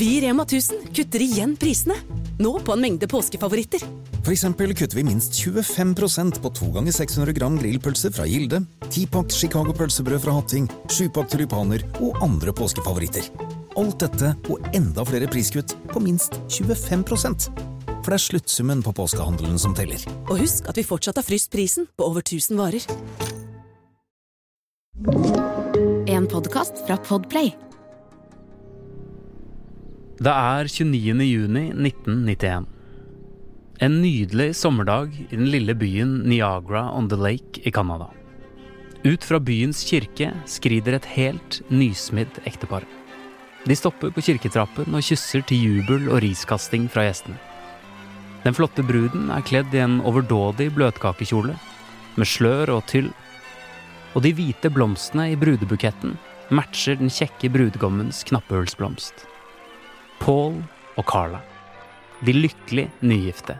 Vi 0.00 0.16
i 0.16 0.20
Rema 0.20 0.42
1000 0.42 0.76
kutter 0.96 1.20
igjen 1.20 1.50
prisene. 1.60 1.92
Nå 2.40 2.54
på 2.64 2.72
en 2.72 2.80
mengde 2.80 3.04
påskefavoritter. 3.04 3.82
For 4.24 4.32
eksempel 4.32 4.72
kutter 4.72 4.96
vi 4.96 5.04
minst 5.04 5.36
25% 5.36 6.40
på 6.40 6.52
2 6.56 6.68
ganger 6.72 6.96
600 6.96 7.34
gram 7.36 7.58
grillpølse 7.60 8.08
fra 8.16 8.24
Gilde, 8.24 8.62
10-pakk 8.86 9.28
Chicago 9.36 9.76
pølsebrød 9.76 10.24
fra 10.24 10.38
Hatting, 10.38 10.70
7-pakk 10.88 11.28
tulipaner 11.34 11.84
og 12.00 12.16
andre 12.24 12.56
påskefavoritter. 12.56 13.28
Alt 13.76 14.00
dette 14.00 14.32
og 14.48 14.72
enda 14.72 15.04
flere 15.04 15.28
priskutt 15.28 15.76
på 15.92 16.00
minst 16.00 16.40
25 16.48 17.04
For 17.04 18.08
det 18.08 18.16
er 18.16 18.26
sluttsummen 18.30 18.80
på 18.80 18.96
påskehandelen 18.96 19.60
som 19.60 19.76
teller. 19.76 20.00
Og 20.30 20.40
husk 20.40 20.64
at 20.64 20.80
vi 20.80 20.90
fortsatt 20.96 21.20
har 21.20 21.28
fryst 21.28 21.52
prisen 21.52 21.92
på 21.92 22.08
over 22.08 22.24
1000 22.24 22.56
varer. 22.56 22.88
En 26.08 26.24
podkast 26.24 26.86
fra 26.88 26.96
Podplay. 26.96 27.52
Det 30.20 30.32
er 30.36 30.68
29. 30.68 31.22
juni 31.24 31.60
1991. 31.72 32.66
En 33.80 33.94
nydelig 34.02 34.50
sommerdag 34.58 35.14
i 35.16 35.28
den 35.30 35.46
lille 35.48 35.72
byen 35.72 36.18
Niagara 36.28 36.82
on 36.92 37.08
the 37.08 37.16
Lake 37.16 37.62
i 37.64 37.72
Canada. 37.72 38.10
Ut 39.00 39.24
fra 39.24 39.40
byens 39.40 39.80
kirke 39.88 40.28
skrider 40.44 40.98
et 40.98 41.08
helt 41.14 41.62
nysmidd 41.72 42.42
ektepar. 42.44 42.84
De 43.64 43.78
stopper 43.80 44.12
på 44.12 44.26
kirketrappen 44.28 44.92
og 44.92 45.08
kysser 45.08 45.40
til 45.48 45.64
jubel 45.64 46.10
og 46.10 46.20
riskasting 46.26 46.84
fra 46.92 47.06
gjestene. 47.08 47.40
Den 48.44 48.60
flotte 48.60 48.84
bruden 48.84 49.32
er 49.32 49.48
kledd 49.48 49.72
i 49.72 49.80
en 49.86 50.02
overdådig 50.04 50.68
bløtkakekjole, 50.76 51.56
med 52.20 52.28
slør 52.28 52.76
og 52.76 52.84
tyll. 52.92 53.08
Og 54.12 54.28
de 54.28 54.36
hvite 54.36 54.68
blomstene 54.68 55.30
i 55.32 55.40
brudebuketten 55.40 56.18
matcher 56.52 57.00
den 57.00 57.08
kjekke 57.08 57.48
brudgommens 57.56 58.20
knappehullsblomst. 58.28 59.29
Paul 60.20 60.58
og 61.00 61.06
Carla, 61.08 61.40
de 62.20 62.34
lykkelig 62.36 62.90
nygifte, 63.00 63.54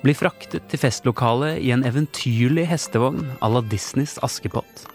blir 0.00 0.16
fraktet 0.16 0.64
til 0.72 0.80
festlokalet 0.80 1.58
i 1.60 1.68
en 1.74 1.84
eventyrlig 1.84 2.64
hestevogn 2.70 3.26
à 3.44 3.50
la 3.52 3.60
Disneys 3.60 4.16
Askepott. 4.24 4.86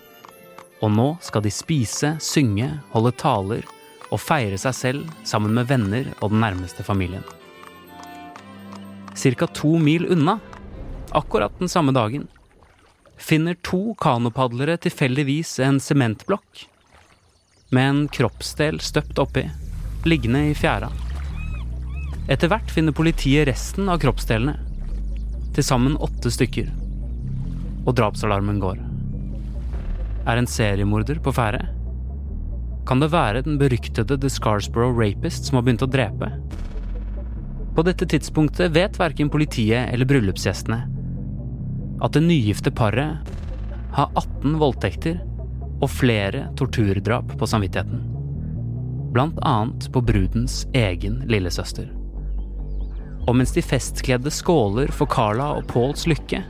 Og 0.81 0.89
nå 0.91 1.05
skal 1.21 1.45
de 1.45 1.51
spise, 1.53 2.15
synge, 2.17 2.71
holde 2.95 3.13
taler 3.21 3.67
og 4.09 4.21
feire 4.21 4.57
seg 4.57 4.73
selv 4.77 5.11
sammen 5.27 5.53
med 5.53 5.69
venner 5.69 6.09
og 6.19 6.33
den 6.33 6.41
nærmeste 6.41 6.85
familien. 6.87 7.23
Cirka 9.15 9.45
to 9.53 9.75
mil 9.77 10.07
unna, 10.11 10.39
akkurat 11.13 11.53
den 11.61 11.69
samme 11.69 11.93
dagen, 11.93 12.25
finner 13.21 13.53
to 13.61 13.93
kanopadlere 14.01 14.79
tilfeldigvis 14.81 15.59
en 15.63 15.77
sementblokk 15.79 16.65
med 17.69 17.85
en 17.91 18.01
kroppsdel 18.17 18.81
støpt 18.83 19.21
oppi 19.21 19.45
liggende 20.05 20.43
i 20.51 20.53
fjæra. 20.57 20.91
Etter 22.29 22.49
hvert 22.49 22.71
finner 22.73 22.93
politiet 22.95 23.47
resten 23.49 23.89
av 23.89 23.99
kroppsdelene. 24.03 24.53
Til 25.55 25.65
sammen 25.65 25.97
åtte 26.01 26.29
stykker. 26.33 26.69
Og 27.85 27.93
drapsalarmen 27.97 28.59
går. 28.61 28.81
Er 30.25 30.41
en 30.41 30.49
seriemorder 30.49 31.21
på 31.25 31.33
ferde? 31.33 31.63
Kan 32.85 33.01
det 33.01 33.11
være 33.13 33.43
den 33.45 33.57
beryktede 33.61 34.17
The 34.21 34.29
Scarsborough 34.29 34.97
Rapist 34.97 35.49
som 35.49 35.57
har 35.57 35.65
begynt 35.65 35.85
å 35.85 35.89
drepe? 35.89 36.31
På 37.75 37.85
dette 37.85 38.05
tidspunktet 38.09 38.73
vet 38.77 38.99
verken 39.01 39.31
politiet 39.33 39.89
eller 39.91 40.09
bryllupsgjestene 40.09 40.83
at 42.03 42.15
det 42.15 42.25
nygifte 42.25 42.73
paret 42.75 43.31
har 43.95 44.11
18 44.19 44.57
voldtekter 44.59 45.21
og 45.79 45.89
flere 45.91 46.49
torturdrap 46.59 47.37
på 47.39 47.47
samvittigheten 47.49 48.14
annet 49.21 49.91
på 49.93 50.01
brudens 50.01 50.65
egen 50.73 51.21
lillesøster. 51.29 51.87
Og 53.25 53.35
mens 53.35 53.53
de 53.55 53.63
festkledde 53.65 54.31
skåler 54.33 54.91
for 54.93 55.09
Carla 55.09 55.53
og 55.57 55.67
Pauls 55.71 56.05
lykke, 56.09 56.43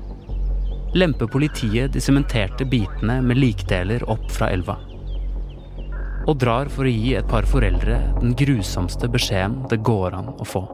lemper 0.96 1.28
politiet 1.32 1.94
de 1.94 2.02
sementerte 2.04 2.68
bitene 2.68 3.22
med 3.24 3.40
likdeler 3.40 4.04
opp 4.12 4.30
fra 4.32 4.50
elva. 4.56 4.78
Og 6.26 6.40
drar 6.42 6.72
for 6.74 6.88
å 6.88 6.92
gi 6.92 7.14
et 7.20 7.28
par 7.30 7.46
foreldre 7.48 8.00
den 8.22 8.34
grusomste 8.40 9.12
beskjeden 9.12 9.62
det 9.70 9.84
går 9.86 10.18
an 10.18 10.34
å 10.34 10.48
få. 10.48 10.66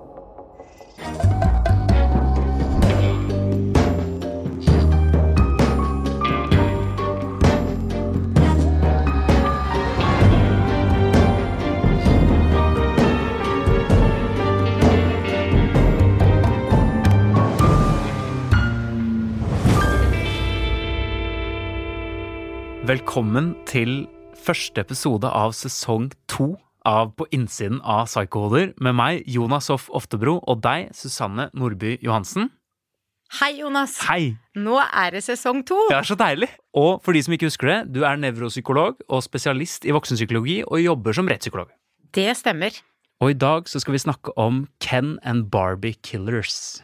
Velkommen 22.91 23.53
til 23.69 24.01
første 24.35 24.81
episode 24.81 25.29
av 25.31 25.53
sesong 25.55 26.09
to 26.27 26.57
av 26.83 27.13
På 27.15 27.23
innsiden 27.31 27.77
av 27.87 28.09
Psychohoder 28.09 28.73
med 28.83 28.97
meg, 28.97 29.21
Jonas 29.31 29.69
Hoff 29.71 29.85
Oftebro, 29.95 30.33
og 30.43 30.59
deg, 30.65 30.89
Susanne 30.97 31.45
Nordby 31.55 31.93
Johansen. 32.03 32.49
Hei, 33.37 33.53
Jonas. 33.61 33.93
Hei! 34.09 34.33
Nå 34.59 34.75
er 34.81 35.15
det 35.15 35.21
sesong 35.23 35.61
to. 35.69 35.77
Det 35.87 36.01
er 36.01 36.09
så 36.09 36.17
deilig! 36.19 36.49
Og 36.75 36.99
for 37.05 37.15
de 37.15 37.21
som 37.23 37.37
ikke 37.37 37.47
husker 37.47 37.71
det, 37.71 37.77
du 37.95 38.01
er 38.09 38.19
nevropsykolog 38.19 39.05
og 39.07 39.23
spesialist 39.23 39.87
i 39.87 39.95
voksenpsykologi 39.95 40.57
og 40.65 40.83
jobber 40.83 41.15
som 41.15 41.31
rettspsykolog. 41.31 41.71
Det 42.11 42.27
stemmer. 42.41 42.75
Og 43.23 43.37
i 43.37 43.39
dag 43.45 43.71
så 43.71 43.79
skal 43.79 43.95
vi 43.95 44.03
snakke 44.03 44.35
om 44.35 44.65
Ken 44.83 45.15
and 45.23 45.47
Barbie 45.53 45.95
Killers. 46.03 46.81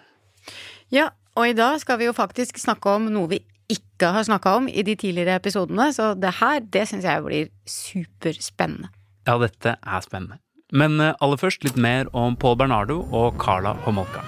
Ja, 0.93 1.09
og 1.35 1.51
i 1.51 1.57
dag 1.57 1.81
skal 1.83 1.99
vi 1.99 2.07
jo 2.07 2.15
faktisk 2.15 2.63
snakke 2.63 2.95
om 2.95 3.11
noe 3.11 3.33
vi 3.35 3.43
ikke 3.71 4.11
har 4.15 4.23
snakka 4.27 4.55
om 4.59 4.67
i 4.67 4.83
de 4.85 4.95
tidligere 4.95 5.39
episodene, 5.41 5.89
så 5.93 6.13
det 6.15 6.37
her, 6.39 6.59
det 6.73 6.87
syns 6.87 7.07
jeg 7.07 7.23
blir 7.25 7.49
superspennende. 7.67 8.91
Ja, 9.27 9.35
dette 9.41 9.75
er 9.75 10.03
spennende. 10.05 10.39
Men 10.71 10.99
eh, 10.99 11.15
aller 11.23 11.39
først 11.39 11.63
litt 11.63 11.77
mer 11.79 12.07
om 12.15 12.35
Paul 12.35 12.57
Bernardo 12.59 13.01
og 13.15 13.39
Carla 13.39 13.75
Homolka. 13.85 14.23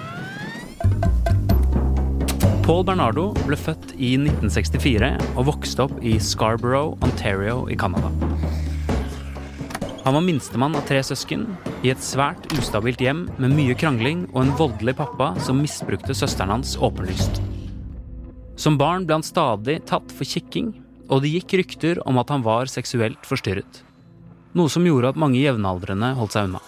Paul 2.64 2.84
Bernardo 2.86 3.32
ble 3.48 3.58
født 3.58 3.96
i 3.98 4.14
1964 4.20 5.16
og 5.34 5.48
vokste 5.48 5.88
opp 5.88 5.96
i 6.06 6.20
Scarborough, 6.22 7.00
Ontario 7.04 7.64
i 7.72 7.78
Canada. 7.80 8.12
Han 10.06 10.16
var 10.16 10.24
minstemann 10.26 10.78
av 10.78 10.86
tre 10.88 11.02
søsken 11.04 11.48
i 11.84 11.92
et 11.92 12.04
svært 12.04 12.46
ustabilt 12.56 13.02
hjem 13.04 13.26
med 13.42 13.56
mye 13.58 13.76
krangling 13.78 14.28
og 14.34 14.44
en 14.46 14.54
voldelig 14.60 14.96
pappa 15.02 15.34
som 15.44 15.60
misbrukte 15.64 16.16
søsteren 16.16 16.54
hans 16.56 16.78
åpenlyst. 16.80 17.42
Som 18.60 18.76
barn 18.76 19.06
ble 19.08 19.16
han 19.16 19.24
stadig 19.24 19.78
tatt 19.88 20.10
for 20.12 20.28
kikking, 20.28 20.74
og 21.08 21.22
det 21.24 21.32
gikk 21.32 21.54
rykter 21.62 22.02
om 22.04 22.18
at 22.20 22.32
han 22.34 22.44
var 22.44 22.68
seksuelt 22.68 23.24
forstyrret. 23.24 23.86
Noe 24.60 24.68
som 24.74 24.84
gjorde 24.84 25.14
at 25.14 25.22
mange 25.22 25.40
jevnaldrende 25.40 26.10
holdt 26.18 26.36
seg 26.36 26.50
unna. 26.50 26.60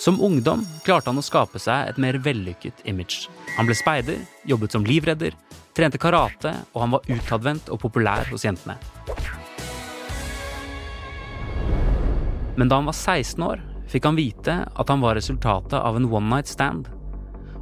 Som 0.00 0.18
ungdom 0.26 0.64
klarte 0.82 1.12
han 1.12 1.22
å 1.22 1.24
skape 1.24 1.62
seg 1.62 1.92
et 1.92 2.02
mer 2.02 2.18
vellykket 2.18 2.82
image. 2.90 3.28
Han 3.58 3.68
ble 3.68 3.78
speider, 3.78 4.18
jobbet 4.48 4.74
som 4.74 4.86
livredder, 4.88 5.38
trente 5.76 6.02
karate, 6.02 6.56
og 6.74 6.82
han 6.82 6.96
var 6.96 7.06
utadvendt 7.06 7.70
og 7.70 7.78
populær 7.84 8.26
hos 8.32 8.48
jentene. 8.48 8.74
Men 12.58 12.66
da 12.66 12.80
han 12.80 12.90
var 12.90 12.96
16 12.96 13.44
år, 13.46 13.62
fikk 13.92 14.08
han 14.08 14.18
vite 14.18 14.64
at 14.66 14.90
han 14.90 15.04
var 15.04 15.14
resultatet 15.20 15.78
av 15.78 15.94
en 15.94 16.10
one 16.10 16.26
night 16.26 16.50
stand 16.50 16.90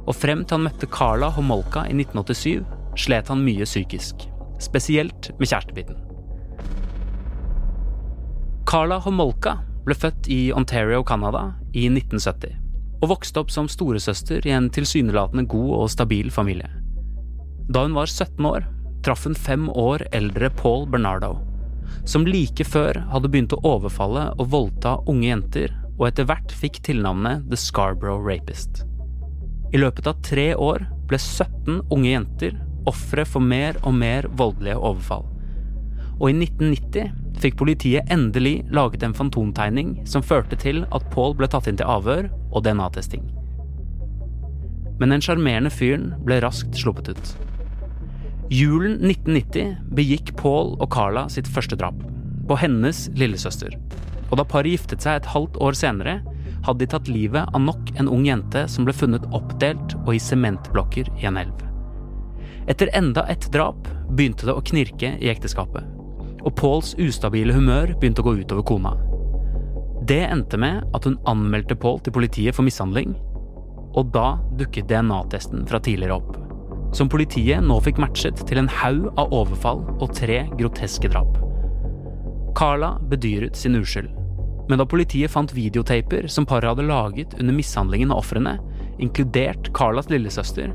og 0.09 0.17
frem 0.17 0.43
til 0.43 0.57
han 0.57 0.65
møtte 0.65 0.89
Carla 0.89 1.29
Homolka 1.35 1.85
i 1.85 1.93
1987, 1.93 2.65
slet 2.97 3.29
han 3.29 3.43
mye 3.45 3.67
psykisk. 3.69 4.25
Spesielt 4.59 5.29
med 5.39 5.51
kjærestebiten. 5.51 5.99
Carla 8.69 8.97
Homolka 9.05 9.59
ble 9.85 9.95
født 9.95 10.27
i 10.33 10.49
Ontario, 10.53 11.03
Canada 11.07 11.51
i 11.71 11.85
1970 11.87 12.57
og 12.99 13.13
vokste 13.13 13.41
opp 13.41 13.51
som 13.53 13.69
storesøster 13.71 14.45
i 14.47 14.53
en 14.55 14.67
tilsynelatende 14.73 15.45
god 15.49 15.69
og 15.77 15.91
stabil 15.93 16.31
familie. 16.33 16.67
Da 17.69 17.85
hun 17.85 17.95
var 17.95 18.09
17 18.09 18.45
år, 18.45 18.65
traff 19.05 19.23
hun 19.27 19.37
fem 19.37 19.69
år 19.69 20.03
eldre 20.15 20.49
Paul 20.59 20.87
Bernardo, 20.89 21.37
som 22.05 22.27
like 22.27 22.65
før 22.67 22.99
hadde 23.13 23.31
begynt 23.31 23.55
å 23.55 23.61
overfalle 23.65 24.29
og 24.37 24.51
voldta 24.51 24.97
unge 25.07 25.29
jenter, 25.29 25.75
og 25.99 26.09
etter 26.09 26.27
hvert 26.27 26.51
fikk 26.55 26.81
tilnavnet 26.87 27.47
The 27.51 27.59
Scarborough 27.59 28.23
Rapist. 28.23 28.83
I 29.69 29.77
løpet 29.77 30.07
av 30.09 30.21
tre 30.25 30.51
år 30.57 30.87
ble 31.09 31.17
17 31.19 31.83
unge 31.93 32.09
jenter 32.09 32.55
ofre 32.89 33.25
for 33.27 33.43
mer 33.43 33.77
og 33.83 33.93
mer 33.99 34.25
voldelige 34.39 34.77
overfall. 34.77 35.27
Og 36.19 36.31
i 36.31 36.35
1990 36.35 37.11
fikk 37.39 37.59
politiet 37.59 38.09
endelig 38.11 38.63
laget 38.75 39.05
en 39.05 39.15
fantomtegning 39.15 39.93
som 40.09 40.25
førte 40.25 40.57
til 40.59 40.83
at 40.95 41.05
Paul 41.13 41.35
ble 41.37 41.47
tatt 41.51 41.69
inn 41.69 41.77
til 41.79 41.87
avhør 41.87 42.27
og 42.49 42.65
DNA-testing. 42.65 43.23
Men 44.99 45.13
den 45.13 45.23
sjarmerende 45.23 45.71
fyren 45.71 46.11
ble 46.25 46.41
raskt 46.43 46.75
sluppet 46.75 47.13
ut. 47.13 47.31
Julen 48.51 48.97
1990 49.05 49.77
begikk 49.95 50.33
Paul 50.39 50.73
og 50.81 50.89
Carla 50.91 51.27
sitt 51.31 51.47
første 51.47 51.77
drap, 51.79 51.95
på 52.49 52.57
hennes 52.57 53.05
lillesøster. 53.15 53.77
Og 54.29 54.39
da 54.41 54.45
paret 54.45 54.73
giftet 54.73 55.05
seg 55.05 55.19
et 55.21 55.29
halvt 55.29 55.59
år 55.61 55.77
senere, 55.77 56.17
hadde 56.65 56.83
de 56.83 56.89
tatt 56.91 57.09
livet 57.11 57.49
av 57.53 57.61
nok 57.63 57.91
en 57.99 58.09
ung 58.11 58.25
jente 58.27 58.65
som 58.71 58.87
ble 58.87 58.95
funnet 58.95 59.25
oppdelt 59.35 59.95
og 60.05 60.13
i 60.15 60.21
sementblokker 60.23 61.11
i 61.19 61.27
en 61.29 61.39
elv. 61.41 61.65
Etter 62.69 62.91
enda 62.93 63.23
et 63.31 63.47
drap 63.53 63.87
begynte 64.09 64.45
det 64.45 64.55
å 64.55 64.65
knirke 64.65 65.15
i 65.17 65.29
ekteskapet, 65.31 65.85
og 66.43 66.55
Pauls 66.59 66.93
ustabile 67.01 67.55
humør 67.55 67.95
begynte 67.95 68.23
å 68.23 68.29
gå 68.29 68.35
utover 68.41 68.65
kona. 68.67 68.93
Det 70.09 70.21
endte 70.25 70.57
med 70.57 70.85
at 70.95 71.05
hun 71.05 71.17
anmeldte 71.29 71.77
Paul 71.77 71.99
til 72.03 72.15
politiet 72.15 72.55
for 72.57 72.65
mishandling, 72.65 73.15
og 73.97 74.13
da 74.13 74.37
dukket 74.59 74.87
DNA-testen 74.89 75.65
fra 75.69 75.81
tidligere 75.83 76.19
opp. 76.19 76.37
Som 76.95 77.09
politiet 77.11 77.61
nå 77.61 77.77
fikk 77.85 77.99
matchet 78.01 78.39
til 78.49 78.61
en 78.61 78.71
haug 78.79 79.09
av 79.19 79.33
overfall 79.35 79.83
og 79.99 80.13
tre 80.17 80.43
groteske 80.57 81.11
drap. 81.11 81.37
Carla 82.57 82.95
bedyret 83.11 83.57
sin 83.57 83.77
uskyld. 83.77 84.09
Men 84.69 84.77
da 84.77 84.85
politiet 84.85 85.33
fant 85.33 85.53
videotaper 85.55 86.27
som 86.29 86.45
paret 86.45 86.69
hadde 86.69 86.85
laget 86.85 87.33
under 87.39 87.55
mishandlingen 87.57 88.13
av 88.13 88.21
ofrene, 88.21 88.59
inkludert 89.01 89.71
Carlas 89.73 90.09
lillesøster, 90.11 90.71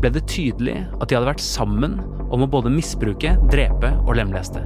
ble 0.00 0.10
det 0.14 0.24
tydelig 0.30 0.78
at 0.96 1.10
de 1.10 1.18
hadde 1.18 1.28
vært 1.28 1.44
sammen 1.44 1.98
om 2.32 2.44
å 2.44 2.50
både 2.50 2.72
misbruke, 2.72 3.34
drepe 3.52 3.92
og 4.06 4.16
lemleste. 4.18 4.64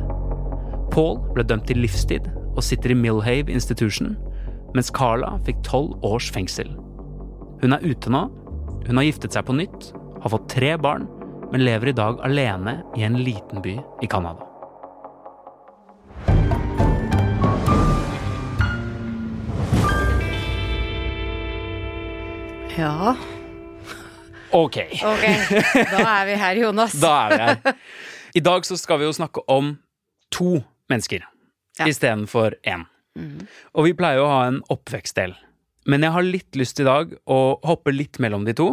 Paul 0.94 1.18
ble 1.34 1.44
dømt 1.46 1.66
til 1.68 1.82
livstid 1.82 2.30
og 2.54 2.64
sitter 2.64 2.94
i 2.94 2.98
Millhave 2.98 3.52
Institution, 3.52 4.14
mens 4.76 4.92
Carla 4.94 5.34
fikk 5.46 5.60
tolv 5.66 5.98
års 6.06 6.30
fengsel. 6.34 6.70
Hun 7.62 7.74
er 7.74 7.84
ute 7.84 8.12
nå, 8.12 8.26
hun 8.86 9.00
har 9.00 9.08
giftet 9.08 9.34
seg 9.34 9.46
på 9.48 9.56
nytt, 9.58 9.92
har 10.22 10.34
fått 10.34 10.50
tre 10.54 10.76
barn, 10.80 11.08
men 11.52 11.64
lever 11.64 11.90
i 11.90 11.96
dag 11.96 12.20
alene 12.26 12.80
i 12.98 13.06
en 13.08 13.18
liten 13.24 13.64
by 13.64 13.78
i 14.04 14.10
Canada. 14.10 14.47
Ja, 22.78 23.16
Ok, 24.54 24.76
ok. 25.04 25.24
Da 25.92 25.98
er 26.08 26.26
vi 26.30 26.34
her, 26.40 26.56
Jonas. 26.62 26.94
da 26.96 27.10
er 27.26 27.32
vi 27.34 27.38
her. 27.42 27.74
I 28.38 28.40
dag 28.40 28.64
så 28.64 28.78
skal 28.80 29.00
vi 29.02 29.04
jo 29.04 29.12
snakke 29.12 29.42
om 29.52 29.74
to 30.32 30.62
mennesker 30.88 31.20
Ja. 31.78 31.84
istedenfor 31.86 32.54
én. 32.64 32.86
Og 33.74 33.84
vi 33.84 33.92
pleier 33.98 34.22
å 34.22 34.28
ha 34.30 34.40
en 34.48 34.62
oppvekstdel. 34.72 35.34
Men 35.86 36.02
jeg 36.06 36.12
har 36.14 36.22
litt 36.24 36.56
lyst 36.56 36.80
i 36.80 36.86
dag 36.86 37.12
å 37.28 37.58
hoppe 37.64 37.92
litt 37.92 38.18
mellom 38.22 38.44
de 38.48 38.54
to. 38.56 38.70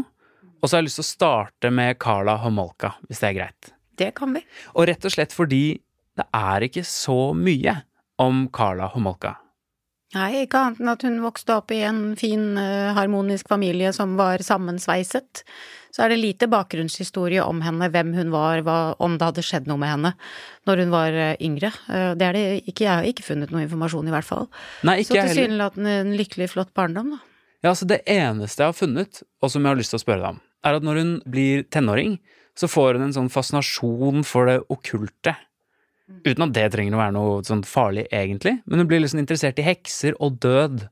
Og 0.61 0.69
så 0.69 0.77
har 0.77 0.81
jeg 0.83 0.87
lyst 0.87 1.01
til 1.01 1.05
å 1.05 1.11
starte 1.11 1.71
med 1.75 1.99
Carla 1.99 2.37
Homolka, 2.43 2.93
hvis 3.09 3.19
det 3.19 3.29
er 3.33 3.37
greit. 3.41 3.71
Det 3.99 4.13
kan 4.15 4.31
vi. 4.33 4.45
Og 4.75 4.87
rett 4.87 5.03
og 5.05 5.11
slett 5.11 5.33
fordi 5.35 5.79
det 6.15 6.25
er 6.33 6.61
ikke 6.69 6.85
så 6.87 7.33
mye 7.35 7.81
om 8.19 8.47
Carla 8.53 8.87
Homolka. 8.95 9.35
Nei, 10.15 10.45
ikke 10.45 10.61
annet 10.61 10.79
enn 10.79 10.91
at 10.93 11.03
hun 11.03 11.17
vokste 11.23 11.57
opp 11.57 11.73
i 11.75 11.81
en 11.83 12.13
fin, 12.19 12.53
eh, 12.57 12.93
harmonisk 12.95 13.49
familie 13.51 13.91
som 13.95 14.13
var 14.15 14.39
sammensveiset. 14.45 15.43
Så 15.95 16.03
er 16.03 16.11
det 16.11 16.19
lite 16.19 16.47
bakgrunnshistorie 16.51 17.43
om 17.43 17.61
henne, 17.63 17.89
hvem 17.91 18.13
hun 18.15 18.31
var, 18.31 18.61
hva, 18.63 18.95
om 18.99 19.17
det 19.19 19.27
hadde 19.29 19.43
skjedd 19.43 19.67
noe 19.67 19.79
med 19.79 19.91
henne 19.93 20.11
når 20.67 20.81
hun 20.83 20.91
var 20.91 21.19
eh, 21.19 21.35
yngre. 21.43 21.71
Eh, 21.91 22.13
Det 22.15 22.27
er 22.29 22.33
det 22.35 22.45
ikke, 22.63 22.83
jeg 22.87 22.91
har 22.93 23.07
ikke 23.07 23.27
funnet 23.27 23.51
noe 23.51 23.63
informasjon, 23.63 24.07
i 24.07 24.15
hvert 24.15 24.27
fall. 24.27 24.47
Nei, 24.87 25.01
ikke 25.03 25.19
så 25.19 25.27
tilsynelatende 25.29 25.97
en 26.05 26.15
lykkelig, 26.19 26.49
flott 26.55 26.73
barndom, 26.75 27.15
da. 27.15 27.19
Ja, 27.63 27.71
altså 27.73 27.87
Det 27.87 28.01
eneste 28.05 28.63
jeg 28.63 28.71
har 28.71 28.77
funnet, 28.77 29.23
og 29.41 29.51
som 29.51 29.63
jeg 29.63 29.73
har 29.73 29.79
lyst 29.79 29.91
til 29.95 29.99
å 29.99 30.03
spørre 30.05 30.21
deg 30.23 30.35
om, 30.35 30.41
er 30.65 30.79
at 30.79 30.83
når 30.85 31.01
hun 31.01 31.13
blir 31.27 31.63
tenåring, 31.73 32.19
så 32.55 32.69
får 32.71 32.95
hun 32.95 33.07
en 33.09 33.15
sånn 33.15 33.31
fascinasjon 33.31 34.23
for 34.23 34.47
det 34.47 34.61
okkulte. 34.71 35.35
Uten 36.05 36.45
at 36.45 36.53
det 36.53 36.67
trenger 36.73 36.95
å 36.95 37.01
være 37.01 37.15
noe 37.15 37.37
sånn 37.47 37.63
farlig, 37.65 38.05
egentlig, 38.13 38.59
men 38.65 38.81
hun 38.81 38.89
blir 38.89 39.01
liksom 39.01 39.21
interessert 39.21 39.59
i 39.61 39.65
hekser 39.65 40.17
og 40.21 40.37
død. 40.43 40.85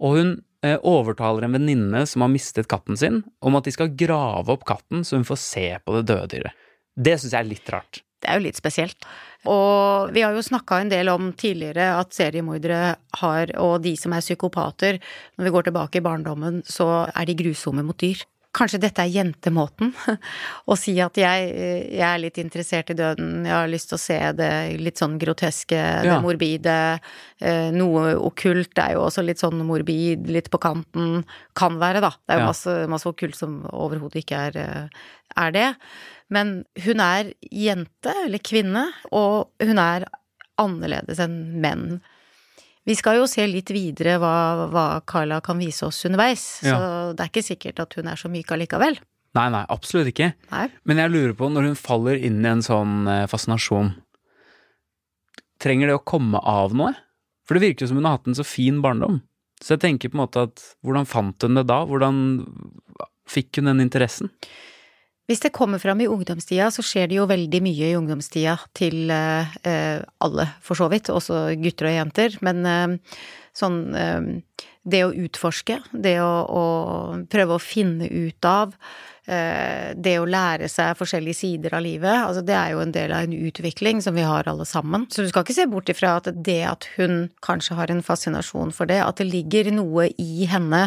Og 0.00 0.16
hun 0.16 0.32
eh, 0.64 0.78
overtaler 0.80 1.44
en 1.46 1.56
venninne 1.58 2.04
som 2.08 2.24
har 2.24 2.32
mistet 2.32 2.68
katten 2.70 2.96
sin, 2.96 3.22
om 3.44 3.58
at 3.58 3.68
de 3.68 3.74
skal 3.76 3.92
grave 3.98 4.52
opp 4.52 4.64
katten 4.68 5.04
så 5.04 5.20
hun 5.20 5.28
får 5.28 5.40
se 5.42 5.68
på 5.84 5.98
det 5.98 6.06
døde 6.08 6.32
dyret. 6.32 6.66
Det 6.96 7.18
syns 7.20 7.34
jeg 7.34 7.42
er 7.42 7.50
litt 7.50 7.72
rart. 7.72 8.00
Det 8.16 8.30
er 8.32 8.38
jo 8.38 8.46
litt 8.46 8.58
spesielt. 8.58 9.04
Og 9.46 10.14
vi 10.16 10.22
har 10.24 10.34
jo 10.34 10.42
snakka 10.42 10.80
en 10.80 10.90
del 10.90 11.10
om 11.12 11.28
tidligere 11.36 11.90
at 11.98 12.16
seriemordere 12.16 12.96
har, 13.20 13.52
og 13.60 13.84
de 13.84 13.92
som 14.00 14.14
er 14.16 14.24
psykopater, 14.24 14.98
når 15.36 15.46
vi 15.46 15.52
går 15.54 15.68
tilbake 15.68 16.00
i 16.00 16.06
barndommen, 16.06 16.62
så 16.64 17.06
er 17.12 17.28
de 17.28 17.36
grusomme 17.38 17.84
mot 17.86 17.98
dyr. 18.00 18.24
Kanskje 18.56 18.78
dette 18.80 19.04
er 19.04 19.10
jentemåten 19.12 19.90
å 20.72 20.76
si 20.80 20.94
at 21.04 21.18
jeg, 21.20 21.48
jeg 21.92 22.00
er 22.06 22.20
litt 22.22 22.38
interessert 22.40 22.88
i 22.94 22.96
døden, 22.96 23.44
jeg 23.44 23.52
har 23.52 23.68
lyst 23.68 23.90
til 23.90 23.98
å 23.98 24.00
se 24.00 24.16
det 24.38 24.50
litt 24.80 24.96
sånn 25.02 25.18
groteske, 25.20 25.76
det 25.76 26.08
Ja. 26.08 26.20
morbide, 26.24 26.76
eh, 27.44 27.68
noe 27.76 28.14
okkult 28.16 28.78
er 28.80 28.94
jo 28.96 29.04
også 29.04 29.24
litt 29.26 29.42
sånn 29.42 29.60
morbid, 29.68 30.24
litt 30.32 30.48
på 30.50 30.60
kanten, 30.62 31.24
kan 31.54 31.76
være 31.82 32.00
da. 32.00 32.10
Det 32.24 32.32
er 32.36 32.40
jo 32.40 32.46
Ja. 32.46 32.50
masse, 32.54 32.76
masse 32.88 33.06
okkult 33.12 33.36
som 33.36 33.60
overhodet 33.72 34.24
ikke 34.24 34.40
er, 34.48 34.56
eh, 34.56 34.88
er 35.36 35.50
det. 35.52 35.76
Men 36.30 36.64
hun 36.82 37.00
er 37.00 37.32
jente, 37.52 38.14
eller 38.24 38.38
kvinne, 38.38 38.88
og 39.12 39.50
hun 39.60 39.78
er 39.78 40.06
annerledes 40.58 41.18
enn 41.20 41.60
menn. 41.60 42.00
Vi 42.86 42.94
skal 42.94 43.18
jo 43.18 43.26
se 43.26 43.42
litt 43.50 43.70
videre 43.74 44.16
hva, 44.22 44.68
hva 44.70 44.84
Carla 45.08 45.40
kan 45.44 45.58
vise 45.58 45.86
oss 45.88 46.04
underveis, 46.06 46.44
Ja. 46.62 46.76
så 46.76 47.14
det 47.16 47.24
er 47.24 47.30
ikke 47.32 47.42
sikkert 47.46 47.80
at 47.82 47.94
hun 47.98 48.06
er 48.12 48.16
så 48.20 48.30
myk 48.30 48.52
allikevel. 48.54 48.98
Nei, 49.36 49.48
nei, 49.52 49.64
absolutt 49.68 50.08
ikke. 50.12 50.30
Nei. 50.52 50.68
Men 50.88 50.96
jeg 51.02 51.10
lurer 51.12 51.34
på, 51.36 51.48
når 51.52 51.66
hun 51.70 51.74
faller 51.76 52.16
inn 52.16 52.38
i 52.44 52.48
en 52.48 52.62
sånn 52.64 53.08
eh, 53.10 53.26
fascinasjon, 53.28 53.90
trenger 55.62 55.90
det 55.90 55.96
å 55.98 56.04
komme 56.04 56.40
av 56.40 56.72
noe? 56.76 56.94
For 57.46 57.56
det 57.58 57.64
virker 57.66 57.84
jo 57.84 57.90
som 57.92 57.98
hun 58.00 58.06
har 58.08 58.16
hatt 58.18 58.30
en 58.30 58.38
så 58.38 58.46
fin 58.46 58.80
barndom. 58.84 59.20
Så 59.62 59.74
jeg 59.76 59.82
tenker 59.84 60.10
på 60.12 60.18
en 60.18 60.24
måte 60.24 60.46
at 60.48 60.62
hvordan 60.84 61.06
fant 61.08 61.42
hun 61.46 61.56
det 61.58 61.66
da? 61.68 61.82
Hvordan 61.88 62.18
fikk 63.30 63.58
hun 63.60 63.70
den 63.70 63.80
interessen? 63.84 64.30
Hvis 65.26 65.42
det 65.42 65.50
kommer 65.54 65.82
fram 65.82 66.00
i 66.00 66.06
ungdomstida, 66.06 66.68
så 66.70 66.84
skjer 66.86 67.10
det 67.10 67.18
jo 67.18 67.26
veldig 67.26 67.60
mye 67.64 67.88
i 67.90 67.96
ungdomstida 67.98 68.54
til 68.78 69.10
eh, 69.10 69.56
eh, 69.66 69.98
alle, 70.22 70.46
for 70.62 70.78
så 70.78 70.86
vidt, 70.92 71.10
også 71.10 71.48
gutter 71.58 71.90
og 71.90 71.96
jenter. 71.96 72.36
Men 72.46 72.62
eh, 72.70 73.18
sånn 73.56 73.82
eh, 73.98 74.30
Det 74.86 75.00
å 75.02 75.10
utforske, 75.10 75.80
det 75.90 76.20
å, 76.22 76.30
å 76.46 76.64
prøve 77.26 77.56
å 77.56 77.62
finne 77.62 78.06
ut 78.06 78.46
av, 78.46 78.76
eh, 79.26 79.90
det 79.98 80.12
å 80.20 80.28
lære 80.30 80.68
seg 80.70 80.94
forskjellige 80.94 81.40
sider 81.40 81.74
av 81.74 81.82
livet, 81.82 82.14
altså 82.22 82.44
det 82.46 82.54
er 82.54 82.76
jo 82.76 82.84
en 82.84 82.94
del 82.94 83.10
av 83.10 83.26
en 83.26 83.34
utvikling 83.34 83.98
som 84.04 84.14
vi 84.14 84.22
har 84.22 84.46
alle 84.46 84.62
sammen. 84.62 85.08
Så 85.10 85.26
du 85.26 85.32
skal 85.32 85.42
ikke 85.42 85.58
se 85.58 85.66
bort 85.66 85.90
ifra 85.90 86.20
at 86.20 86.30
det 86.30 86.60
at 86.70 86.86
hun 86.94 87.32
kanskje 87.42 87.74
har 87.80 87.90
en 87.90 88.06
fascinasjon 88.06 88.70
for 88.70 88.86
det, 88.86 89.02
at 89.02 89.18
det 89.18 89.26
ligger 89.26 89.74
noe 89.74 90.06
i 90.22 90.46
henne 90.46 90.86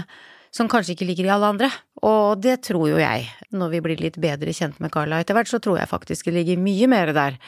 som 0.56 0.70
kanskje 0.70 0.96
ikke 0.96 1.08
ligger 1.10 1.28
i 1.28 1.34
alle 1.34 1.52
andre. 1.54 1.70
Og 2.06 2.40
det 2.40 2.62
tror 2.68 2.88
jo 2.92 3.00
jeg. 3.02 3.26
Når 3.52 3.74
vi 3.74 3.82
blir 3.84 4.00
litt 4.02 4.20
bedre 4.22 4.54
kjent 4.56 4.80
med 4.80 4.92
Carla 4.94 5.20
etter 5.20 5.36
hvert, 5.38 5.50
så 5.52 5.60
tror 5.64 5.80
jeg 5.82 5.92
faktisk 5.92 6.30
det 6.30 6.38
ligger 6.38 6.62
mye 6.62 6.88
mer 6.92 7.12
der. 7.16 7.40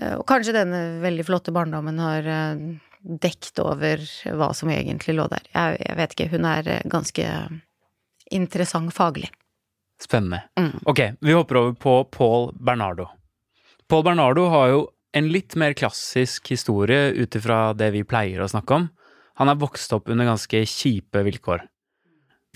Eh, 0.00 0.14
Og 0.16 0.24
kanskje 0.28 0.56
denne 0.56 1.02
veldig 1.02 1.26
flotte 1.28 1.54
barndommen 1.54 2.00
har 2.00 2.28
eh, 2.28 2.62
dekt 3.02 3.58
over 3.60 4.00
hva 4.38 4.52
som 4.56 4.70
egentlig 4.72 5.16
lå 5.18 5.26
der. 5.32 5.44
Jeg, 5.52 5.82
jeg 5.82 5.98
vet 6.00 6.16
ikke, 6.16 6.30
hun 6.32 6.48
er 6.48 6.72
eh, 6.78 6.86
ganske 6.88 7.28
interessant 8.32 8.94
faglig. 8.96 9.28
Spennende. 10.02 10.42
Mm. 10.58 10.80
Ok, 10.88 11.02
vi 11.20 11.36
hopper 11.36 11.60
over 11.60 11.76
på 11.78 11.98
Paul 12.10 12.50
Bernardo. 12.58 13.10
Paul 13.90 14.06
Bernardo 14.06 14.48
har 14.50 14.72
jo 14.72 14.80
en 15.12 15.28
litt 15.28 15.54
mer 15.60 15.76
klassisk 15.76 16.48
historie 16.54 17.12
ut 17.12 17.36
ifra 17.36 17.74
det 17.76 17.90
vi 17.92 18.06
pleier 18.08 18.40
å 18.40 18.48
snakke 18.48 18.78
om. 18.78 18.88
Han 19.40 19.50
er 19.52 19.60
vokst 19.60 19.92
opp 19.92 20.08
under 20.12 20.28
ganske 20.28 20.64
kjipe 20.68 21.22
vilkår. 21.26 21.66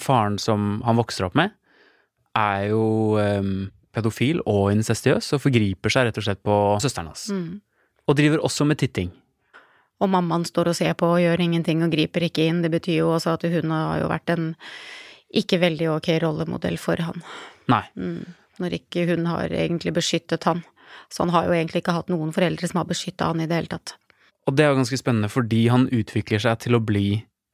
Faren 0.01 0.39
som 0.43 0.81
han 0.85 0.99
vokser 0.99 1.29
opp 1.29 1.37
med, 1.39 1.55
er 2.37 2.69
jo 2.71 3.17
em, 3.21 3.71
pedofil 3.97 4.43
og 4.45 4.69
incestiøs 4.75 5.33
og 5.37 5.43
forgriper 5.45 5.93
seg 5.93 6.09
rett 6.09 6.21
og 6.21 6.27
slett 6.27 6.43
på 6.45 6.57
søsteren 6.85 7.09
hans. 7.13 7.29
Mm. 7.33 7.63
Og 8.07 8.19
driver 8.19 8.45
også 8.45 8.67
med 8.69 8.79
titting. 8.83 9.11
Og 10.05 10.11
mammaen 10.13 10.45
står 10.45 10.71
og 10.71 10.77
ser 10.77 10.93
på 10.99 11.09
og 11.15 11.23
gjør 11.23 11.41
ingenting 11.41 11.81
og 11.85 11.95
griper 11.95 12.27
ikke 12.29 12.45
inn. 12.51 12.61
Det 12.65 12.71
betyr 12.75 13.01
jo 13.01 13.13
også 13.15 13.39
at 13.39 13.47
hun 13.49 13.73
har 13.73 14.03
jo 14.03 14.11
vært 14.13 14.33
en 14.35 14.51
ikke 15.37 15.59
veldig 15.63 15.89
ok 15.97 16.11
rollemodell 16.23 16.77
for 16.81 17.01
han. 17.03 17.25
Nei. 17.73 17.83
Mm. 17.97 18.37
Når 18.61 18.77
ikke 18.79 19.07
hun 19.11 19.27
har 19.29 19.53
egentlig 19.53 19.95
beskyttet 19.97 20.45
han. 20.49 20.63
Så 21.13 21.25
han 21.25 21.33
har 21.33 21.49
jo 21.49 21.57
egentlig 21.57 21.83
ikke 21.83 21.97
hatt 21.97 22.13
noen 22.13 22.33
foreldre 22.37 22.69
som 22.69 22.83
har 22.83 22.89
beskytta 22.89 23.31
han 23.33 23.41
i 23.41 23.49
det 23.49 23.59
hele 23.59 23.73
tatt. 23.73 23.97
Og 24.47 24.55
det 24.55 24.65
er 24.65 24.73
jo 24.73 24.79
ganske 24.79 25.01
spennende 25.01 25.31
fordi 25.33 25.67
han 25.73 25.89
utvikler 25.95 26.43
seg 26.43 26.61
til 26.63 26.79
å 26.79 26.83
bli 26.85 27.09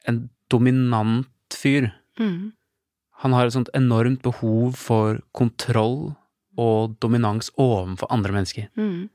en 0.09 0.25
dominant 0.53 1.55
fyr. 1.55 1.89
Mm. 2.19 2.51
Han 3.23 3.33
har 3.33 3.47
et 3.47 3.53
sånt 3.55 3.69
enormt 3.77 4.21
behov 4.25 4.75
for 4.75 5.21
kontroll 5.33 6.15
og 6.59 6.97
dominans 7.01 7.49
overfor 7.57 8.09
andre 8.13 8.33
mennesker. 8.35 8.67
Mm. 8.77 9.09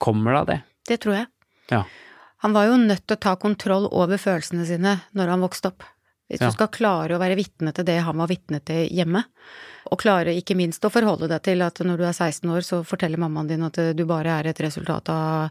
Kommer 0.00 0.32
det 0.34 0.40
av 0.40 0.46
det? 0.50 0.58
Det 0.88 1.00
tror 1.04 1.14
jeg. 1.20 1.26
Ja. 1.70 1.84
Han 2.44 2.52
var 2.56 2.66
jo 2.70 2.76
nødt 2.80 3.06
til 3.06 3.16
å 3.16 3.20
ta 3.20 3.36
kontroll 3.36 3.86
over 3.92 4.20
følelsene 4.20 4.64
sine 4.68 4.98
når 5.16 5.34
han 5.34 5.44
vokste 5.44 5.72
opp. 5.72 5.84
Hvis 6.30 6.40
Ja. 6.40 6.46
du 6.46 6.52
skal 6.54 6.68
klare 6.68 7.16
å 7.16 7.18
være 7.18 7.34
vitne 7.36 7.72
til 7.74 7.84
det 7.84 8.00
han 8.06 8.16
var 8.16 8.28
vitne 8.28 8.60
til 8.64 8.88
hjemme, 8.88 9.24
og 9.90 9.98
klare 9.98 10.30
ikke 10.38 10.54
minst 10.54 10.80
å 10.86 10.90
forholde 10.90 11.26
deg 11.28 11.42
til 11.42 11.60
at 11.62 11.74
når 11.82 11.96
du 11.98 12.04
er 12.04 12.12
16 12.14 12.48
år, 12.48 12.60
så 12.62 12.84
forteller 12.86 13.18
mammaen 13.18 13.48
din 13.48 13.64
at 13.64 13.74
du 13.96 14.04
bare 14.06 14.38
er 14.38 14.46
et 14.46 14.60
resultat 14.60 15.08
av 15.08 15.50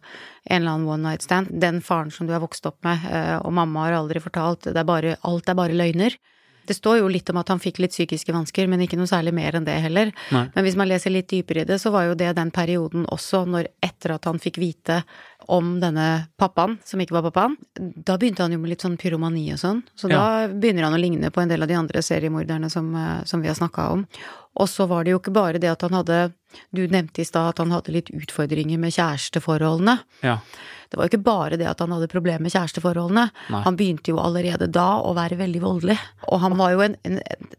en 0.50 0.62
eller 0.62 0.72
annen 0.72 0.88
one 0.88 1.04
night 1.04 1.22
stand. 1.22 1.48
Den 1.60 1.82
faren 1.82 2.12
som 2.12 2.28
du 2.28 2.34
er 2.34 2.40
vokst 2.40 2.66
opp 2.66 2.78
med, 2.84 3.04
eh, 3.12 3.38
og 3.44 3.52
mamma 3.52 3.88
har 3.90 4.00
aldri 4.00 4.22
fortalt, 4.24 4.62
det 4.72 4.78
er 4.78 4.86
bare, 4.86 5.18
alt 5.24 5.50
er 5.50 5.56
bare 5.56 5.76
løgner. 5.76 6.16
Det 6.70 6.78
står 6.78 7.00
jo 7.00 7.10
litt 7.10 7.30
om 7.34 7.40
at 7.42 7.50
han 7.50 7.62
fikk 7.62 7.82
litt 7.82 7.96
psykiske 7.96 8.34
vansker, 8.36 8.68
men 8.70 8.84
ikke 8.86 9.00
noe 9.00 9.10
særlig 9.10 9.34
mer 9.34 9.58
enn 9.58 9.66
det 9.66 9.80
heller. 9.82 10.12
Nei. 10.30 10.44
Men 10.54 10.66
hvis 10.68 10.78
man 10.78 10.90
leser 10.92 11.14
litt 11.14 11.30
dypere 11.32 11.66
i 11.66 11.70
det, 11.70 11.80
så 11.82 11.90
var 11.94 12.06
jo 12.06 12.18
det 12.20 12.30
den 12.38 12.54
perioden 12.54 13.08
også, 13.10 13.42
når 13.50 13.72
etter 13.86 14.14
at 14.16 14.30
han 14.30 14.42
fikk 14.42 14.62
vite 14.62 15.02
om 15.50 15.80
denne 15.82 16.28
pappaen, 16.38 16.78
som 16.86 17.02
ikke 17.02 17.16
var 17.18 17.26
pappaen, 17.32 17.56
da 17.76 18.20
begynte 18.22 18.46
han 18.46 18.54
jo 18.54 18.60
med 18.62 18.76
litt 18.76 18.86
sånn 18.86 19.00
pyromani 19.02 19.48
og 19.56 19.62
sånn. 19.62 19.82
Så 19.98 20.12
da 20.12 20.46
begynner 20.52 20.86
han 20.86 20.98
å 20.98 21.02
ligne 21.02 21.34
på 21.34 21.42
en 21.42 21.50
del 21.50 21.66
av 21.66 21.72
de 21.72 21.80
andre 21.80 22.04
seriemorderne 22.06 22.70
som, 22.70 22.94
eh, 22.96 23.24
som 23.26 23.42
vi 23.42 23.50
har 23.50 23.58
snakka 23.58 23.90
om. 23.96 24.06
Og 24.60 24.70
så 24.70 24.86
var 24.88 25.04
det 25.04 25.16
jo 25.16 25.20
ikke 25.22 25.34
bare 25.34 25.62
det 25.62 25.72
at 25.72 25.82
han 25.88 25.98
hadde 25.98 26.34
Du 26.74 26.82
nevnte 26.88 27.22
i 27.22 27.26
stad 27.28 27.50
at 27.54 27.62
han 27.62 27.72
hadde 27.72 27.94
litt 27.94 28.10
utfordringer 28.16 28.80
med 28.82 28.94
kjæresteforholdene. 28.96 30.00
Ja. 30.26 30.40
Det 30.90 30.98
var 30.98 31.06
jo 31.06 31.12
ikke 31.14 31.24
bare 31.28 31.58
det 31.62 31.68
at 31.70 31.80
han 31.84 31.92
hadde 31.94 32.08
problemer 32.10 32.42
med 32.48 32.54
kjæresteforholdene. 32.56 33.28
Nei. 33.54 33.62
Han 33.68 33.78
begynte 33.78 34.10
jo 34.14 34.18
allerede 34.22 34.68
da 34.74 34.88
å 35.06 35.14
være 35.18 35.38
veldig 35.38 35.62
voldelig. 35.62 35.98
Og 36.34 36.40
han 36.42 36.58
var 36.58 36.74
jo 36.74 36.82
en, 36.88 36.96
en, 37.06 37.20
en 37.22 37.52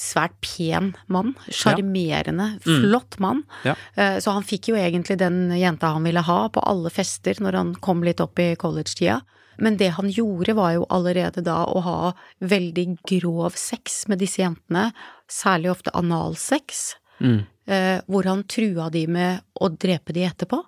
svært 0.00 0.38
pen 0.40 0.94
mann. 1.12 1.34
Sjarmerende, 1.52 2.46
flott 2.64 3.18
mann. 3.20 3.42
Ja. 3.68 3.74
Eh, 3.94 4.18
Så 4.24 4.32
han 4.32 4.46
fikk 4.46 4.70
jo 4.72 4.78
egentlig 4.80 5.18
den 5.20 5.50
jenta 5.58 5.92
han 5.96 6.06
ville 6.08 6.22
ha 6.24 6.48
på 6.48 6.62
alle 6.64 6.90
fester 6.94 7.36
når 7.44 7.58
han 7.60 7.74
kom 7.84 8.00
litt 8.06 8.20
opp 8.24 8.38
i 8.40 8.54
college-tida. 8.56 9.20
Men 9.58 9.76
det 9.76 9.88
han 9.96 10.06
gjorde 10.14 10.54
var 10.54 10.76
jo 10.76 10.84
allerede 10.94 11.42
da 11.42 11.64
å 11.66 11.80
ha 11.82 12.12
veldig 12.40 12.84
grov 13.10 13.56
sex 13.58 14.04
med 14.08 14.20
disse 14.22 14.38
jentene, 14.44 14.92
særlig 15.28 15.74
ofte 15.76 15.92
analsex, 15.98 16.94
Mm. 17.18 17.40
Eh, 17.68 18.00
hvor 18.08 18.26
han 18.28 18.42
trua 18.50 18.88
de 18.90 19.04
med 19.10 19.44
å 19.60 19.70
drepe 19.70 20.16
de 20.16 20.26
etterpå. 20.28 20.62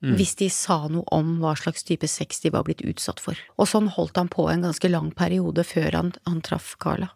Hvis 0.00 0.32
de 0.40 0.46
sa 0.48 0.86
noe 0.88 1.04
om 1.12 1.34
hva 1.42 1.52
slags 1.60 1.84
type 1.84 2.08
sex 2.08 2.40
de 2.40 2.48
var 2.54 2.64
blitt 2.64 2.80
utsatt 2.80 3.18
for. 3.20 3.36
Og 3.60 3.68
sånn 3.68 3.90
holdt 3.92 4.16
han 4.16 4.30
på 4.32 4.46
en 4.48 4.64
ganske 4.64 4.88
lang 4.88 5.10
periode 5.12 5.60
før 5.68 5.92
han, 5.98 6.12
han 6.24 6.40
traff 6.40 6.72
Carla. 6.80 7.10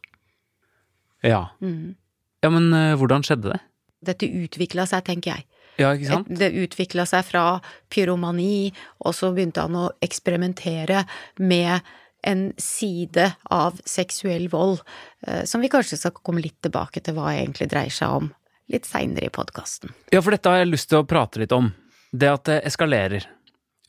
Ja. 1.25 1.47
Mm. 1.64 1.97
ja, 2.45 2.50
men 2.52 2.69
eh, 2.76 2.93
hvordan 3.00 3.25
skjedde 3.25 3.54
det? 3.54 3.61
Dette 4.04 4.28
utvikla 4.28 4.85
seg, 4.85 5.07
tenker 5.07 5.33
jeg. 5.33 5.47
Ja, 5.81 5.95
ikke 5.97 6.11
sant? 6.11 6.28
Det 6.28 6.52
utvikla 6.61 7.07
seg 7.09 7.25
fra 7.25 7.47
pyromani, 7.88 8.69
og 9.00 9.16
så 9.16 9.33
begynte 9.33 9.64
han 9.64 9.81
å 9.81 9.88
eksperimentere 10.04 11.07
med 11.40 11.81
en 12.28 12.50
side 12.61 13.31
av 13.52 13.81
seksuell 13.88 14.50
vold, 14.52 14.85
eh, 15.26 15.49
som 15.49 15.64
vi 15.64 15.73
kanskje 15.73 16.02
skal 16.02 16.21
komme 16.21 16.45
litt 16.45 16.61
tilbake 16.61 17.00
til 17.00 17.16
hva 17.16 17.33
egentlig 17.33 17.73
dreier 17.73 17.97
seg 17.97 18.21
om 18.21 18.28
litt 18.73 18.88
seinere 18.88 19.28
i 19.28 19.33
podkasten. 19.33 19.92
Ja, 20.12 20.23
for 20.23 20.35
dette 20.35 20.50
har 20.50 20.62
jeg 20.62 20.73
lyst 20.73 20.90
til 20.90 21.02
å 21.02 21.09
prate 21.09 21.42
litt 21.42 21.52
om. 21.54 21.73
Det 22.14 22.30
at 22.30 22.47
det 22.49 22.61
eskalerer. 22.68 23.26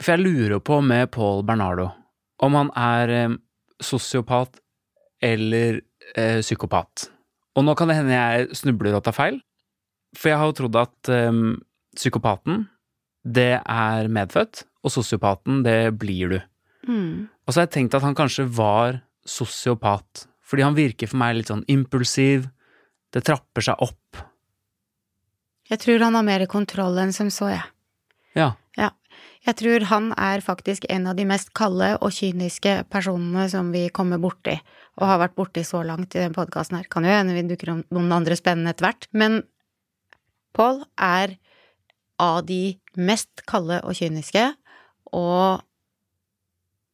For 0.01 0.15
jeg 0.15 0.25
lurer 0.25 0.59
på 0.63 0.81
med 0.83 1.11
Paul 1.13 1.45
Bernardo 1.47 1.91
om 2.43 2.55
han 2.57 2.71
er 2.75 3.13
eh, 3.15 3.35
sosiopat 3.79 4.59
eller 5.23 5.79
eh, 6.15 6.41
psykopat. 6.41 7.07
Og 7.55 7.63
nå 7.63 7.75
kan 7.79 7.87
det 7.87 7.99
hende 8.01 8.17
jeg 8.17 8.57
snubler 8.59 8.97
og 8.97 9.05
tar 9.05 9.15
feil, 9.15 9.39
for 10.15 10.31
jeg 10.31 10.39
har 10.41 10.51
jo 10.51 10.57
trodd 10.59 10.79
at 10.81 11.11
eh, 11.13 11.41
psykopaten, 11.95 12.65
det 13.25 13.53
er 13.61 14.11
medfødt, 14.11 14.65
og 14.85 14.93
sosiopaten, 14.93 15.63
det 15.65 15.95
blir 15.97 16.35
du. 16.35 16.39
Mm. 16.85 17.25
Og 17.47 17.53
så 17.53 17.61
har 17.61 17.69
jeg 17.69 17.75
tenkt 17.79 17.95
at 17.97 18.05
han 18.05 18.17
kanskje 18.17 18.45
var 18.51 18.99
sosiopat, 19.25 20.27
fordi 20.45 20.65
han 20.67 20.77
virker 20.77 21.09
for 21.09 21.21
meg 21.23 21.39
litt 21.39 21.49
sånn 21.49 21.65
impulsiv, 21.71 22.45
det 23.15 23.23
trapper 23.25 23.65
seg 23.65 23.81
opp. 23.81 24.19
Jeg 25.69 25.79
tror 25.81 26.03
han 26.05 26.15
har 26.17 26.25
mer 26.27 26.45
kontroll 26.51 26.97
enn 27.01 27.13
som 27.15 27.31
så, 27.33 27.49
jeg. 27.55 27.63
Ja. 28.37 28.51
Ja. 28.77 28.91
Jeg 29.45 29.55
tror 29.61 29.85
han 29.89 30.11
er 30.17 30.41
faktisk 30.41 30.85
en 30.89 31.07
av 31.07 31.15
de 31.17 31.25
mest 31.29 31.51
kalde 31.57 31.93
og 32.01 32.11
kyniske 32.13 32.83
personene 32.89 33.47
som 33.49 33.71
vi 33.73 33.87
kommer 33.93 34.17
borti, 34.21 34.57
og 34.99 35.07
har 35.09 35.21
vært 35.21 35.35
borti 35.37 35.63
så 35.65 35.81
langt 35.85 36.15
i 36.15 36.21
den 36.23 36.33
podkasten 36.33 36.77
her. 36.79 36.87
Kan 36.89 37.05
jo 37.05 37.13
hende 37.13 37.33
vi 37.37 37.43
dukker 37.49 37.71
om 37.75 37.83
noen 37.93 38.11
andre 38.15 38.37
spennende 38.37 38.73
etter 38.73 38.87
hvert, 38.89 39.07
men 39.13 39.43
Paul 40.55 40.83
er 41.01 41.35
av 42.21 42.45
de 42.47 42.77
mest 42.95 43.43
kalde 43.49 43.81
og 43.83 43.97
kyniske, 43.97 44.45
og 45.13 45.61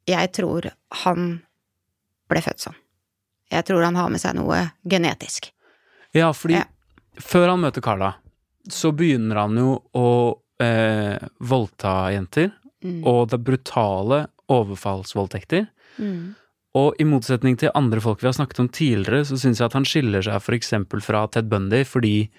jeg 0.09 0.31
tror 0.33 0.71
han 1.03 1.27
ble 2.31 2.41
født 2.41 2.63
sånn. 2.63 2.77
Jeg 3.51 3.67
tror 3.67 3.83
han 3.83 3.97
har 3.99 4.09
med 4.11 4.21
seg 4.23 4.35
noe 4.37 4.63
genetisk. 4.87 5.51
Ja, 6.15 6.31
fordi 6.31 6.55
Ja. 6.59 6.65
før 7.19 7.49
han 7.49 7.61
møter 7.61 7.81
Carla, 7.83 8.15
så 8.69 8.91
begynner 8.95 9.35
han 9.35 9.57
jo 9.57 9.71
å 9.97 10.07
eh, 10.61 11.17
voldta 11.39 12.11
jenter, 12.13 12.51
Mm. 12.81 13.03
og 13.05 13.27
det 13.29 13.35
er 13.37 13.43
brutale 13.45 14.17
overfallsvoldtekter. 14.49 15.67
Mm. 16.01 16.35
Og 16.79 16.95
i 16.97 17.05
motsetning 17.05 17.57
til 17.59 17.69
andre 17.77 18.01
folk 18.01 18.23
vi 18.23 18.29
har 18.29 18.33
snakket 18.33 18.61
om 18.63 18.69
tidligere, 18.73 19.25
så 19.27 19.37
syns 19.37 19.59
jeg 19.59 19.67
at 19.67 19.75
han 19.77 19.85
skiller 19.85 20.23
seg 20.25 20.47
eksempel 20.55 21.03
fra 21.03 21.27
Ted 21.27 21.49
Bundy, 21.51 21.83
fordi 21.85 22.31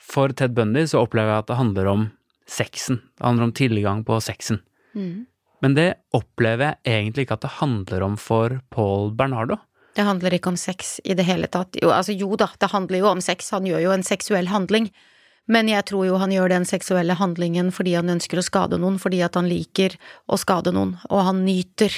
for 0.00 0.32
Ted 0.32 0.54
Bundy 0.56 0.86
så 0.88 1.02
opplever 1.02 1.34
jeg 1.34 1.44
at 1.44 1.50
det 1.50 1.58
handler 1.58 1.90
om 1.90 2.06
sexen. 2.48 3.02
Det 3.18 3.26
handler 3.26 3.50
om 3.50 3.52
tilgang 3.52 4.04
på 4.06 4.16
sexen. 4.24 4.62
Mm. 4.94 5.26
Men 5.60 5.74
det 5.76 5.90
opplever 6.16 6.78
jeg 6.80 6.80
egentlig 7.04 7.26
ikke 7.26 7.36
at 7.36 7.44
det 7.44 7.56
handler 7.58 8.06
om 8.06 8.16
for 8.16 8.60
Paul 8.72 9.12
Bernardo. 9.12 9.58
Det 9.94 10.06
handler 10.06 10.32
ikke 10.32 10.54
om 10.54 10.56
sex 10.56 11.00
i 11.04 11.12
det 11.18 11.26
hele 11.26 11.50
tatt. 11.50 11.76
Jo, 11.82 11.90
altså 11.92 12.14
jo 12.16 12.32
da, 12.38 12.48
det 12.56 12.70
handler 12.72 13.02
jo 13.02 13.10
om 13.10 13.20
sex, 13.20 13.50
han 13.52 13.66
gjør 13.68 13.82
jo 13.84 13.92
en 13.92 14.06
seksuell 14.06 14.48
handling. 14.48 14.88
Men 15.50 15.70
jeg 15.70 15.82
tror 15.90 16.06
jo 16.06 16.18
han 16.22 16.32
gjør 16.32 16.52
den 16.52 16.66
seksuelle 16.68 17.16
handlingen 17.18 17.72
fordi 17.74 17.96
han 17.98 18.12
ønsker 18.12 18.38
å 18.38 18.46
skade 18.46 18.78
noen, 18.78 19.00
fordi 19.02 19.22
at 19.26 19.38
han 19.38 19.48
liker 19.50 19.96
å 20.30 20.38
skade 20.38 20.72
noen, 20.74 20.94
og 21.10 21.24
han 21.26 21.42
nyter 21.46 21.96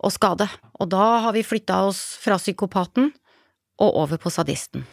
å 0.00 0.10
skade. 0.12 0.48
Og 0.80 0.88
da 0.92 1.04
har 1.26 1.36
vi 1.36 1.44
flytta 1.44 1.82
oss 1.88 2.00
fra 2.22 2.38
psykopaten 2.40 3.10
og 3.84 4.00
over 4.04 4.20
på 4.20 4.32
sadisten. 4.32 4.86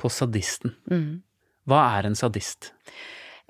På 0.00 0.08
sadisten. 0.12 0.72
Mm. 0.90 1.20
Hva 1.68 1.82
er 1.98 2.08
en 2.08 2.16
sadist? 2.18 2.72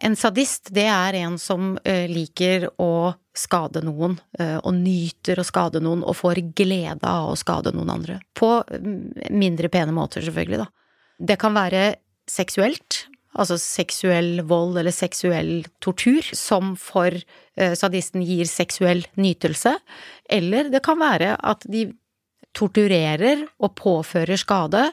En 0.03 0.17
sadist, 0.19 0.73
det 0.75 0.89
er 0.91 1.15
en 1.21 1.37
som 1.39 1.77
eh, 1.87 2.09
liker 2.11 2.67
å 2.83 3.13
skade 3.39 3.85
noen, 3.87 4.17
eh, 4.39 4.57
og 4.59 4.75
nyter 4.75 5.39
å 5.39 5.47
skade 5.47 5.81
noen, 5.85 6.03
og 6.03 6.17
får 6.19 6.43
glede 6.59 7.07
av 7.07 7.31
å 7.31 7.39
skade 7.39 7.71
noen 7.77 7.93
andre. 7.95 8.19
På 8.35 8.57
mm, 8.67 9.31
mindre 9.31 9.71
pene 9.73 9.95
måter, 9.95 10.25
selvfølgelig, 10.27 10.65
da. 10.65 10.67
Det 11.23 11.39
kan 11.39 11.55
være 11.55 11.85
seksuelt, 12.29 13.05
altså 13.33 13.57
seksuell 13.61 14.43
vold 14.49 14.79
eller 14.81 14.95
seksuell 14.95 15.65
tortur, 15.85 16.27
som 16.37 16.75
for 16.81 17.15
eh, 17.17 17.75
sadisten 17.79 18.25
gir 18.27 18.49
seksuell 18.51 19.05
nytelse, 19.21 19.77
eller 20.31 20.71
det 20.73 20.83
kan 20.85 21.01
være 21.01 21.37
at 21.41 21.65
de 21.71 21.89
torturerer 22.57 23.47
og 23.63 23.75
påfører 23.81 24.41
skade 24.41 24.91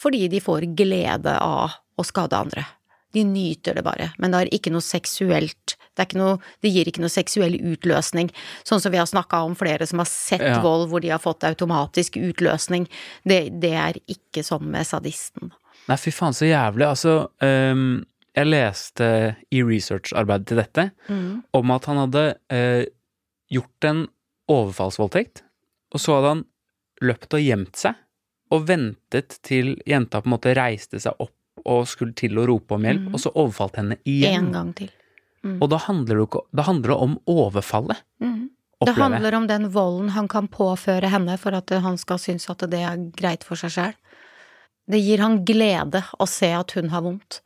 fordi 0.00 0.28
de 0.32 0.40
får 0.40 0.64
glede 0.76 1.32
av 1.44 1.76
å 2.00 2.04
skade 2.04 2.36
andre. 2.36 2.64
De 3.12 3.24
nyter 3.26 3.74
det 3.76 3.82
bare, 3.84 4.12
men 4.22 4.30
det 4.30 4.38
har 4.38 4.52
ikke 4.54 4.72
noe 4.72 4.84
seksuelt 4.84 5.74
det, 5.98 6.14
noe, 6.16 6.38
det 6.62 6.70
gir 6.72 6.88
ikke 6.88 7.02
noe 7.02 7.12
seksuell 7.12 7.56
utløsning, 7.58 8.30
sånn 8.64 8.80
som 8.80 8.92
vi 8.94 9.00
har 9.00 9.08
snakka 9.10 9.42
om 9.44 9.56
flere 9.58 9.86
som 9.88 10.00
har 10.00 10.08
sett 10.08 10.44
Ja. 10.46 10.60
vold 10.62 10.88
hvor 10.88 11.02
de 11.02 11.10
har 11.10 11.18
fått 11.18 11.44
automatisk 11.44 12.16
utløsning. 12.16 12.86
Det, 13.24 13.60
det 13.60 13.74
er 13.74 13.98
ikke 14.06 14.44
sånn 14.46 14.70
med 14.70 14.86
sadisten. 14.86 15.52
Nei, 15.90 15.98
fy 15.98 16.12
faen, 16.14 16.36
så 16.36 16.46
jævlig. 16.46 16.86
Altså, 16.86 17.14
um, 17.42 18.04
jeg 18.38 18.46
leste 18.46 19.06
i 19.50 19.62
researcharbeidet 19.66 20.46
til 20.46 20.60
dette 20.62 20.84
om 21.58 21.72
at 21.74 21.88
han 21.90 21.98
hadde 22.04 22.22
uh, 22.54 22.84
gjort 23.50 23.88
en 23.90 24.04
overfallsvoldtekt, 24.50 25.42
og 25.94 26.02
så 26.02 26.16
hadde 26.18 26.32
han 26.36 26.44
løpt 27.02 27.34
og 27.34 27.42
gjemt 27.42 27.80
seg, 27.80 27.98
og 28.54 28.68
ventet 28.68 29.38
til 29.46 29.74
jenta 29.86 30.20
på 30.22 30.30
en 30.30 30.36
måte 30.36 30.54
reiste 30.58 31.00
seg 31.02 31.18
opp 31.22 31.34
og 31.66 31.84
skulle 31.90 32.14
til 32.16 32.38
å 32.40 32.46
rope 32.48 32.78
om 32.78 32.86
hjelp, 32.86 33.10
og 33.12 33.20
så 33.20 33.32
overfalt 33.34 33.76
henne 33.82 33.98
igjen. 34.08 34.46
En 34.46 34.54
gang 34.54 34.70
til. 34.78 34.90
Og 35.58 35.68
da 35.72 35.78
handler 35.88 36.22
det, 36.22 36.40
da 36.56 36.64
handler 36.68 36.94
det 36.94 37.02
om 37.08 37.18
overfallet, 37.30 38.06
Mhm. 38.20 38.48
Det 38.80 38.94
handler 38.96 39.34
om 39.34 39.46
den 39.46 39.68
volden 39.68 40.08
han 40.14 40.28
kan 40.28 40.46
påføre 40.48 41.10
henne 41.12 41.34
for 41.38 41.52
at 41.52 41.68
han 41.68 41.98
skal 41.98 42.16
synes 42.18 42.48
at 42.48 42.62
det 42.70 42.80
er 42.80 42.96
greit 43.12 43.44
for 43.44 43.54
seg 43.60 43.74
sjøl. 43.74 43.92
Det 44.90 44.98
gir 44.98 45.22
han 45.22 45.42
glede 45.46 46.02
å 46.18 46.26
se 46.26 46.50
at 46.56 46.74
hun 46.74 46.90
har 46.90 47.04
vondt, 47.06 47.40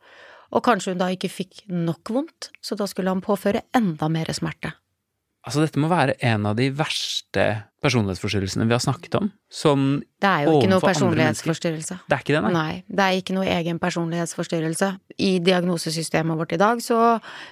og 0.55 0.63
kanskje 0.65 0.93
hun 0.93 1.03
da 1.03 1.11
ikke 1.13 1.29
fikk 1.29 1.65
nok 1.69 2.09
vondt, 2.15 2.49
så 2.63 2.77
da 2.79 2.87
skulle 2.89 3.13
han 3.13 3.23
påføre 3.25 3.65
enda 3.75 4.09
mer 4.09 4.31
smerte. 4.33 4.73
Altså, 5.45 5.61
dette 5.61 5.77
må 5.77 5.85
være 5.91 6.15
en 6.25 6.47
av 6.49 6.55
de 6.57 6.71
verste 6.73 7.43
personlighetsforstyrrelsene 7.85 8.65
vi 8.65 8.73
har 8.73 8.81
snakket 8.81 9.17
om. 9.19 9.27
Sånn 9.53 9.99
Det 10.17 10.25
er 10.25 10.47
jo 10.47 10.55
ikke 10.57 10.71
noe 10.71 10.81
personlighetsforstyrrelse. 10.81 11.97
Det 12.09 12.15
er 12.15 12.23
ikke 12.23 12.33
det, 12.33 12.39
nei. 12.47 12.53
Nei, 12.55 12.71
det 12.89 13.05
er 13.05 13.17
ikke 13.19 13.35
noe 13.37 13.51
egen 13.53 13.77
personlighetsforstyrrelse. 13.83 14.89
I 15.21 15.29
diagnosesystemet 15.45 16.39
vårt 16.39 16.55
i 16.57 16.59
dag 16.61 16.81
så 16.81 16.97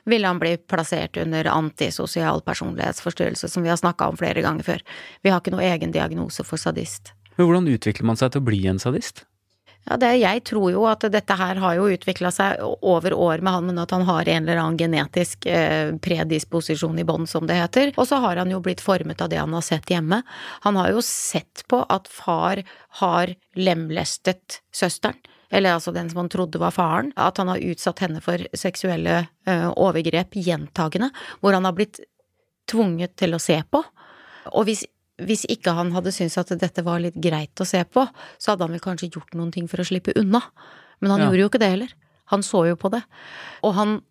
vil 0.10 0.26
han 0.26 0.42
bli 0.42 0.56
plassert 0.58 1.20
under 1.22 1.52
antisosial 1.54 2.42
personlighetsforstyrrelse, 2.48 3.52
som 3.54 3.62
vi 3.62 3.70
har 3.70 3.78
snakka 3.78 4.10
om 4.10 4.18
flere 4.18 4.42
ganger 4.42 4.66
før. 4.72 4.82
Vi 5.22 5.30
har 5.30 5.44
ikke 5.44 5.54
noe 5.54 5.68
egen 5.68 5.94
diagnose 5.94 6.42
for 6.48 6.58
sadist. 6.58 7.14
Men 7.38 7.46
hvordan 7.46 7.70
utvikler 7.76 8.10
man 8.10 8.18
seg 8.18 8.34
til 8.34 8.42
å 8.42 8.50
bli 8.50 8.64
en 8.74 8.82
sadist? 8.82 9.28
Ja, 9.84 9.98
det, 10.00 10.14
jeg 10.22 10.44
tror 10.48 10.70
jo 10.72 10.86
at 10.88 11.04
dette 11.12 11.36
her 11.36 11.60
har 11.60 11.76
jo 11.76 11.90
utvikla 11.92 12.32
seg 12.32 12.62
over 12.64 13.14
år 13.14 13.42
med 13.44 13.58
han, 13.58 13.66
men 13.68 13.82
at 13.84 13.92
han 13.92 14.06
har 14.08 14.30
en 14.32 14.46
eller 14.46 14.62
annen 14.62 14.80
genetisk 14.80 15.48
eh, 15.50 15.92
predisposisjon 16.04 17.02
i 17.02 17.06
bånn, 17.08 17.28
som 17.28 17.50
det 17.50 17.60
heter. 17.60 17.92
Og 17.98 18.08
så 18.08 18.22
har 18.24 18.40
han 18.40 18.54
jo 18.54 18.62
blitt 18.64 18.84
formet 18.84 19.22
av 19.22 19.32
det 19.34 19.42
han 19.42 19.56
har 19.56 19.66
sett 19.66 19.92
hjemme. 19.92 20.22
Han 20.64 20.80
har 20.80 20.94
jo 20.96 21.04
sett 21.04 21.66
på 21.68 21.82
at 21.92 22.08
far 22.08 22.64
har 23.04 23.36
lemlestet 23.60 24.62
søsteren. 24.72 25.20
Eller 25.54 25.76
altså 25.76 25.92
den 25.94 26.08
som 26.10 26.24
han 26.24 26.32
trodde 26.34 26.58
var 26.58 26.74
faren. 26.74 27.12
At 27.20 27.38
han 27.38 27.52
har 27.52 27.62
utsatt 27.62 28.00
henne 28.02 28.24
for 28.26 28.42
seksuelle 28.58 29.20
eh, 29.46 29.68
overgrep 29.70 30.40
gjentagende. 30.40 31.12
Hvor 31.44 31.54
han 31.54 31.68
har 31.68 31.76
blitt 31.78 32.00
tvunget 32.72 33.18
til 33.20 33.36
å 33.36 33.42
se 33.44 33.60
på. 33.70 33.84
Og 34.56 34.66
hvis 34.66 34.88
hvis 35.26 35.46
ikke 35.50 35.74
han 35.76 35.92
hadde 35.96 36.12
syntes 36.16 36.38
at 36.42 36.54
dette 36.60 36.84
var 36.86 37.00
litt 37.04 37.16
greit 37.22 37.56
å 37.62 37.66
se 37.68 37.84
på, 37.84 38.06
så 38.40 38.52
hadde 38.54 38.66
han 38.68 38.72
vel 38.76 38.84
kanskje 38.84 39.10
gjort 39.12 39.34
noen 39.36 39.52
ting 39.52 39.68
for 39.72 39.78
å 39.84 39.88
slippe 39.88 40.14
unna. 40.20 40.42
Men 41.02 41.12
han 41.12 41.20
Ja. 41.22 41.26
gjorde 41.30 41.40
jo 41.44 41.50
ikke 41.50 41.60
det 41.64 41.70
heller. 41.74 41.94
Han 42.32 42.42
så 42.42 42.68
jo 42.68 42.76
på 42.76 42.90
det. 42.92 43.04
Og 43.64 43.74
han 43.76 44.02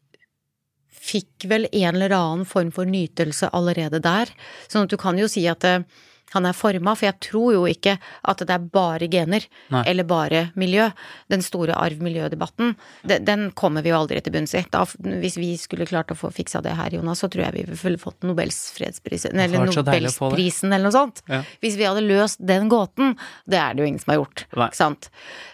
fikk 1.03 1.47
vel 1.51 1.67
en 1.73 1.95
eller 1.97 2.13
annen 2.15 2.45
form 2.47 2.71
for 2.71 2.85
nytelse 2.87 3.49
allerede 3.53 4.01
der. 4.05 4.27
Sånn 4.69 4.85
at 4.87 4.93
du 4.93 4.97
kan 5.01 5.19
jo 5.19 5.27
si 5.31 5.47
at 5.51 5.65
eh, 5.65 5.83
han 6.33 6.47
er 6.49 6.57
forma, 6.57 6.95
for 6.97 7.07
jeg 7.09 7.19
tror 7.29 7.53
jo 7.55 7.63
ikke 7.71 7.99
at 8.29 8.39
det 8.43 8.51
er 8.55 8.65
bare 8.73 9.09
gener 9.13 9.45
Nei. 9.73 9.83
eller 9.91 10.05
bare 10.09 10.43
miljø. 10.59 10.89
Den 11.33 11.43
store 11.45 11.75
arv-miljø-debatten, 11.77 12.75
den, 13.07 13.25
den 13.29 13.45
kommer 13.59 13.83
vi 13.85 13.91
jo 13.93 13.99
aldri 14.01 14.21
til 14.25 14.33
bunns 14.35 14.55
i. 14.59 14.65
Da, 14.73 14.85
hvis 15.23 15.37
vi 15.41 15.53
skulle 15.61 15.87
klart 15.89 16.11
å 16.15 16.19
få 16.19 16.31
fiksa 16.35 16.63
det 16.65 16.75
her, 16.79 16.91
Jonas, 16.97 17.21
så 17.23 17.29
tror 17.33 17.45
jeg 17.47 17.57
vi 17.61 17.65
ville 17.85 18.01
fått 18.01 18.23
Nobels 18.27 18.59
fredspris, 18.77 19.27
eller. 19.31 19.49
Nobelsprisen 19.53 20.73
eller 20.73 20.89
noe 20.89 20.95
sånt. 20.97 21.23
Ja. 21.29 21.43
Hvis 21.63 21.77
vi 21.81 21.87
hadde 21.89 22.05
løst 22.07 22.41
den 22.43 22.69
gåten. 22.73 23.17
Det 23.49 23.59
er 23.61 23.75
det 23.75 23.83
jo 23.85 23.89
ingen 23.91 24.03
som 24.03 24.13
har 24.15 24.23
gjort, 24.23 24.47
Nei. 24.57 24.69
ikke 24.71 24.81
sant. 24.81 25.11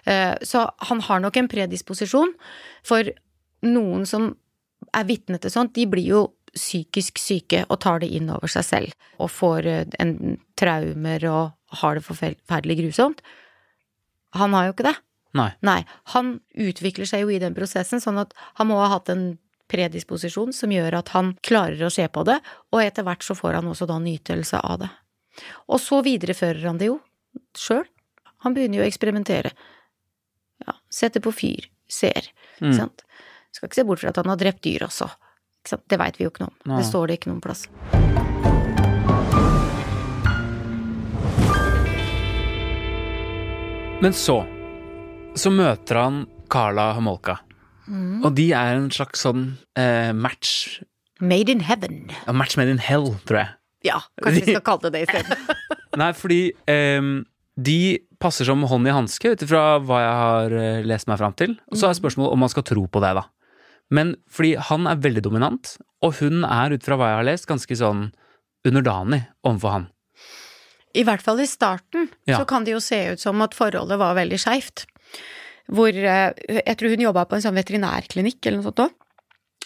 Eh, 0.07 0.35
Så 0.43 0.65
han 0.91 1.01
har 1.09 1.21
nok 1.21 1.37
en 1.37 1.49
predisposisjon, 1.51 2.35
for 2.87 3.03
noen 3.67 4.07
som 4.07 4.31
er 4.95 5.05
vitne 5.09 5.39
til 5.43 5.51
sånt, 5.53 5.75
de 5.75 5.87
blir 5.91 6.07
jo 6.07 6.21
psykisk 6.55 7.19
syke 7.19 7.65
og 7.69 7.81
tar 7.81 8.01
det 8.01 8.11
inn 8.15 8.31
over 8.31 8.49
seg 8.53 8.65
selv, 8.67 8.95
og 9.19 9.31
får 9.31 9.67
eh, 9.67 9.85
en 10.01 10.39
traumer 10.59 11.25
og 11.31 11.79
har 11.83 11.99
det 11.99 12.05
forferdelig 12.07 12.79
grusomt. 12.83 13.21
Han 14.39 14.55
har 14.57 14.69
jo 14.69 14.73
ikke 14.77 14.89
det. 14.89 14.97
Nei. 15.37 15.51
Nei, 15.63 15.83
han 16.15 16.39
utvikler 16.57 17.07
seg 17.09 17.21
jo 17.27 17.29
i 17.35 17.39
den 17.43 17.55
prosessen, 17.57 18.01
sånn 18.01 18.19
at 18.23 18.33
han 18.59 18.71
må 18.71 18.79
ha 18.81 18.89
hatt 18.95 19.11
en 19.13 19.39
predisposisjon 19.69 20.55
som 20.57 20.73
gjør 20.73 20.97
at 21.03 21.11
han 21.13 21.35
klarer 21.45 21.83
å 21.85 21.93
se 21.93 22.07
på 22.09 22.25
det, 22.25 22.39
og 22.73 22.81
etter 22.81 23.05
hvert 23.05 23.23
så 23.27 23.37
får 23.37 23.59
han 23.59 23.69
også 23.69 23.87
da 23.91 23.99
nytelse 24.01 24.61
av 24.65 24.79
det. 24.81 24.89
Og 25.69 25.79
så 25.83 26.01
viderefører 26.03 26.65
han 26.67 26.81
det 26.81 26.89
jo 26.89 26.97
sjøl. 27.57 27.85
Han 28.47 28.55
begynner 28.57 28.81
jo 28.81 28.87
å 28.87 28.89
eksperimentere. 28.89 29.53
Ja, 30.65 30.75
setter 30.91 31.21
på 31.23 31.33
fyr, 31.35 31.69
ser, 31.89 32.31
Mm. 32.61 32.73
sant. 32.75 33.05
Skal 33.53 33.69
ikke 33.69 33.75
se 33.79 33.85
bort 33.85 34.01
fra 34.01 34.09
at 34.11 34.17
han 34.17 34.27
har 34.27 34.37
drept 34.37 34.63
dyr 34.63 34.83
også. 34.89 35.07
Det 35.89 35.99
veit 36.01 36.19
vi 36.19 36.25
jo 36.27 36.33
ikke 36.33 36.47
noe 36.47 36.53
om. 36.53 36.59
Nei. 36.73 36.79
Det 36.81 36.89
står 36.89 37.11
det 37.11 37.19
ikke 37.19 37.33
noen 37.33 37.43
plass. 37.45 37.67
Men 43.99 44.15
så 44.15 44.45
så 45.39 45.51
møter 45.55 45.99
han 46.01 46.23
Carla 46.51 46.93
Homolka. 46.97 47.39
Mm. 47.89 48.25
Og 48.27 48.33
de 48.37 48.51
er 48.57 48.77
en 48.77 48.89
slags 48.93 49.23
sånn 49.25 49.53
eh, 49.79 50.11
match 50.17 50.81
Made 51.19 51.51
in 51.51 51.65
heaven. 51.67 52.13
ja, 52.15 52.33
Match 52.33 52.55
made 52.59 52.71
in 52.71 52.79
hell, 52.79 53.09
tror 53.27 53.41
jeg. 53.41 53.55
Ja, 53.89 53.97
kanskje 54.23 54.45
vi 54.45 54.53
skal 54.55 54.63
kalle 54.67 54.87
det 54.87 54.93
det 54.95 55.01
isteden. 55.09 55.57
Nei, 56.01 56.13
fordi 56.15 56.39
eh, 56.71 57.09
de 57.59 57.79
passer 58.23 58.47
som 58.47 58.63
hånd 58.71 58.87
i 58.87 58.95
hanske 58.95 59.33
ut 59.35 59.43
ifra 59.43 59.63
hva 59.83 59.99
jeg 60.03 60.15
har 60.21 60.55
eh, 60.61 60.87
lest 60.87 61.11
meg 61.11 61.19
fram 61.19 61.35
til. 61.39 61.57
Og 61.73 61.81
så 61.81 61.91
er 61.91 61.99
spørsmålet 61.99 62.37
om 62.37 62.43
man 62.47 62.53
skal 62.53 62.67
tro 62.71 62.85
på 62.87 63.03
det, 63.03 63.13
da. 63.19 63.25
Men 63.91 64.17
fordi 64.31 64.55
han 64.69 64.87
er 64.91 65.01
veldig 65.01 65.23
dominant, 65.25 65.77
og 66.05 66.19
hun 66.21 66.45
er 66.45 66.75
ut 66.77 66.85
fra 66.85 66.99
hva 66.99 67.13
jeg 67.13 67.21
har 67.23 67.29
lest, 67.31 67.49
ganske 67.49 67.79
sånn 67.79 68.09
underdanig 68.69 69.23
overfor 69.47 69.75
han. 69.77 69.89
I 70.99 71.05
hvert 71.07 71.23
fall 71.25 71.41
i 71.41 71.47
starten 71.49 72.09
Ja. 72.27 72.39
så 72.41 72.47
kan 72.49 72.65
det 72.65 72.73
jo 72.75 72.81
se 72.81 73.13
ut 73.13 73.21
som 73.21 73.41
at 73.45 73.55
forholdet 73.55 73.99
var 74.01 74.17
veldig 74.19 74.39
skeivt. 74.41 74.87
Hvor 75.69 75.89
eh, 75.93 76.33
Jeg 76.49 76.77
tror 76.81 76.95
hun 76.95 77.05
jobba 77.05 77.27
på 77.29 77.37
en 77.37 77.45
sånn 77.45 77.59
veterinærklinikk 77.59 78.41
eller 78.47 78.59
noe 78.61 78.69
sånt 78.71 78.85
òg. 78.87 78.95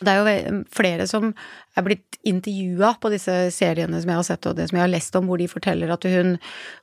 Det 0.03 0.13
er 0.13 0.21
jo 0.21 0.57
flere 0.75 1.07
som 1.11 1.31
er 1.79 1.87
blitt 1.87 2.19
intervjua 2.29 2.95
på 3.01 3.11
disse 3.13 3.35
seriene 3.55 4.01
som 4.01 4.13
jeg 4.13 4.21
har 4.21 4.27
sett, 4.27 4.49
og 4.49 4.59
det 4.59 4.69
som 4.69 4.79
jeg 4.79 4.85
har 4.85 4.93
lest 4.93 5.17
om, 5.19 5.29
hvor 5.31 5.41
de 5.41 5.49
forteller 5.51 5.93
at 5.95 6.05
hun 6.11 6.35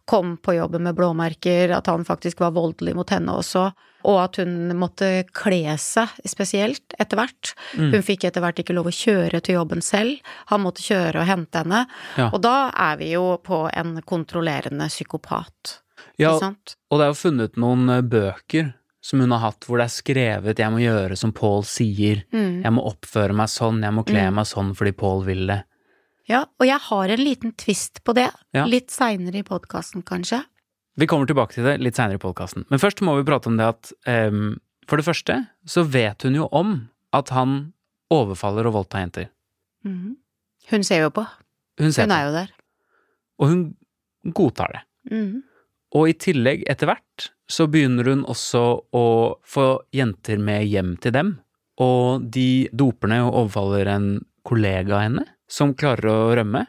kom 0.09 0.35
på 0.41 0.55
jobben 0.57 0.85
med 0.87 0.97
blåmerker, 0.97 1.75
at 1.75 1.89
han 1.91 2.05
faktisk 2.07 2.41
var 2.43 2.55
voldelig 2.57 2.95
mot 2.97 3.13
henne 3.13 3.35
også, 3.41 3.69
og 4.09 4.17
at 4.23 4.39
hun 4.41 4.71
måtte 4.79 5.09
kle 5.35 5.75
seg 5.81 6.15
spesielt 6.27 6.95
etter 6.99 7.19
hvert. 7.19 7.53
Mm. 7.75 7.91
Hun 7.97 8.05
fikk 8.05 8.25
etter 8.29 8.43
hvert 8.43 8.61
ikke 8.63 8.75
lov 8.77 8.89
å 8.89 8.95
kjøre 8.95 9.43
til 9.43 9.59
jobben 9.59 9.83
selv, 9.85 10.17
han 10.51 10.63
måtte 10.63 10.85
kjøre 10.85 11.21
og 11.21 11.29
hente 11.29 11.63
henne. 11.63 11.83
Ja. 12.17 12.31
Og 12.31 12.41
da 12.45 12.71
er 12.71 12.97
vi 13.01 13.13
jo 13.13 13.35
på 13.43 13.65
en 13.69 13.99
kontrollerende 14.07 14.89
psykopat, 14.91 15.79
Ja, 16.19 16.33
og 16.35 16.99
det 16.99 17.05
er 17.05 17.11
jo 17.11 17.19
funnet 17.19 17.57
noen 17.59 17.89
eh, 17.91 18.03
bøker 18.03 18.73
som 19.01 19.19
hun 19.19 19.31
har 19.31 19.39
hatt 19.39 19.61
hvor 19.65 19.77
det 19.79 19.85
er 19.87 19.95
skrevet 19.95 20.57
'jeg 20.59 20.71
må 20.71 20.79
gjøre 20.83 21.17
som 21.17 21.31
Paul 21.31 21.61
sier', 21.63 22.23
Mm. 22.33 22.63
'jeg 22.63 22.71
må 22.73 22.83
oppføre 22.85 23.33
meg 23.33 23.47
sånn', 23.47 23.81
'jeg 23.81 23.93
må 23.93 24.05
kle 24.05 24.31
meg 24.31 24.45
sånn 24.45 24.75
fordi 24.75 24.91
Paul 24.97 25.23
vil 25.23 25.47
det'. 25.47 25.63
Ja, 26.27 26.45
og 26.59 26.65
jeg 26.67 26.79
har 26.79 27.09
en 27.09 27.19
liten 27.19 27.51
twist 27.55 28.03
på 28.03 28.13
det, 28.13 28.31
Ja. 28.53 28.65
litt 28.65 28.87
seinere 28.91 29.35
i 29.39 29.43
podkasten 29.43 30.03
kanskje. 30.03 30.43
Vi 30.97 31.07
kommer 31.07 31.25
tilbake 31.25 31.53
til 31.53 31.63
det 31.63 31.79
litt 31.79 31.95
seinere 31.95 32.15
i 32.15 32.17
podkasten. 32.17 32.65
Men 32.69 32.79
først 32.79 33.01
må 33.01 33.15
vi 33.17 33.23
prate 33.31 33.47
om 33.47 33.55
det 33.57 33.65
at 33.65 33.93
um, 34.05 34.59
for 34.87 34.97
det 34.97 35.05
første 35.05 35.47
så 35.65 35.83
vet 35.87 36.21
hun 36.23 36.35
jo 36.35 36.47
om 36.51 36.89
at 37.13 37.29
han 37.29 37.73
overfaller 38.11 38.65
og 38.67 38.73
voldtar 38.73 38.99
jenter. 39.09 39.29
Mm. 39.85 40.15
Hun 40.69 40.83
ser 40.83 41.01
jo 41.03 41.09
på. 41.09 41.25
Hun 41.79 41.91
ser 41.93 42.01
Hun 42.03 42.09
på, 42.09 42.15
er 42.15 42.25
jo 42.25 42.31
der. 42.33 42.49
og 43.39 43.47
hun 43.47 43.75
godtar 44.33 44.67
det. 44.73 44.81
Mhm. 45.11 45.43
Og 45.97 46.11
i 46.11 46.15
tillegg, 46.17 46.65
etter 46.69 46.91
hvert, 46.91 47.29
så 47.49 47.65
begynner 47.71 48.11
hun 48.11 48.25
også 48.29 48.63
å 48.93 49.05
få 49.41 49.67
jenter 49.95 50.41
med 50.41 50.67
hjem 50.69 50.95
til 51.01 51.15
dem. 51.15 51.31
Og 51.81 52.25
de 52.29 52.69
doper 52.75 53.09
ned 53.09 53.25
og 53.25 53.37
overfaller 53.43 53.89
en 53.89 54.09
kollega 54.45 54.99
av 54.99 55.05
henne, 55.07 55.25
som 55.49 55.73
klarer 55.77 56.11
å 56.11 56.35
rømme. 56.37 56.65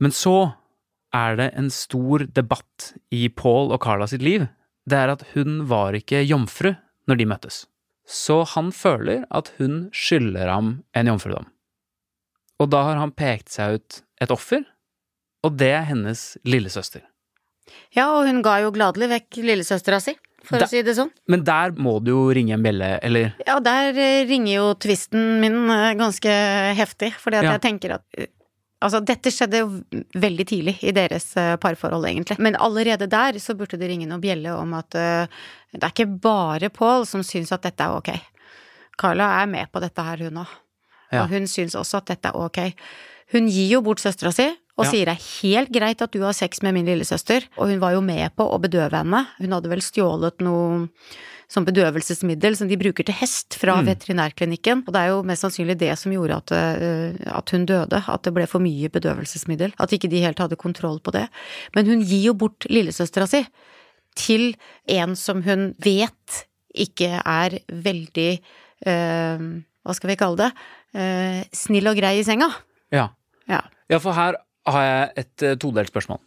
Men 0.00 0.14
så 0.14 0.54
er 1.14 1.36
det 1.38 1.50
en 1.58 1.70
stor 1.70 2.24
debatt 2.34 2.92
i 3.14 3.28
Paul 3.28 3.72
og 3.74 3.82
Carla 3.84 4.08
sitt 4.10 4.24
liv. 4.24 4.46
Det 4.88 4.98
er 4.98 5.12
at 5.12 5.24
hun 5.34 5.64
var 5.70 5.96
ikke 5.96 6.24
jomfru 6.24 6.72
når 7.08 7.20
de 7.20 7.28
møttes. 7.28 7.64
Så 8.04 8.42
han 8.52 8.72
føler 8.74 9.24
at 9.32 9.52
hun 9.58 9.88
skylder 9.96 10.50
ham 10.52 10.76
en 10.96 11.08
jomfrudom. 11.12 11.48
Og 12.60 12.70
da 12.72 12.84
har 12.88 13.00
han 13.00 13.14
pekt 13.16 13.54
seg 13.54 13.78
ut 13.78 14.00
et 14.22 14.32
offer, 14.32 14.64
og 15.44 15.56
det 15.60 15.72
er 15.76 15.88
hennes 15.88 16.34
lillesøster. 16.48 17.02
Ja, 17.96 18.10
og 18.18 18.26
hun 18.28 18.42
ga 18.44 18.58
jo 18.64 18.70
gladelig 18.74 19.08
vekk 19.12 19.38
lillesøstera 19.44 20.00
si, 20.02 20.14
for 20.44 20.58
Da- 20.58 20.66
å 20.66 20.68
si 20.68 20.82
det 20.82 20.94
sånn. 20.96 21.10
Men 21.28 21.44
der 21.44 21.72
må 21.72 22.02
du 22.04 22.10
jo 22.12 22.24
ringe 22.34 22.52
en 22.54 22.62
bjelle, 22.62 22.98
eller 23.02 23.34
Ja, 23.46 23.58
der 23.60 23.96
eh, 23.96 24.26
ringer 24.28 24.54
jo 24.54 24.74
tvisten 24.74 25.40
min 25.40 25.70
eh, 25.70 25.94
ganske 25.94 26.34
heftig, 26.76 27.14
fordi 27.14 27.36
at 27.40 27.44
Ja. 27.44 27.52
jeg 27.58 27.62
tenker 27.62 27.94
at 27.94 28.02
eh, 28.18 28.26
Altså, 28.84 28.98
dette 29.02 29.30
skjedde 29.32 29.60
jo 29.62 29.68
veldig 30.20 30.44
tidlig 30.44 30.74
i 30.84 30.90
deres 30.92 31.30
parforhold, 31.58 32.04
egentlig. 32.04 32.36
Men 32.38 32.54
allerede 32.60 33.06
der 33.08 33.32
så 33.40 33.54
burde 33.56 33.78
det 33.80 33.88
ringe 33.88 34.04
noen 34.06 34.20
bjelle 34.20 34.52
om 34.60 34.74
at 34.74 34.94
uh, 34.94 35.24
det 35.72 35.80
er 35.82 35.88
ikke 35.94 36.20
bare 36.20 36.68
Paul 36.68 37.06
som 37.06 37.22
syns 37.24 37.50
at 37.56 37.62
dette 37.62 37.80
er 37.80 37.94
ok. 37.96 38.10
Carla 39.00 39.40
er 39.42 39.46
med 39.48 39.72
på 39.72 39.80
dette 39.80 40.04
her, 40.04 40.18
hun 40.28 40.36
òg. 40.42 40.52
Ja. 41.14 41.22
Og 41.22 41.30
hun 41.32 41.46
syns 41.48 41.74
også 41.74 42.02
at 42.02 42.06
dette 42.12 42.28
er 42.28 42.36
ok. 42.36 42.74
Hun 43.32 43.48
gir 43.48 43.70
jo 43.70 43.80
bort 43.80 44.02
søstera 44.04 44.34
si, 44.36 44.50
og 44.76 44.84
Ja. 44.86 44.90
sier 44.90 45.04
det 45.06 45.14
er 45.18 45.42
helt 45.42 45.70
greit 45.72 46.02
at 46.02 46.10
du 46.10 46.20
har 46.22 46.32
sex 46.32 46.60
med 46.62 46.74
min 46.74 46.86
lillesøster. 46.86 47.44
Og 47.58 47.68
hun 47.68 47.78
var 47.80 47.92
jo 47.92 48.00
med 48.00 48.34
på 48.36 48.42
å 48.50 48.58
bedøve 48.60 48.90
henne. 48.98 49.26
Hun 49.38 49.50
hadde 49.52 49.68
vel 49.70 49.80
stjålet 49.80 50.40
noe 50.40 50.88
som 51.46 51.64
bedøvelsesmiddel 51.64 52.56
som 52.56 52.66
de 52.66 52.76
bruker 52.80 53.04
til 53.04 53.14
hest 53.14 53.54
fra 53.54 53.76
Mm. 53.76 53.86
veterinærklinikken. 53.86 54.82
Og 54.88 54.92
det 54.92 55.00
er 55.02 55.08
jo 55.08 55.22
mest 55.22 55.42
sannsynlig 55.44 55.76
det 55.78 55.96
som 55.98 56.10
gjorde 56.10 56.36
at, 56.36 56.50
eh, 56.52 57.12
at 57.30 57.50
hun 57.50 57.66
døde, 57.66 58.02
at 58.08 58.22
det 58.22 58.34
ble 58.34 58.46
for 58.46 58.58
mye 58.60 58.88
bedøvelsesmiddel. 58.90 59.72
At 59.78 59.90
ikke 59.92 60.08
de 60.10 60.22
helt 60.22 60.38
hadde 60.38 60.56
kontroll 60.56 60.98
på 61.00 61.12
det. 61.12 61.28
Men 61.76 61.86
hun 61.86 62.00
gir 62.02 62.24
jo 62.24 62.34
bort 62.34 62.66
lillesøstera 62.68 63.28
si 63.28 63.46
til 64.16 64.54
en 64.88 65.14
som 65.14 65.42
hun 65.42 65.74
vet 65.78 66.46
ikke 66.74 67.20
er 67.24 67.60
veldig 67.70 68.40
eh, 68.86 69.38
Hva 69.86 69.94
skal 69.94 70.08
vi 70.10 70.16
kalle 70.16 70.36
det? 70.36 70.52
Eh, 70.94 71.44
snill 71.52 71.86
og 71.86 71.96
grei 71.96 72.18
i 72.18 72.24
senga. 72.24 72.48
Ja. 72.90 73.10
Ja. 73.48 73.60
Ja, 73.90 73.98
for 73.98 74.12
her 74.14 74.34
har 74.70 74.86
jeg 74.86 75.10
et 75.24 75.44
eh, 75.44 75.58
todelt 75.60 75.92
spørsmål. 75.92 76.22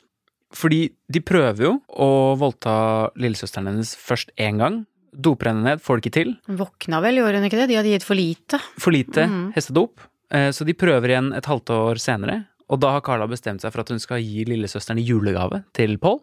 Fordi 0.55 0.85
de 1.11 1.21
prøver 1.25 1.65
jo 1.65 1.73
å 1.91 2.09
voldta 2.39 2.75
lillesøsteren 3.19 3.67
hennes 3.71 3.95
først 3.99 4.31
én 4.39 4.61
gang. 4.61 4.83
Doper 5.11 5.51
henne 5.51 5.65
ned, 5.65 5.81
får 5.83 5.97
det 5.97 6.05
ikke 6.05 6.17
til. 6.17 6.35
Våkna 6.59 7.01
vel, 7.03 7.19
gjorde 7.19 7.41
hun 7.41 7.47
ikke 7.49 7.59
det? 7.59 7.69
De 7.71 7.79
hadde 7.79 7.95
gitt 7.95 8.05
for 8.07 8.19
lite. 8.19 8.59
For 8.79 8.95
lite 8.95 9.25
mm. 9.27 9.41
hestedop. 9.57 10.05
Eh, 10.31 10.51
Så 10.55 10.67
de 10.67 10.77
prøver 10.77 11.13
igjen 11.13 11.33
et 11.35 11.49
halvt 11.49 11.73
år 11.75 12.01
senere, 12.03 12.37
og 12.67 12.79
da 12.83 12.93
har 12.95 13.03
Carla 13.03 13.27
bestemt 13.31 13.63
seg 13.63 13.73
for 13.73 13.83
at 13.83 13.91
hun 13.91 14.01
skal 14.03 14.23
gi 14.23 14.45
lillesøsteren 14.47 14.99
i 15.01 15.07
julegave 15.07 15.63
til 15.75 15.97
Paul. 16.03 16.21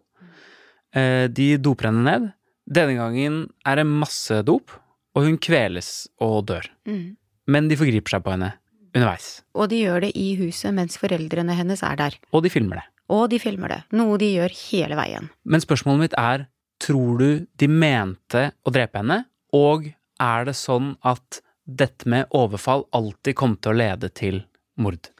Eh, 0.95 1.27
de 1.27 1.55
doper 1.61 1.89
henne 1.91 2.05
ned. 2.05 2.27
Denne 2.65 2.97
gangen 2.97 3.43
er 3.65 3.81
det 3.81 3.85
masse 3.89 4.41
dop, 4.45 4.73
og 5.15 5.27
hun 5.27 5.37
kveles 5.41 6.07
og 6.23 6.45
dør. 6.49 6.65
Mm. 6.89 7.15
Men 7.51 7.67
de 7.69 7.77
forgriper 7.77 8.15
seg 8.15 8.23
på 8.25 8.33
henne 8.33 8.55
underveis, 8.95 9.43
Og 9.53 9.69
de 9.69 9.81
gjør 9.83 10.01
det 10.07 10.11
i 10.17 10.35
huset 10.39 10.73
mens 10.73 10.97
foreldrene 10.97 11.55
hennes 11.57 11.83
er 11.83 11.95
der. 11.99 12.17
og 12.31 12.43
de 12.43 12.49
filmer 12.49 12.81
det. 12.81 12.85
Og 13.09 13.29
de 13.29 13.37
filmer 13.39 13.69
det, 13.69 13.81
noe 13.93 14.17
de 14.17 14.31
gjør 14.33 14.53
hele 14.71 14.95
veien. 14.97 15.29
Men 15.45 15.61
spørsmålet 15.61 15.99
mitt 16.07 16.15
er, 16.17 16.47
tror 16.81 17.19
du 17.19 17.45
de 17.55 17.67
mente 17.69 18.51
å 18.65 18.71
drepe 18.73 18.97
henne, 19.03 19.25
og 19.53 19.91
er 20.19 20.45
det 20.47 20.55
sånn 20.57 20.95
at 21.05 21.41
dette 21.65 22.07
med 22.09 22.25
overfall 22.31 22.85
alltid 22.93 23.35
kom 23.35 23.55
til 23.57 23.71
å 23.73 23.77
lede 23.77 24.09
til 24.13 24.41
mord? 24.77 25.11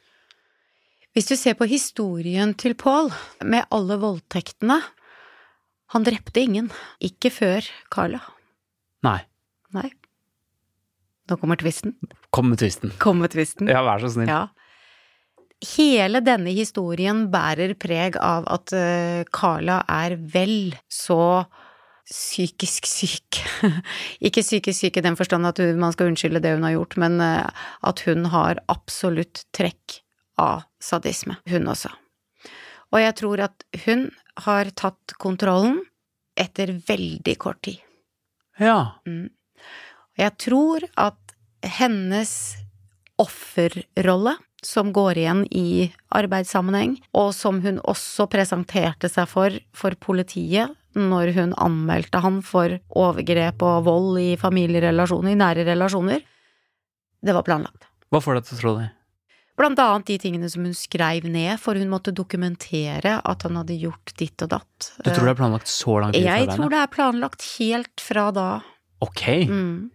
Hvis 1.16 1.30
du 1.30 1.36
ser 1.36 1.54
på 1.56 1.64
historien 1.70 2.52
til 2.54 2.74
Paul, 2.74 3.08
med 3.42 3.64
alle 3.70 3.96
voldtektene 4.02 4.80
Han 5.94 6.02
drepte 6.04 6.40
ingen. 6.42 6.66
Ikke 7.00 7.30
før 7.30 7.62
Carla. 7.94 8.18
Nei. 9.06 9.20
Nei. 9.72 9.92
Nå 11.26 11.38
kommer 11.40 11.58
tvisten. 11.58 11.96
Kom 12.30 12.50
med 12.52 12.60
tvisten. 12.62 12.92
Kom 13.02 13.18
med 13.22 13.32
tvisten. 13.34 13.70
Ja, 13.70 13.82
vær 13.86 14.02
så 14.02 14.12
snill. 14.14 14.30
Ja. 14.30 14.46
Hele 15.76 16.20
denne 16.20 16.52
historien 16.52 17.26
bærer 17.32 17.72
preg 17.80 18.18
av 18.20 18.46
at 18.52 18.74
eh, 18.76 19.22
Carla 19.34 19.80
er 19.88 20.18
vel 20.20 20.76
så 20.92 21.46
psykisk 22.06 22.86
syk. 22.86 23.40
Ikke 24.26 24.44
psykisk 24.44 24.84
syk 24.84 25.00
i 25.00 25.04
den 25.06 25.16
forstand 25.18 25.48
at 25.48 25.58
man 25.80 25.94
skal 25.96 26.12
unnskylde 26.12 26.42
det 26.44 26.54
hun 26.54 26.66
har 26.68 26.76
gjort, 26.76 26.98
men 27.02 27.18
eh, 27.24 27.64
at 27.88 28.04
hun 28.06 28.28
har 28.30 28.60
absolutt 28.72 29.46
trekk 29.56 30.00
av 30.38 30.66
sadisme, 30.82 31.38
hun 31.48 31.72
også. 31.72 31.90
Og 32.94 33.00
jeg 33.02 33.16
tror 33.18 33.42
at 33.48 33.66
hun 33.86 34.06
har 34.44 34.70
tatt 34.78 35.16
kontrollen 35.18 35.80
etter 36.38 36.76
veldig 36.86 37.34
kort 37.40 37.64
tid. 37.66 37.80
Ja. 38.60 39.00
Og 40.16 40.24
jeg 40.24 40.36
tror 40.40 40.86
at 40.96 41.36
hennes 41.76 42.32
offerrolle, 43.20 44.36
som 44.66 44.88
går 44.92 45.20
igjen 45.20 45.42
i 45.54 45.92
arbeidssammenheng, 46.16 46.96
og 47.14 47.30
som 47.36 47.60
hun 47.62 47.78
også 47.84 48.26
presenterte 48.32 49.10
seg 49.12 49.28
for 49.30 49.54
for 49.76 49.94
politiet 50.00 50.72
når 50.96 51.34
hun 51.36 51.52
anmeldte 51.60 52.22
han 52.24 52.40
for 52.44 52.78
overgrep 52.96 53.62
og 53.62 53.84
vold 53.86 54.18
i 54.22 54.30
familierelasjoner, 54.40 55.34
i 55.34 55.38
nære 55.38 55.66
relasjoner, 55.68 56.24
det 57.22 57.34
var 57.36 57.44
planlagt. 57.46 57.84
Hva 58.10 58.22
får 58.24 58.38
deg 58.38 58.46
til 58.48 58.56
å 58.56 58.60
tro 58.62 58.74
det? 58.80 58.86
Blant 59.56 59.80
annet 59.80 60.08
de 60.10 60.16
tingene 60.20 60.48
som 60.52 60.66
hun 60.68 60.74
skreiv 60.76 61.24
ned, 61.32 61.56
for 61.60 61.78
hun 61.80 61.88
måtte 61.88 62.12
dokumentere 62.16 63.14
at 63.24 63.44
han 63.46 63.56
hadde 63.56 63.78
gjort 63.80 64.12
ditt 64.20 64.42
og 64.44 64.50
datt. 64.52 64.90
Du 65.00 65.08
tror 65.08 65.24
det 65.24 65.32
er 65.32 65.38
planlagt 65.38 65.70
så 65.72 66.00
langt? 66.02 66.18
Jeg 66.20 66.48
tror 66.50 66.72
det 66.72 66.80
er 66.82 66.90
planlagt 66.92 67.46
helt 67.56 68.04
fra 68.04 68.28
da. 68.36 68.48
Ok. 69.04 69.24
Mm. 69.50 69.90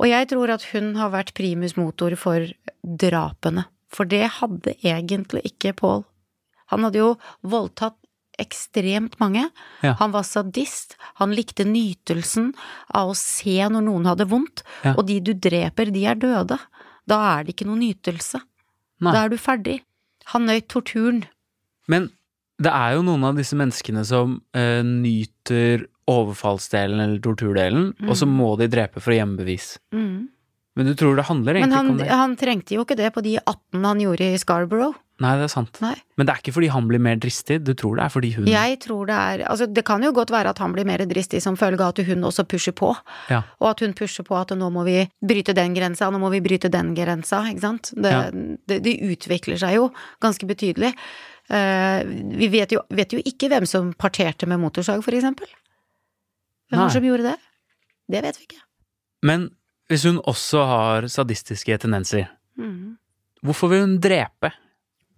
Og 0.00 0.08
jeg 0.10 0.28
tror 0.32 0.52
at 0.56 0.66
hun 0.72 0.94
har 0.98 1.12
vært 1.14 1.34
primus 1.36 1.76
motor 1.78 2.16
for 2.20 2.48
drapene. 2.84 3.66
For 3.94 4.08
det 4.10 4.26
hadde 4.40 4.74
egentlig 4.82 5.44
ikke 5.52 5.74
Paul. 5.78 6.02
Han 6.72 6.86
hadde 6.86 7.00
jo 7.00 7.12
voldtatt 7.46 7.98
ekstremt 8.42 9.14
mange. 9.20 9.46
Ja. 9.84 9.94
Han 10.00 10.14
var 10.14 10.26
sadist. 10.26 10.96
Han 11.20 11.34
likte 11.36 11.66
nytelsen 11.68 12.50
av 12.90 13.12
å 13.12 13.18
se 13.18 13.54
når 13.70 13.86
noen 13.86 14.08
hadde 14.10 14.26
vondt. 14.30 14.64
Ja. 14.82 14.96
Og 14.96 15.06
de 15.10 15.20
du 15.22 15.32
dreper, 15.38 15.92
de 15.94 16.02
er 16.10 16.18
døde. 16.18 16.58
Da 17.06 17.20
er 17.36 17.44
det 17.44 17.54
ikke 17.54 17.68
noe 17.68 17.78
nytelse. 17.78 18.42
Nei. 19.04 19.14
Da 19.14 19.24
er 19.24 19.32
du 19.32 19.38
ferdig. 19.38 19.78
Han 20.32 20.48
nøyt 20.48 20.66
torturen. 20.72 21.24
Men 21.90 22.10
det 22.62 22.72
er 22.72 22.96
jo 22.96 23.04
noen 23.06 23.26
av 23.28 23.38
disse 23.38 23.56
menneskene 23.58 24.04
som 24.08 24.38
eh, 24.56 24.80
nyter 24.86 25.86
overfallsdelen 26.10 27.00
eller 27.00 27.20
torturdelen, 27.24 27.92
og 28.08 28.16
så 28.18 28.28
må 28.28 28.54
de 28.60 28.68
drepe 28.72 29.00
for 29.00 29.14
å 29.14 29.18
gjemme 29.18 29.40
bevis. 29.40 29.74
Mm. 29.94 30.28
Men 30.74 30.90
du 30.90 30.94
tror 30.98 31.14
det 31.14 31.28
handler 31.28 31.54
egentlig 31.60 31.76
han, 31.78 31.86
ikke 31.86 31.94
om 31.94 32.02
det? 32.02 32.10
han 32.18 32.36
trengte 32.38 32.74
jo 32.74 32.82
ikke 32.82 32.98
det 32.98 33.12
på 33.14 33.22
de 33.22 33.36
18 33.38 33.84
han 33.86 34.00
gjorde 34.02 34.30
i 34.34 34.38
Scarborough. 34.42 34.96
Nei, 35.22 35.36
det 35.38 35.44
er 35.46 35.50
sant. 35.52 35.76
Nei. 35.78 35.92
Men 36.18 36.26
det 36.26 36.32
er 36.32 36.40
ikke 36.42 36.54
fordi 36.56 36.68
han 36.74 36.88
blir 36.90 36.98
mer 36.98 37.20
dristig, 37.22 37.60
du 37.62 37.70
tror 37.78 38.00
det 38.00 38.02
er 38.02 38.10
fordi 38.10 38.32
hun 38.34 38.48
Jeg 38.50 38.80
tror 38.82 39.06
det 39.06 39.14
er 39.14 39.44
Altså, 39.46 39.68
det 39.70 39.84
kan 39.86 40.02
jo 40.02 40.10
godt 40.10 40.32
være 40.34 40.50
at 40.50 40.58
han 40.58 40.74
blir 40.74 40.88
mer 40.88 41.04
dristig 41.06 41.38
som 41.44 41.54
følge 41.54 41.78
av 41.78 41.92
at 41.94 42.02
hun 42.08 42.26
også 42.26 42.42
pusher 42.50 42.74
på. 42.74 42.90
Ja. 43.30 43.44
Og 43.62 43.68
at 43.70 43.84
hun 43.84 43.94
pusher 43.94 44.26
på 44.26 44.34
at 44.34 44.50
nå 44.58 44.72
må 44.74 44.82
vi 44.88 45.04
bryte 45.22 45.54
den 45.54 45.76
grensa, 45.78 46.10
nå 46.10 46.18
må 46.18 46.32
vi 46.34 46.42
bryte 46.42 46.72
den 46.72 46.96
grensa, 46.98 47.44
ikke 47.52 47.62
sant. 47.62 47.92
Det, 47.94 48.10
Ja. 48.10 48.24
det, 48.32 48.82
det 48.82 48.96
utvikler 49.06 49.60
seg 49.62 49.78
jo 49.78 49.92
ganske 50.24 50.50
betydelig. 50.50 50.90
Uh, 51.44 52.00
vi 52.34 52.48
vet 52.48 52.72
jo, 52.72 52.80
vet 52.90 53.12
jo 53.14 53.20
ikke 53.22 53.52
hvem 53.52 53.66
som 53.68 53.92
parterte 53.94 54.48
med 54.50 54.58
motorsag, 54.58 55.04
for 55.04 55.14
eksempel. 55.14 55.46
Hvem 56.74 56.82
var 56.82 56.90
det 56.92 56.98
som 56.98 57.06
gjorde 57.08 57.28
det? 57.30 57.36
Det 58.14 58.22
vet 58.26 58.40
vi 58.40 58.48
ikke. 58.48 58.60
Men 59.24 59.48
hvis 59.90 60.04
hun 60.08 60.20
også 60.24 60.64
har 60.68 61.08
sadistiske 61.12 61.78
tendenser, 61.80 62.28
mm. 62.60 62.96
hvorfor 63.44 63.72
vil 63.72 63.84
hun 63.86 63.96
drepe? 64.02 64.52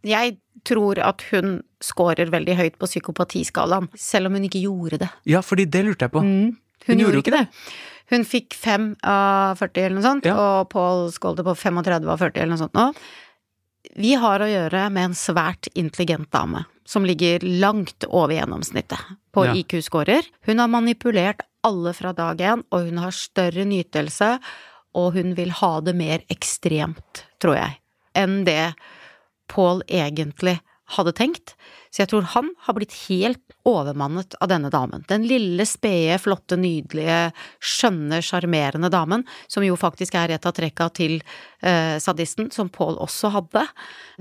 Jeg 0.07 0.37
tror 0.67 1.01
at 1.03 1.25
hun 1.33 1.61
scorer 1.83 2.31
veldig 2.31 2.57
høyt 2.59 2.79
på 2.79 2.89
psykopatiskalaen, 2.89 3.89
selv 3.99 4.31
om 4.31 4.39
hun 4.39 4.47
ikke 4.47 4.63
gjorde 4.63 5.01
det. 5.03 5.11
Ja, 5.29 5.43
fordi 5.45 5.67
det 5.71 5.85
lurte 5.87 6.07
jeg 6.07 6.15
på. 6.15 6.23
Mm. 6.23 6.57
Hun, 6.57 6.59
Hun 6.87 7.01
gjorde 7.01 7.19
gjorde 7.19 7.23
ikke 7.25 7.37
det. 7.37 7.45
Hun 8.13 8.27
fikk 8.27 8.55
fem 8.55 8.91
av 9.03 9.59
40 9.59 9.83
eller 9.83 9.97
noe 9.99 10.07
sånt, 10.07 10.27
Ja. 10.29 10.37
og 10.39 10.69
Paul 10.71 11.09
skålte 11.11 11.43
på 11.43 11.57
35 11.59 12.07
av 12.13 12.21
40 12.23 12.43
eller 12.43 12.55
noe 12.55 12.63
sånt 12.63 12.79
nå. 12.79 12.87
Vi 13.97 14.15
har 14.15 14.43
å 14.43 14.51
gjøre 14.51 14.91
med 14.93 15.11
en 15.11 15.17
svært 15.19 15.69
intelligent 15.75 16.31
dame, 16.31 16.65
som 16.87 17.07
ligger 17.07 17.43
langt 17.43 18.07
over 18.09 18.35
gjennomsnittet 18.35 18.99
på 19.35 19.47
Ja. 19.47 19.55
IQ-scorer. 19.55 20.23
Hun 20.47 20.59
har 20.59 20.69
manipulert 20.71 21.43
alle 21.67 21.93
fra 21.93 22.13
dag 22.13 22.39
én, 22.39 22.63
og 22.71 22.87
hun 22.87 22.99
har 23.03 23.11
større 23.11 23.65
nytelse, 23.67 24.39
og 24.95 25.13
hun 25.19 25.35
vil 25.35 25.51
ha 25.51 25.81
det 25.81 25.95
mer 25.99 26.23
ekstremt, 26.33 27.25
tror 27.43 27.57
jeg, 27.59 27.79
enn 28.15 28.45
det 28.47 28.75
Paul 29.49 29.83
egentlig 29.89 30.61
hadde 30.95 31.13
tenkt. 31.17 31.55
Så 31.91 32.03
jeg 32.03 32.11
tror 32.11 32.27
han 32.35 32.51
har 32.67 32.77
blitt 32.77 32.95
helt 33.07 33.55
overmannet 33.67 34.37
av 34.43 34.51
denne 34.51 34.71
damen. 34.71 35.03
Den 35.11 35.25
lille, 35.27 35.65
spede, 35.67 36.19
flotte, 36.23 36.59
nydelige, 36.61 37.33
skjønne, 37.59 38.21
sjarmerende 38.23 38.91
damen, 38.93 39.25
som 39.51 39.65
jo 39.67 39.79
faktisk 39.81 40.15
er 40.19 40.37
et 40.37 40.47
av 40.47 40.55
trekka 40.55 40.89
til 40.95 41.17
eh, 41.19 41.97
sadisten, 42.03 42.53
som 42.55 42.71
Paul 42.73 43.01
også 43.03 43.33
hadde. 43.35 43.65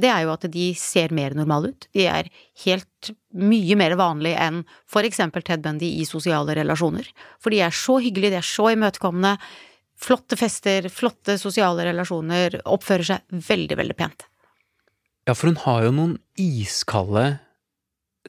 Det 0.02 0.10
er 0.10 0.26
jo 0.26 0.34
at 0.34 0.50
de 0.52 0.72
ser 0.80 1.14
mer 1.16 1.38
normale 1.38 1.74
ut. 1.74 1.88
De 1.94 2.08
er 2.10 2.32
helt 2.66 3.14
mye 3.36 3.78
mer 3.78 3.98
vanlige 4.00 4.42
enn 4.42 4.64
for 4.90 5.06
eksempel 5.06 5.46
Ted 5.46 5.62
Bundy 5.66 5.92
i 6.02 6.08
sosiale 6.10 6.56
relasjoner. 6.58 7.08
For 7.44 7.54
de 7.54 7.62
er 7.66 7.76
så 7.76 8.00
hyggelige, 8.02 8.38
de 8.38 8.42
er 8.42 8.54
så 8.56 8.72
imøtekommende. 8.74 9.36
Flotte 10.02 10.40
fester, 10.40 10.90
flotte 10.92 11.38
sosiale 11.40 11.86
relasjoner, 11.88 12.62
oppfører 12.68 13.14
seg 13.14 13.44
veldig, 13.52 13.78
veldig 13.84 13.98
pent. 14.00 14.26
Ja, 15.26 15.34
for 15.34 15.50
hun 15.50 15.60
har 15.64 15.88
jo 15.88 15.94
noen 15.96 16.16
iskalde 16.38 17.26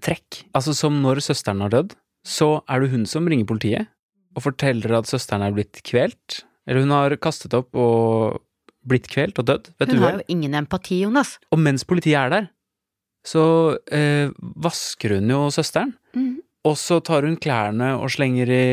trekk. 0.04 0.42
Altså 0.56 0.74
som 0.76 0.96
når 1.02 1.20
søsteren 1.24 1.60
har 1.64 1.72
dødd, 1.72 1.94
så 2.26 2.56
er 2.68 2.82
det 2.82 2.90
hun 2.94 3.04
som 3.08 3.28
ringer 3.28 3.48
politiet 3.48 3.92
og 4.36 4.44
forteller 4.44 4.98
at 4.98 5.08
søsteren 5.08 5.44
er 5.44 5.54
blitt 5.56 5.80
kvelt. 5.86 6.42
Eller 6.66 6.84
hun 6.84 6.94
har 6.94 7.14
kastet 7.22 7.54
opp 7.56 7.76
og 7.78 8.42
blitt 8.86 9.08
kvelt 9.10 9.38
og 9.40 9.48
dødd 9.48 9.70
Vet 9.76 9.88
et 9.88 9.94
Hun 9.94 10.04
har 10.04 10.18
jo 10.18 10.26
ingen 10.32 10.54
empati, 10.58 11.00
Jonas. 11.04 11.36
Og 11.52 11.60
mens 11.62 11.84
politiet 11.88 12.18
er 12.20 12.32
der, 12.32 12.48
så 13.26 13.44
eh, 13.92 14.30
vasker 14.38 15.16
hun 15.16 15.32
jo 15.32 15.46
søsteren. 15.54 15.94
Mm. 16.14 16.36
Og 16.66 16.76
så 16.80 16.98
tar 17.04 17.26
hun 17.26 17.36
klærne 17.38 17.94
og 18.00 18.10
slenger 18.14 18.50
i 18.50 18.66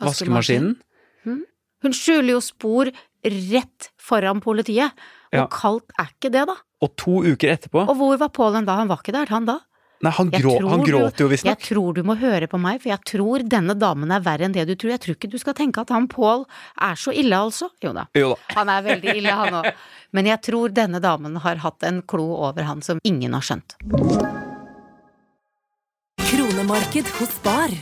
vaskemaskinen. 0.00 0.76
vaskemaskinen. 0.76 1.46
Hun 1.80 1.96
skjuler 1.96 2.34
jo 2.34 2.40
spor 2.44 2.90
rett 3.24 3.88
foran 4.00 4.42
politiet. 4.44 4.92
Hvor 5.30 5.44
Ja. 5.44 5.46
kaldt 5.46 5.92
er 5.98 6.08
ikke 6.10 6.30
det, 6.34 6.46
da? 6.48 6.56
Og 6.82 6.96
to 6.96 7.20
uker 7.22 7.52
etterpå 7.52 7.84
Og 7.88 7.96
hvor 7.96 8.16
var 8.18 8.28
Pålen 8.34 8.64
da? 8.66 8.74
Han 8.80 8.88
var 8.88 8.98
ikke 8.98 9.12
der, 9.14 9.26
han 9.30 9.46
da? 9.46 9.60
Nei, 10.00 10.10
han, 10.16 10.30
grå, 10.32 10.54
han 10.64 10.80
gråter 10.80 11.26
jo 11.26 11.36
Jeg 11.44 11.58
tror 11.60 11.92
du 11.94 12.00
må 12.02 12.14
høre 12.16 12.46
på 12.48 12.56
meg, 12.58 12.80
for 12.80 12.88
jeg 12.88 13.04
tror 13.04 13.42
denne 13.44 13.74
damen 13.76 14.10
er 14.10 14.22
verre 14.24 14.46
enn 14.48 14.54
det 14.56 14.64
du 14.66 14.72
tror. 14.74 14.94
Jeg 14.94 15.00
tror 15.04 15.14
ikke 15.18 15.28
du 15.30 15.36
skal 15.38 15.54
tenke 15.58 15.82
at 15.82 15.90
han 15.92 16.08
Pål 16.08 16.46
er 16.80 16.96
så 16.96 17.12
ille, 17.12 17.36
altså. 17.36 17.68
Jo 17.84 17.92
da, 17.92 18.06
Jo 18.16 18.30
da. 18.32 18.38
han 18.58 18.72
er 18.72 18.86
veldig 18.86 19.16
ille, 19.20 19.34
han 19.42 19.58
òg. 19.60 19.68
Men 20.16 20.26
jeg 20.32 20.40
tror 20.48 20.72
denne 20.72 21.02
damen 21.04 21.36
har 21.44 21.60
hatt 21.60 21.84
en 21.84 22.00
klo 22.02 22.30
over 22.48 22.64
han 22.64 22.80
som 22.82 22.98
ingen 23.04 23.36
har 23.36 23.44
skjønt. 23.44 23.76
Kronemarked 26.30 27.12
hos 27.20 27.36
Bar. 27.44 27.76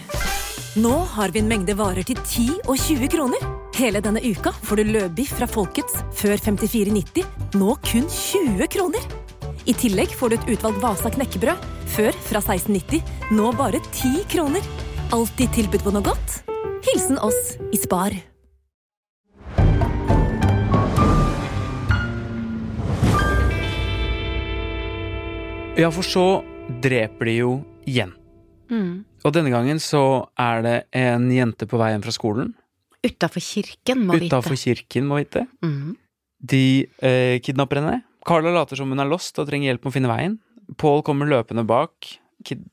Nå 0.77 0.97
har 1.15 1.31
vi 1.31 1.39
en 1.39 1.49
mengde 1.49 1.79
varer 1.79 2.03
til 2.07 2.19
10 2.19 2.49
og 2.67 2.77
20 2.83 3.09
kroner. 3.15 3.47
Hele 3.79 4.01
denne 4.03 4.19
uka 4.27 4.51
får 4.67 4.81
du 4.81 4.89
løbiff 4.91 5.37
fra 5.39 5.47
Folkets 5.47 6.01
før 6.19 6.41
54,90, 6.43 7.23
nå 7.61 7.77
kun 7.87 8.09
20 8.11 8.67
kroner. 8.75 9.05
I 9.71 9.75
tillegg 9.79 10.17
får 10.19 10.33
du 10.33 10.35
et 10.35 10.49
utvalgt 10.57 10.81
Vasa 10.83 11.13
knekkebrød, 11.15 11.69
før 11.95 12.19
fra 12.27 12.43
16,90, 12.43 13.07
nå 13.39 13.53
bare 13.55 13.79
10 13.93 14.25
kroner. 14.35 14.67
Alltid 15.15 15.55
tilbud 15.55 15.87
på 15.87 15.95
noe 15.95 16.03
godt. 16.11 16.41
Hilsen 16.91 17.23
oss 17.23 17.55
i 17.71 17.79
Spar. 17.79 18.19
Ja, 25.79 25.95
for 25.95 26.03
så 26.03 26.29
dreper 26.83 27.31
de 27.31 27.43
jo 27.45 27.59
igjen. 27.87 28.19
Mm. 28.75 29.05
Og 29.23 29.35
denne 29.39 29.55
gangen 29.55 29.79
så 29.79 30.27
er 30.35 30.65
det 30.67 30.79
en 30.99 31.31
jente 31.31 31.71
på 31.71 31.79
vei 31.79 31.95
hjem 31.95 32.11
fra 32.11 32.23
skolen. 32.25 32.57
Utafor 33.07 33.43
kirken, 33.45 34.05
må 34.07 34.19
Utafor 34.19 34.57
vite. 34.57 34.63
kirken, 34.65 35.07
må 35.07 35.21
vite. 35.21 35.45
Mm. 35.63 35.97
De 36.39 36.63
eh, 37.03 37.39
kidnapper 37.45 37.81
henne. 37.81 38.01
Carla 38.27 38.53
later 38.55 38.79
som 38.79 38.91
hun 38.91 39.01
er 39.01 39.09
lost 39.09 39.39
og 39.39 39.49
trenger 39.49 39.71
hjelp 39.71 39.85
med 39.85 39.93
å 39.93 39.95
finne 39.95 40.11
veien. 40.11 40.39
Paul 40.79 41.05
kommer 41.07 41.31
løpende 41.31 41.65
bak, 41.67 42.11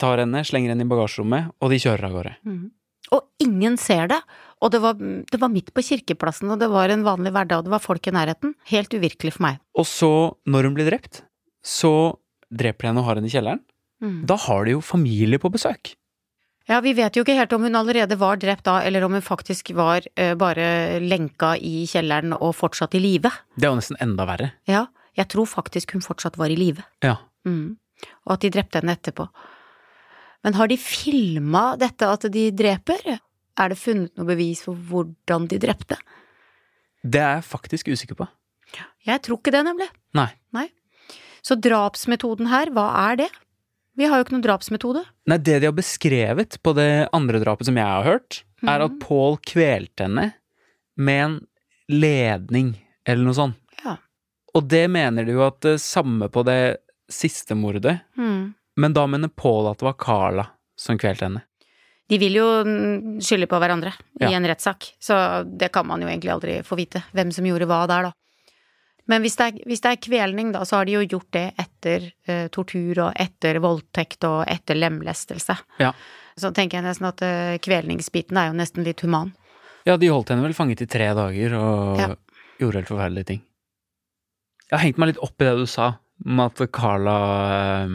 tar 0.01 0.23
henne, 0.23 0.41
slenger 0.45 0.73
henne 0.73 0.83
i 0.83 0.89
bagasjerommet, 0.89 1.53
og 1.61 1.71
de 1.71 1.79
kjører 1.79 2.09
av 2.09 2.17
gårde. 2.17 2.33
Mm. 2.43 2.65
Og 3.13 3.45
ingen 3.45 3.77
ser 3.79 4.09
det. 4.11 4.19
Og 4.65 4.71
det 4.73 4.81
var, 4.81 4.97
det 4.97 5.39
var 5.39 5.51
midt 5.53 5.71
på 5.75 5.83
kirkeplassen, 5.85 6.49
og 6.51 6.59
det 6.61 6.71
var 6.73 6.91
en 6.91 7.05
vanlig 7.05 7.31
hverdag, 7.35 7.61
og 7.61 7.67
det 7.67 7.75
var 7.75 7.83
folk 7.83 8.07
i 8.09 8.13
nærheten. 8.15 8.55
Helt 8.71 8.93
uvirkelig 8.95 9.35
for 9.35 9.45
meg. 9.45 9.61
Og 9.77 9.87
så, 9.87 10.11
når 10.49 10.69
hun 10.69 10.77
blir 10.77 10.89
drept, 10.89 11.21
så 11.65 12.15
dreper 12.49 12.87
de 12.87 12.91
henne 12.91 13.03
og 13.03 13.09
har 13.09 13.19
henne 13.19 13.29
i 13.29 13.35
kjelleren. 13.35 13.61
Mm. 14.03 14.17
Da 14.27 14.37
har 14.47 14.65
de 14.65 14.75
jo 14.75 14.81
familie 14.83 15.39
på 15.41 15.51
besøk. 15.53 15.93
Ja, 16.65 16.79
vi 16.81 16.95
vet 16.97 17.13
jo 17.13 17.21
ikke 17.21 17.35
helt 17.37 17.53
om 17.53 17.65
hun 17.67 17.77
allerede 17.77 18.17
var 18.17 18.39
drept 18.41 18.65
da, 18.65 18.79
eller 18.81 19.05
om 19.05 19.13
hun 19.13 19.23
faktisk 19.23 19.69
var 19.77 20.05
uh, 20.17 20.33
bare 20.39 20.97
lenka 21.03 21.53
i 21.61 21.85
kjelleren 21.89 22.33
og 22.39 22.55
fortsatt 22.57 22.97
i 22.97 23.01
live. 23.03 23.29
Det 23.53 23.67
er 23.67 23.73
jo 23.73 23.81
nesten 23.81 23.99
enda 24.01 24.25
verre. 24.25 24.51
Ja, 24.69 24.87
jeg 25.17 25.29
tror 25.31 25.45
faktisk 25.49 25.93
hun 25.93 26.05
fortsatt 26.05 26.39
var 26.41 26.49
i 26.49 26.57
live. 26.57 26.85
Ja. 27.05 27.19
Mm. 27.45 27.77
Og 28.25 28.33
at 28.35 28.45
de 28.45 28.51
drepte 28.55 28.81
henne 28.81 28.97
etterpå. 28.97 29.27
Men 30.45 30.57
har 30.57 30.69
de 30.69 30.77
filma 30.81 31.75
dette 31.81 32.09
at 32.09 32.25
de 32.33 32.49
dreper? 32.53 33.19
Er 33.55 33.71
det 33.71 33.79
funnet 33.79 34.17
noe 34.17 34.27
bevis 34.27 34.65
for 34.65 34.77
hvordan 34.89 35.47
de 35.49 35.61
drepte? 35.61 35.97
Det 37.05 37.21
er 37.21 37.37
jeg 37.37 37.47
faktisk 37.47 37.93
usikker 37.93 38.17
på. 38.19 38.27
Jeg 39.05 39.21
tror 39.21 39.37
ikke 39.37 39.53
det, 39.53 39.61
nemlig. 39.67 39.87
Nei. 40.17 40.31
Nei. 40.55 40.67
Så 41.45 41.57
drapsmetoden 41.61 42.49
her, 42.49 42.71
hva 42.73 42.89
er 43.11 43.19
det? 43.21 43.29
Vi 43.97 44.05
har 44.09 44.19
jo 44.19 44.25
ikke 44.25 44.35
noen 44.35 44.43
drapsmetode. 44.45 45.03
Nei, 45.31 45.37
det 45.39 45.59
de 45.63 45.69
har 45.69 45.75
beskrevet 45.77 46.57
på 46.63 46.73
det 46.75 47.07
andre 47.15 47.39
drapet 47.43 47.69
som 47.69 47.77
jeg 47.79 47.85
har 47.87 48.03
hørt, 48.03 48.41
er 48.65 48.83
at 48.83 48.95
Paul 48.99 49.37
kvelte 49.45 50.03
henne 50.07 50.33
med 50.97 51.21
en 51.25 51.35
ledning, 51.91 52.73
eller 53.07 53.23
noe 53.27 53.37
sånt. 53.37 53.59
Ja. 53.85 53.97
Og 54.55 54.67
det 54.71 54.85
mener 54.91 55.25
de 55.27 55.35
jo 55.37 55.43
at 55.45 55.59
det 55.65 55.77
samme 55.83 56.27
på 56.33 56.43
det 56.47 56.77
siste 57.11 57.55
mordet, 57.55 57.99
Mm. 58.17 58.53
men 58.77 58.93
da 58.93 59.05
mener 59.07 59.29
Paul 59.29 59.67
at 59.69 59.77
det 59.79 59.85
var 59.85 59.93
Carla 60.01 60.47
som 60.77 60.97
kvelte 60.97 61.27
henne. 61.29 61.43
De 62.09 62.17
vil 62.21 62.33
jo 62.37 62.47
mm, 62.65 63.19
skylde 63.23 63.47
på 63.49 63.57
hverandre 63.61 63.93
i 64.19 64.25
Ja. 64.25 64.29
en 64.37 64.45
rettssak, 64.45 64.91
så 64.99 65.43
det 65.57 65.71
kan 65.71 65.85
man 65.87 66.01
jo 66.01 66.07
egentlig 66.07 66.31
aldri 66.33 66.59
få 66.63 66.75
vite, 66.77 67.03
hvem 67.13 67.31
som 67.33 67.45
gjorde 67.45 67.65
hva 67.69 67.87
der, 67.87 68.09
da. 68.09 68.11
Men 69.07 69.21
hvis 69.21 69.35
det, 69.37 69.45
er, 69.51 69.57
hvis 69.69 69.81
det 69.83 69.91
er 69.91 69.99
kvelning, 70.01 70.51
da, 70.55 70.63
så 70.65 70.79
har 70.79 70.87
de 70.89 70.95
jo 70.95 71.03
gjort 71.05 71.27
det 71.35 71.43
etter 71.61 72.07
eh, 72.25 72.47
tortur 72.53 73.01
og 73.05 73.11
etter 73.21 73.59
voldtekt 73.61 74.25
og 74.25 74.39
etter 74.49 74.79
lemlestelse. 74.79 75.55
Ja. 75.81 75.91
Så 76.39 76.49
tenker 76.55 76.79
jeg 76.79 76.87
nesten 76.87 77.05
at 77.11 77.21
eh, 77.25 77.57
kvelningsbiten 77.63 78.39
er 78.41 78.49
jo 78.49 78.55
nesten 78.57 78.83
litt 78.87 79.03
human. 79.05 79.29
Ja, 79.85 79.93
de 80.01 80.09
holdt 80.09 80.31
henne 80.33 80.41
vel 80.47 80.55
fanget 80.57 80.81
i 80.81 80.87
tre 80.89 81.11
dager 81.13 81.53
og 81.59 81.99
Ja. 82.01 82.07
gjorde 82.57 82.81
helt 82.81 82.89
forferdelige 82.89 83.29
ting. 83.29 83.43
Jeg 84.71 84.73
har 84.79 84.83
hengt 84.87 84.97
meg 84.97 85.11
litt 85.13 85.21
opp 85.21 85.37
i 85.37 85.45
det 85.45 85.53
du 85.59 85.67
sa, 85.69 85.91
om 86.25 86.39
at 86.41 86.63
Carla 86.73 87.17
eh, 87.85 87.93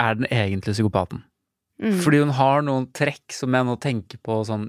er 0.00 0.16
den 0.16 0.30
egentlige 0.32 0.78
psykopaten. 0.78 1.20
Mm. 1.82 1.98
Fordi 2.02 2.22
hun 2.24 2.32
har 2.34 2.64
noen 2.66 2.88
trekk 2.96 3.36
som 3.36 3.52
jeg 3.54 3.68
nå 3.68 3.76
tenker 3.78 4.18
på 4.24 4.40
sånn 4.48 4.64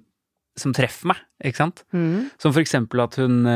Som 0.59 0.73
treffer 0.75 1.07
meg, 1.13 1.19
ikke 1.41 1.55
sant? 1.61 1.85
Mm. 1.95 2.27
Som 2.37 2.51
for 2.51 2.59
eksempel 2.59 2.99
at 3.05 3.15
hun 3.15 3.47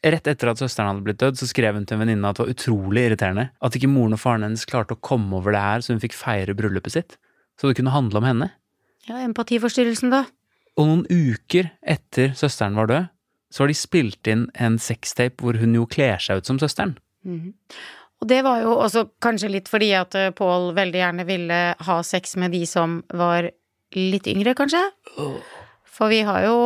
Rett 0.00 0.28
etter 0.30 0.48
at 0.48 0.60
søsteren 0.60 0.88
hadde 0.88 1.04
blitt 1.04 1.20
dødd, 1.20 1.36
så 1.36 1.46
skrev 1.48 1.76
hun 1.76 1.84
til 1.84 1.98
en 1.98 2.02
venninne 2.06 2.28
at 2.30 2.38
det 2.38 2.46
var 2.46 2.54
utrolig 2.54 3.02
irriterende 3.10 3.50
at 3.60 3.74
ikke 3.76 3.90
moren 3.92 4.16
og 4.16 4.22
faren 4.22 4.46
hennes 4.46 4.64
klarte 4.68 4.96
å 4.96 5.02
komme 5.04 5.36
over 5.36 5.52
det 5.52 5.60
her 5.60 5.84
så 5.84 5.92
hun 5.92 6.00
fikk 6.00 6.16
feire 6.16 6.56
bryllupet 6.56 6.94
sitt. 6.94 7.18
Så 7.60 7.68
det 7.68 7.76
kunne 7.76 7.92
handle 7.92 8.22
om 8.22 8.24
henne. 8.24 8.48
Ja, 9.04 9.20
empatiforstyrrelsen, 9.26 10.12
da. 10.14 10.24
Og 10.80 10.88
noen 10.88 11.04
uker 11.10 11.68
etter 11.84 12.32
søsteren 12.38 12.78
var 12.80 12.88
død, 12.88 13.10
så 13.52 13.64
har 13.64 13.72
de 13.72 13.76
spilt 13.76 14.30
inn 14.30 14.46
en 14.54 14.78
sextape 14.80 15.42
hvor 15.42 15.58
hun 15.60 15.74
jo 15.76 15.84
kler 15.90 16.22
seg 16.22 16.40
ut 16.40 16.48
som 16.48 16.60
søsteren. 16.62 16.96
Mhm. 17.26 17.52
Og 18.20 18.28
det 18.28 18.42
var 18.44 18.60
jo 18.60 18.74
også 18.76 19.06
kanskje 19.24 19.48
litt 19.48 19.68
fordi 19.72 19.94
at 19.96 20.14
eh, 20.18 20.32
Paul 20.36 20.74
veldig 20.76 21.00
gjerne 21.00 21.24
ville 21.28 21.60
ha 21.86 21.96
sex 22.04 22.36
med 22.36 22.52
de 22.52 22.66
som 22.68 22.98
var 23.16 23.48
litt 23.96 24.28
yngre, 24.28 24.52
kanskje? 24.58 24.82
For 26.00 26.08
vi 26.08 26.22
har 26.24 26.46
jo 26.46 26.56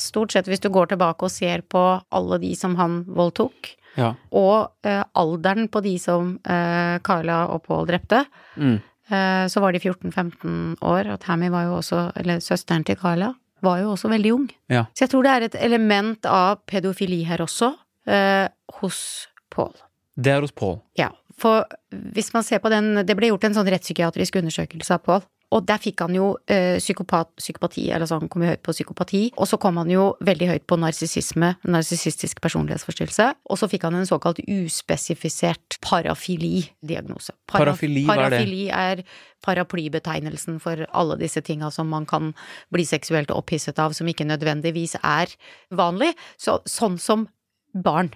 stort 0.00 0.32
sett, 0.34 0.48
hvis 0.50 0.58
du 0.64 0.66
går 0.74 0.88
tilbake 0.90 1.22
og 1.28 1.30
ser 1.30 1.62
på 1.70 1.82
alle 2.10 2.38
de 2.42 2.52
som 2.58 2.74
han 2.80 3.04
voldtok, 3.06 3.76
Ja. 3.94 4.14
og 4.32 4.72
eh, 4.88 5.04
alderen 5.14 5.68
på 5.70 5.82
de 5.84 5.92
som 6.00 6.38
eh, 6.48 6.98
Carla 7.04 7.44
og 7.52 7.62
Paul 7.68 7.86
drepte, 7.86 8.24
Mm. 8.56 8.80
eh, 9.10 9.44
så 9.52 9.60
var 9.60 9.72
de 9.72 9.78
14-15 9.78 10.78
år, 10.82 11.12
og 11.12 11.20
Tammy 11.20 11.48
var 11.52 11.64
jo 11.68 11.76
også, 11.78 12.10
eller 12.16 12.40
søsteren 12.40 12.84
til 12.84 12.96
Carla, 12.96 13.34
var 13.62 13.78
jo 13.84 13.92
også 13.92 14.08
veldig 14.10 14.32
ung. 14.34 14.48
Ja. 14.68 14.86
Så 14.96 15.04
jeg 15.06 15.10
tror 15.12 15.22
det 15.22 15.30
er 15.36 15.42
et 15.46 15.54
element 15.62 16.24
av 16.26 16.58
pedofili 16.66 17.22
her 17.28 17.38
også, 17.44 17.74
eh, 18.08 18.48
hos 18.80 19.28
Paul. 19.50 19.74
Det 20.18 20.32
er 20.32 20.40
hos 20.40 20.50
Paul. 20.52 20.80
Ja, 20.98 21.10
for 21.38 21.64
hvis 21.92 22.32
man 22.34 22.42
ser 22.42 22.58
på 22.58 22.68
den 22.70 23.04
Det 23.06 23.14
ble 23.16 23.28
gjort 23.30 23.44
en 23.44 23.54
sånn 23.54 23.68
rettspsykiatrisk 23.70 24.34
undersøkelse 24.42 24.90
av 24.94 25.02
Paul. 25.04 25.22
Og 25.52 25.66
der 25.68 25.76
fikk 25.82 26.00
han 26.00 26.14
jo 26.16 26.30
eh, 26.48 26.78
psykopat, 26.80 27.28
psykopati, 27.36 27.82
eller 27.92 28.08
så 28.08 28.16
han 28.20 28.30
kom 28.32 28.44
høyt 28.46 28.62
på 28.64 28.72
psykopati. 28.72 29.20
Og 29.36 29.48
så 29.50 29.58
kom 29.60 29.76
han 29.76 29.90
jo 29.92 30.06
veldig 30.24 30.48
høyt 30.48 30.64
på 30.70 30.78
narsissisme, 30.80 31.50
narsissistisk 31.68 32.40
personlighetsforstyrrelse. 32.40 33.26
Og 33.52 33.60
så 33.60 33.68
fikk 33.68 33.84
han 33.84 33.98
en 34.00 34.08
såkalt 34.08 34.40
uspesifisert 34.46 35.76
parafili-diagnose. 35.84 37.34
Para- 37.46 37.66
Parafili, 37.72 38.04
hva 38.08 38.16
er 38.16 38.30
det? 38.30 38.38
Parafili 38.38 38.64
er 38.72 39.04
paraplybetegnelsen 39.42 40.60
for 40.62 40.86
alle 40.94 41.16
disse 41.20 41.42
tinga 41.44 41.70
som 41.74 41.88
man 41.90 42.06
kan 42.06 42.32
bli 42.72 42.84
seksuelt 42.88 43.30
opphisset 43.34 43.78
av, 43.82 43.92
som 43.92 44.06
ikke 44.08 44.24
nødvendigvis 44.28 44.96
er 45.02 45.32
vanlig. 45.70 46.12
Så, 46.38 46.60
sånn 46.66 46.98
som 46.98 47.28
barn. 47.74 48.12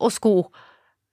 Og 0.00 0.12
sko. 0.12 0.36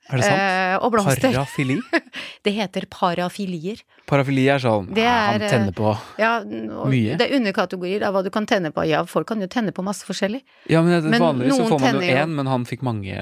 Er 0.09 0.17
det 0.17 0.25
sant? 0.25 0.41
Eh, 0.41 0.75
og 0.81 0.91
blomster. 0.93 1.29
Parafili? 1.29 1.79
Det 2.45 2.53
heter 2.55 2.85
parafilier. 2.89 3.81
Parafili 4.09 4.45
er 4.49 4.61
sånn 4.63 4.87
Det 4.95 5.03
er, 5.05 5.35
Han 5.35 5.43
tenner 5.43 5.73
på 5.75 5.91
Ja, 6.17 6.39
Mye. 6.41 7.17
Det 7.19 7.27
er 7.27 7.35
underkategorier 7.37 8.05
av 8.07 8.15
hva 8.15 8.23
du 8.25 8.29
kan 8.33 8.47
tenne 8.49 8.71
på. 8.73 8.85
Ja, 8.89 9.03
folk 9.05 9.27
kan 9.29 9.43
jo 9.43 9.49
tenne 9.51 9.73
på 9.75 9.83
masse 9.85 10.07
forskjellig. 10.07 10.39
Ja, 10.71 10.81
men, 10.81 10.95
det, 11.03 11.11
Men 11.13 11.21
vanligvis 11.21 11.59
så 11.59 11.67
får 11.69 11.83
man 11.83 11.99
jo 11.99 12.13
én, 12.15 12.33
men 12.39 12.49
han 12.49 12.65
fikk 12.69 12.81
mange 12.87 13.17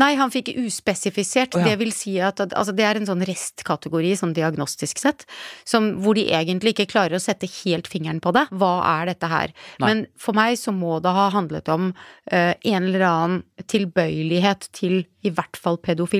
Nei, 0.00 0.10
han 0.16 0.32
fikk 0.32 0.54
uspesifisert. 0.62 1.58
Oh, 1.58 1.60
ja. 1.60 1.72
Det 1.72 1.78
vil 1.82 1.92
si 1.92 2.16
at- 2.20 2.40
altså, 2.40 2.72
det 2.76 2.86
er 2.88 3.00
en 3.00 3.08
sånn 3.10 3.24
restkategori, 3.26 4.14
sånn 4.16 4.32
diagnostisk 4.36 5.02
sett, 5.02 5.26
som, 5.68 5.90
hvor 6.00 6.16
de 6.16 6.24
egentlig 6.30 6.74
ikke 6.74 6.88
klarer 6.94 7.18
å 7.18 7.22
sette 7.22 7.50
helt 7.64 7.90
fingeren 7.90 8.22
på 8.24 8.32
det. 8.32 8.46
Hva 8.54 8.72
er 9.00 9.12
dette 9.12 9.28
her? 9.28 9.52
Nei. 9.78 9.88
Men 9.90 10.06
for 10.16 10.32
meg 10.36 10.56
så 10.60 10.72
må 10.72 11.00
det 11.04 11.12
ha 11.12 11.28
handlet 11.34 11.68
om 11.74 11.90
uh, 12.32 12.54
en 12.54 12.88
eller 12.88 13.04
annen 13.10 13.42
tilbøyelighet 13.70 14.70
til 14.72 15.02
i 15.24 15.30
hvert 15.32 15.56
fall 15.56 15.78
pedofili, 15.80 16.13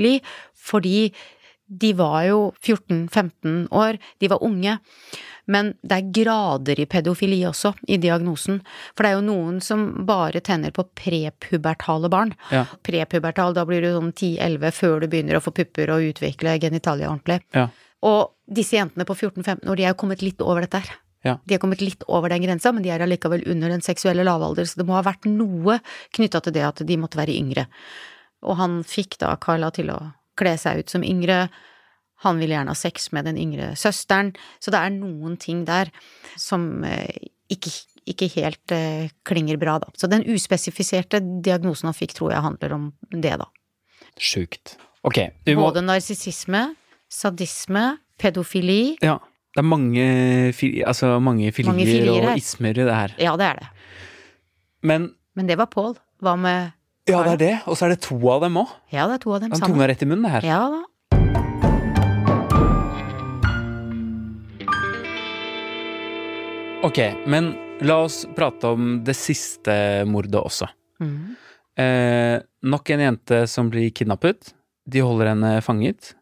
fordi 0.54 1.12
de 1.66 1.92
var 1.96 2.24
jo 2.28 2.40
14-15 2.62 3.68
år, 3.72 3.98
de 4.20 4.28
var 4.28 4.42
unge. 4.44 4.78
Men 5.50 5.72
det 5.84 5.96
er 5.96 6.10
grader 6.16 6.80
i 6.80 6.86
pedofili 6.88 7.40
også, 7.48 7.74
i 7.88 7.98
diagnosen. 8.00 8.60
For 8.94 9.04
det 9.04 9.10
er 9.10 9.18
jo 9.18 9.26
noen 9.26 9.60
som 9.64 9.86
bare 10.08 10.40
tenner 10.44 10.72
på 10.74 10.86
prepubertale 10.96 12.08
barn. 12.12 12.34
Ja. 12.52 12.64
Prepubertal, 12.86 13.56
da 13.56 13.66
blir 13.68 13.84
du 13.84 13.90
sånn 13.92 14.12
10-11 14.12 14.76
før 14.76 15.00
du 15.02 15.08
begynner 15.12 15.38
å 15.38 15.44
få 15.44 15.54
pupper 15.56 15.92
og 15.92 16.10
utvikle 16.12 16.56
genitalia 16.62 17.10
ordentlig. 17.12 17.42
Ja. 17.56 17.68
Og 18.04 18.34
disse 18.44 18.76
jentene 18.76 19.06
på 19.08 19.16
14-15 19.16 19.64
år, 19.68 19.80
de 19.80 19.86
er 19.86 19.92
jo 19.94 20.00
kommet 20.04 20.24
litt 20.24 20.44
over 20.44 20.64
dette 20.64 20.84
her. 20.84 20.96
Ja. 21.24 21.38
De 21.48 21.56
er 21.56 21.60
kommet 21.60 21.80
litt 21.80 22.04
over 22.12 22.28
den 22.32 22.44
grensa, 22.44 22.72
men 22.72 22.84
de 22.84 22.92
er 22.92 23.00
allikevel 23.00 23.46
under 23.48 23.72
den 23.72 23.84
seksuelle 23.84 24.26
lavalder, 24.28 24.68
så 24.68 24.80
det 24.80 24.84
må 24.88 24.96
ha 24.98 25.04
vært 25.06 25.24
noe 25.28 25.78
knytta 26.16 26.42
til 26.44 26.56
det 26.56 26.64
at 26.66 26.82
de 26.84 26.98
måtte 27.00 27.20
være 27.20 27.36
yngre. 27.36 27.64
Og 28.44 28.58
han 28.60 28.82
fikk 28.86 29.18
da 29.22 29.34
Carla 29.40 29.70
til 29.74 29.92
å 29.94 29.98
kle 30.38 30.54
seg 30.60 30.82
ut 30.82 30.92
som 30.92 31.04
yngre. 31.06 31.48
Han 32.24 32.40
ville 32.40 32.56
gjerne 32.56 32.72
ha 32.72 32.78
sex 32.78 33.10
med 33.12 33.26
den 33.28 33.38
yngre 33.40 33.72
søsteren, 33.78 34.32
så 34.62 34.72
det 34.72 34.80
er 34.80 34.94
noen 34.94 35.36
ting 35.40 35.64
der 35.68 35.90
som 36.40 36.84
eh, 36.88 37.10
ikke, 37.52 37.72
ikke 38.08 38.30
helt 38.38 38.74
eh, 38.74 39.10
klinger 39.28 39.58
bra, 39.60 39.76
da. 39.82 39.90
Så 39.98 40.08
den 40.10 40.24
uspesifiserte 40.32 41.20
diagnosen 41.44 41.90
han 41.90 41.96
fikk, 41.96 42.16
tror 42.16 42.32
jeg 42.32 42.46
handler 42.46 42.76
om 42.78 42.88
det, 43.10 43.34
da. 43.42 43.50
Sjukt. 44.20 44.76
Ok, 45.04 45.20
må 45.50 45.66
Både 45.66 45.82
narsissisme, 45.84 46.70
sadisme, 47.12 47.98
pedofili. 48.20 48.96
Ja. 49.04 49.18
Det 49.54 49.62
er 49.62 49.66
mange, 49.70 50.04
altså 50.82 51.12
mange 51.22 51.52
filier, 51.54 51.70
Mange 51.70 51.84
filier 51.86 52.24
og 52.26 52.40
ismer 52.40 52.74
i 52.74 52.86
det 52.88 52.94
her. 52.94 53.12
Ja, 53.22 53.36
det 53.38 53.46
er 53.52 53.60
det. 53.60 53.68
Men 54.82 55.12
Men 55.34 55.46
det 55.46 55.58
var 55.58 55.66
Pål. 55.70 55.94
Hva 56.22 56.34
med 56.38 56.72
ja, 57.08 57.20
det 57.22 57.32
er 57.34 57.40
det. 57.40 57.54
Og 57.68 57.76
så 57.76 57.86
er 57.86 57.94
det 57.94 58.00
to 58.06 58.16
av 58.32 58.40
dem 58.46 58.56
òg. 58.62 58.70
Ja, 58.94 59.04
det 59.10 59.18
er 59.18 59.24
to 59.26 59.34
av 59.36 59.40
dem 59.44 59.52
Han 59.52 59.60
sammen. 59.60 59.76
tunga 59.76 59.88
rett 59.90 60.02
i 60.02 60.08
munnen, 60.08 60.24
det 60.24 60.34
her. 60.38 60.46
Ja 60.48 60.62
da. 60.72 60.82
Ok, 66.84 66.98
men 67.26 67.54
la 67.80 68.02
oss 68.04 68.24
prate 68.36 68.68
om 68.74 68.98
det 69.04 69.14
siste 69.16 70.04
mordet 70.08 70.36
også. 70.36 70.68
Mm. 71.00 71.36
Eh, 71.80 72.36
nok 72.68 72.90
en 72.92 73.00
jente 73.06 73.38
som 73.50 73.70
blir 73.72 73.88
kidnappet. 73.96 74.52
De 74.86 75.00
holder 75.00 75.32
henne 75.32 75.54
fanget. 75.64 76.12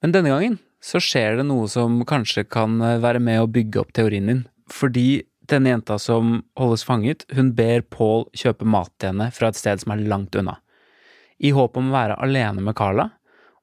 Men 0.00 0.14
denne 0.16 0.32
gangen 0.32 0.56
så 0.80 1.00
skjer 1.04 1.36
det 1.40 1.44
noe 1.44 1.68
som 1.68 2.00
kanskje 2.08 2.46
kan 2.48 2.78
være 2.80 3.20
med 3.20 3.42
å 3.42 3.50
bygge 3.52 3.82
opp 3.82 3.92
teorien 3.96 4.30
din. 4.32 4.42
Fordi 4.72 5.22
denne 5.52 5.72
jenta 5.72 5.98
som 6.00 6.40
holdes 6.58 6.84
fanget, 6.86 7.26
hun 7.34 7.52
ber 7.58 7.84
Paul 7.92 8.26
kjøpe 8.36 8.68
mat 8.68 8.92
til 8.98 9.12
henne 9.12 9.30
fra 9.34 9.50
et 9.50 9.58
sted 9.58 9.82
som 9.82 9.94
er 9.94 10.04
langt 10.10 10.36
unna. 10.38 10.58
I 11.40 11.52
håp 11.56 11.78
om 11.80 11.90
å 11.90 11.96
være 11.96 12.18
alene 12.22 12.62
med 12.64 12.76
Carla 12.78 13.08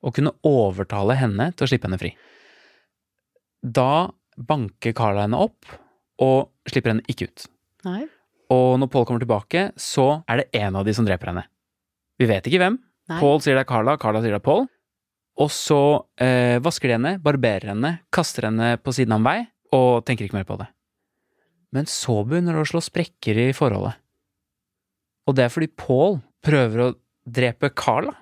og 0.05 0.15
kunne 0.15 0.35
overtale 0.45 1.17
henne 1.17 1.51
til 1.55 1.65
å 1.65 1.69
slippe 1.71 1.89
henne 1.89 1.99
fri. 2.01 2.13
Da 3.61 4.09
banker 4.37 4.95
Carla 4.97 5.25
henne 5.25 5.39
opp 5.41 5.65
og 6.23 6.69
slipper 6.69 6.93
henne 6.93 7.05
ikke 7.09 7.29
ut. 7.29 7.45
Nei. 7.87 8.05
Og 8.53 8.77
når 8.79 8.89
Paul 8.93 9.05
kommer 9.07 9.21
tilbake, 9.23 9.69
så 9.75 10.21
er 10.29 10.41
det 10.41 10.61
en 10.61 10.77
av 10.79 10.87
de 10.87 10.93
som 10.95 11.05
dreper 11.07 11.33
henne. 11.33 11.45
Vi 12.17 12.29
vet 12.29 12.47
ikke 12.47 12.61
hvem. 12.61 12.79
Nei. 13.11 13.19
Paul 13.21 13.41
sier 13.43 13.57
det 13.57 13.65
er 13.65 13.69
Carla, 13.69 13.97
Carla 13.99 14.21
sier 14.23 14.33
det 14.33 14.41
er 14.41 14.45
Paul. 14.47 14.65
Og 15.37 15.51
så 15.53 15.81
eh, 16.23 16.57
vasker 16.63 16.89
de 16.89 16.97
henne, 16.97 17.13
barberer 17.21 17.73
henne, 17.73 17.97
kaster 18.13 18.47
henne 18.49 18.73
på 18.81 18.93
siden 18.95 19.13
av 19.13 19.21
en 19.21 19.27
vei, 19.27 19.37
og 19.75 20.05
tenker 20.07 20.25
ikke 20.25 20.39
mer 20.39 20.47
på 20.49 20.57
det. 20.61 20.69
Men 21.75 21.89
så 21.91 22.21
begynner 22.27 22.55
det 22.55 22.63
å 22.63 22.69
slå 22.69 22.81
sprekker 22.83 23.39
i 23.47 23.49
forholdet. 23.55 23.97
Og 25.27 25.35
det 25.35 25.47
er 25.47 25.51
fordi 25.51 25.67
Paul 25.75 26.21
prøver 26.45 26.83
å 26.85 26.91
drepe 27.27 27.69
Carla. 27.75 28.13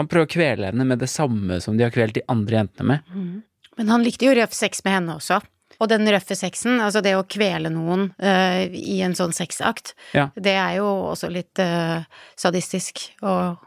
Han 0.00 0.08
prøver 0.10 0.26
å 0.26 0.32
kvele 0.32 0.70
henne 0.70 0.86
med 0.88 1.02
det 1.04 1.10
samme 1.12 1.60
som 1.62 1.76
de 1.76 1.84
har 1.84 1.92
kvelt 1.94 2.16
de 2.16 2.24
andre 2.32 2.62
jentene 2.62 2.86
med. 2.88 3.42
Men 3.78 3.92
han 3.92 4.02
likte 4.06 4.26
jo 4.26 4.34
røff 4.38 4.54
sex 4.56 4.80
med 4.86 4.96
henne 4.96 5.18
også. 5.20 5.42
Og 5.82 5.90
den 5.90 6.06
røffe 6.08 6.36
sexen, 6.38 6.78
altså 6.82 7.02
det 7.02 7.16
å 7.18 7.24
kvele 7.26 7.70
noen 7.72 8.08
uh, 8.22 8.62
i 8.70 9.00
en 9.04 9.14
sånn 9.18 9.34
sexakt, 9.34 9.94
Ja. 10.14 10.28
det 10.38 10.54
er 10.54 10.76
jo 10.78 10.86
også 11.10 11.30
litt 11.34 11.58
uh, 11.62 12.06
sadistisk, 12.38 13.02
og 13.26 13.58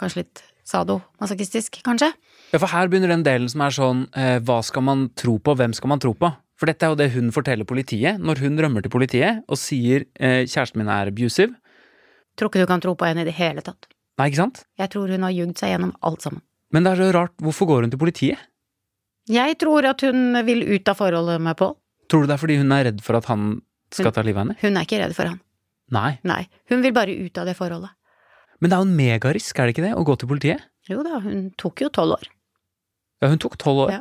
kanskje 0.00 0.22
litt 0.22 0.42
sadomasochistisk, 0.68 1.80
kanskje. 1.86 2.10
Ja, 2.52 2.60
for 2.60 2.68
her 2.70 2.90
begynner 2.92 3.14
den 3.14 3.24
delen 3.26 3.48
som 3.48 3.64
er 3.64 3.74
sånn 3.74 4.04
uh, 4.12 4.36
hva 4.44 4.60
skal 4.66 4.84
man 4.84 5.08
tro 5.16 5.38
på, 5.40 5.56
hvem 5.56 5.72
skal 5.76 5.94
man 5.94 6.02
tro 6.02 6.12
på? 6.18 6.30
For 6.56 6.66
dette 6.70 6.86
er 6.86 6.92
jo 6.94 6.98
det 6.98 7.10
hun 7.12 7.30
forteller 7.34 7.68
politiet 7.68 8.18
når 8.22 8.40
hun 8.40 8.56
rømmer 8.58 8.84
til 8.84 8.92
politiet 8.94 9.42
og 9.48 9.58
sier 9.60 10.06
eh, 10.16 10.44
kjæresten 10.48 10.80
min 10.80 10.88
er 10.92 11.10
abusive. 11.12 11.52
Tror 12.36 12.48
ikke 12.50 12.64
du 12.64 12.68
kan 12.70 12.80
tro 12.84 12.94
på 12.96 13.06
henne 13.08 13.24
i 13.24 13.28
det 13.28 13.34
hele 13.36 13.62
tatt. 13.64 13.88
Nei, 14.16 14.30
ikke 14.30 14.40
sant? 14.40 14.62
Jeg 14.80 14.88
tror 14.92 15.12
hun 15.12 15.24
har 15.26 15.34
jugd 15.36 15.58
seg 15.60 15.74
gjennom 15.74 15.92
alt 16.08 16.24
sammen. 16.24 16.40
Men 16.72 16.84
det 16.86 16.94
er 16.94 17.02
så 17.04 17.08
rart, 17.14 17.34
hvorfor 17.44 17.68
går 17.68 17.84
hun 17.84 17.92
til 17.92 18.00
politiet? 18.00 18.40
Jeg 19.28 19.56
tror 19.60 19.84
at 19.90 20.00
hun 20.06 20.36
vil 20.46 20.62
ut 20.76 20.88
av 20.88 20.96
forholdet 20.98 21.40
med 21.42 21.56
Pål. 21.58 21.74
Tror 22.08 22.22
du 22.24 22.30
det 22.30 22.36
er 22.36 22.40
fordi 22.40 22.56
hun 22.60 22.72
er 22.72 22.84
redd 22.88 23.00
for 23.04 23.18
at 23.18 23.28
han 23.28 23.60
skal 23.90 24.08
Hun- 24.10 24.16
ta 24.16 24.22
livet 24.22 24.38
av 24.40 24.46
henne? 24.46 24.56
Hun 24.62 24.76
er 24.76 24.86
ikke 24.86 25.00
redd 25.02 25.14
for 25.16 25.26
han. 25.26 25.40
Nei. 25.92 26.18
Nei, 26.24 26.48
hun 26.70 26.82
vil 26.82 26.92
bare 26.94 27.12
ut 27.14 27.38
av 27.38 27.46
det 27.46 27.56
forholdet. 27.58 27.90
Men 28.60 28.70
det 28.70 28.76
er 28.76 28.80
jo 28.82 28.88
en 28.88 28.96
megarisk, 28.96 29.58
er 29.60 29.66
det 29.68 29.74
ikke 29.76 29.84
det, 29.84 29.94
å 29.94 30.04
gå 30.06 30.16
til 30.18 30.28
politiet? 30.30 30.60
Jo 30.88 31.02
da, 31.04 31.20
hun 31.20 31.50
tok 31.58 31.82
jo 31.84 31.88
tolv 31.90 32.16
år. 32.16 32.28
Ja, 33.22 33.28
hun 33.28 33.38
tok 33.42 33.56
tolv 33.58 33.84
år. 33.86 33.90
Ja. 33.98 34.00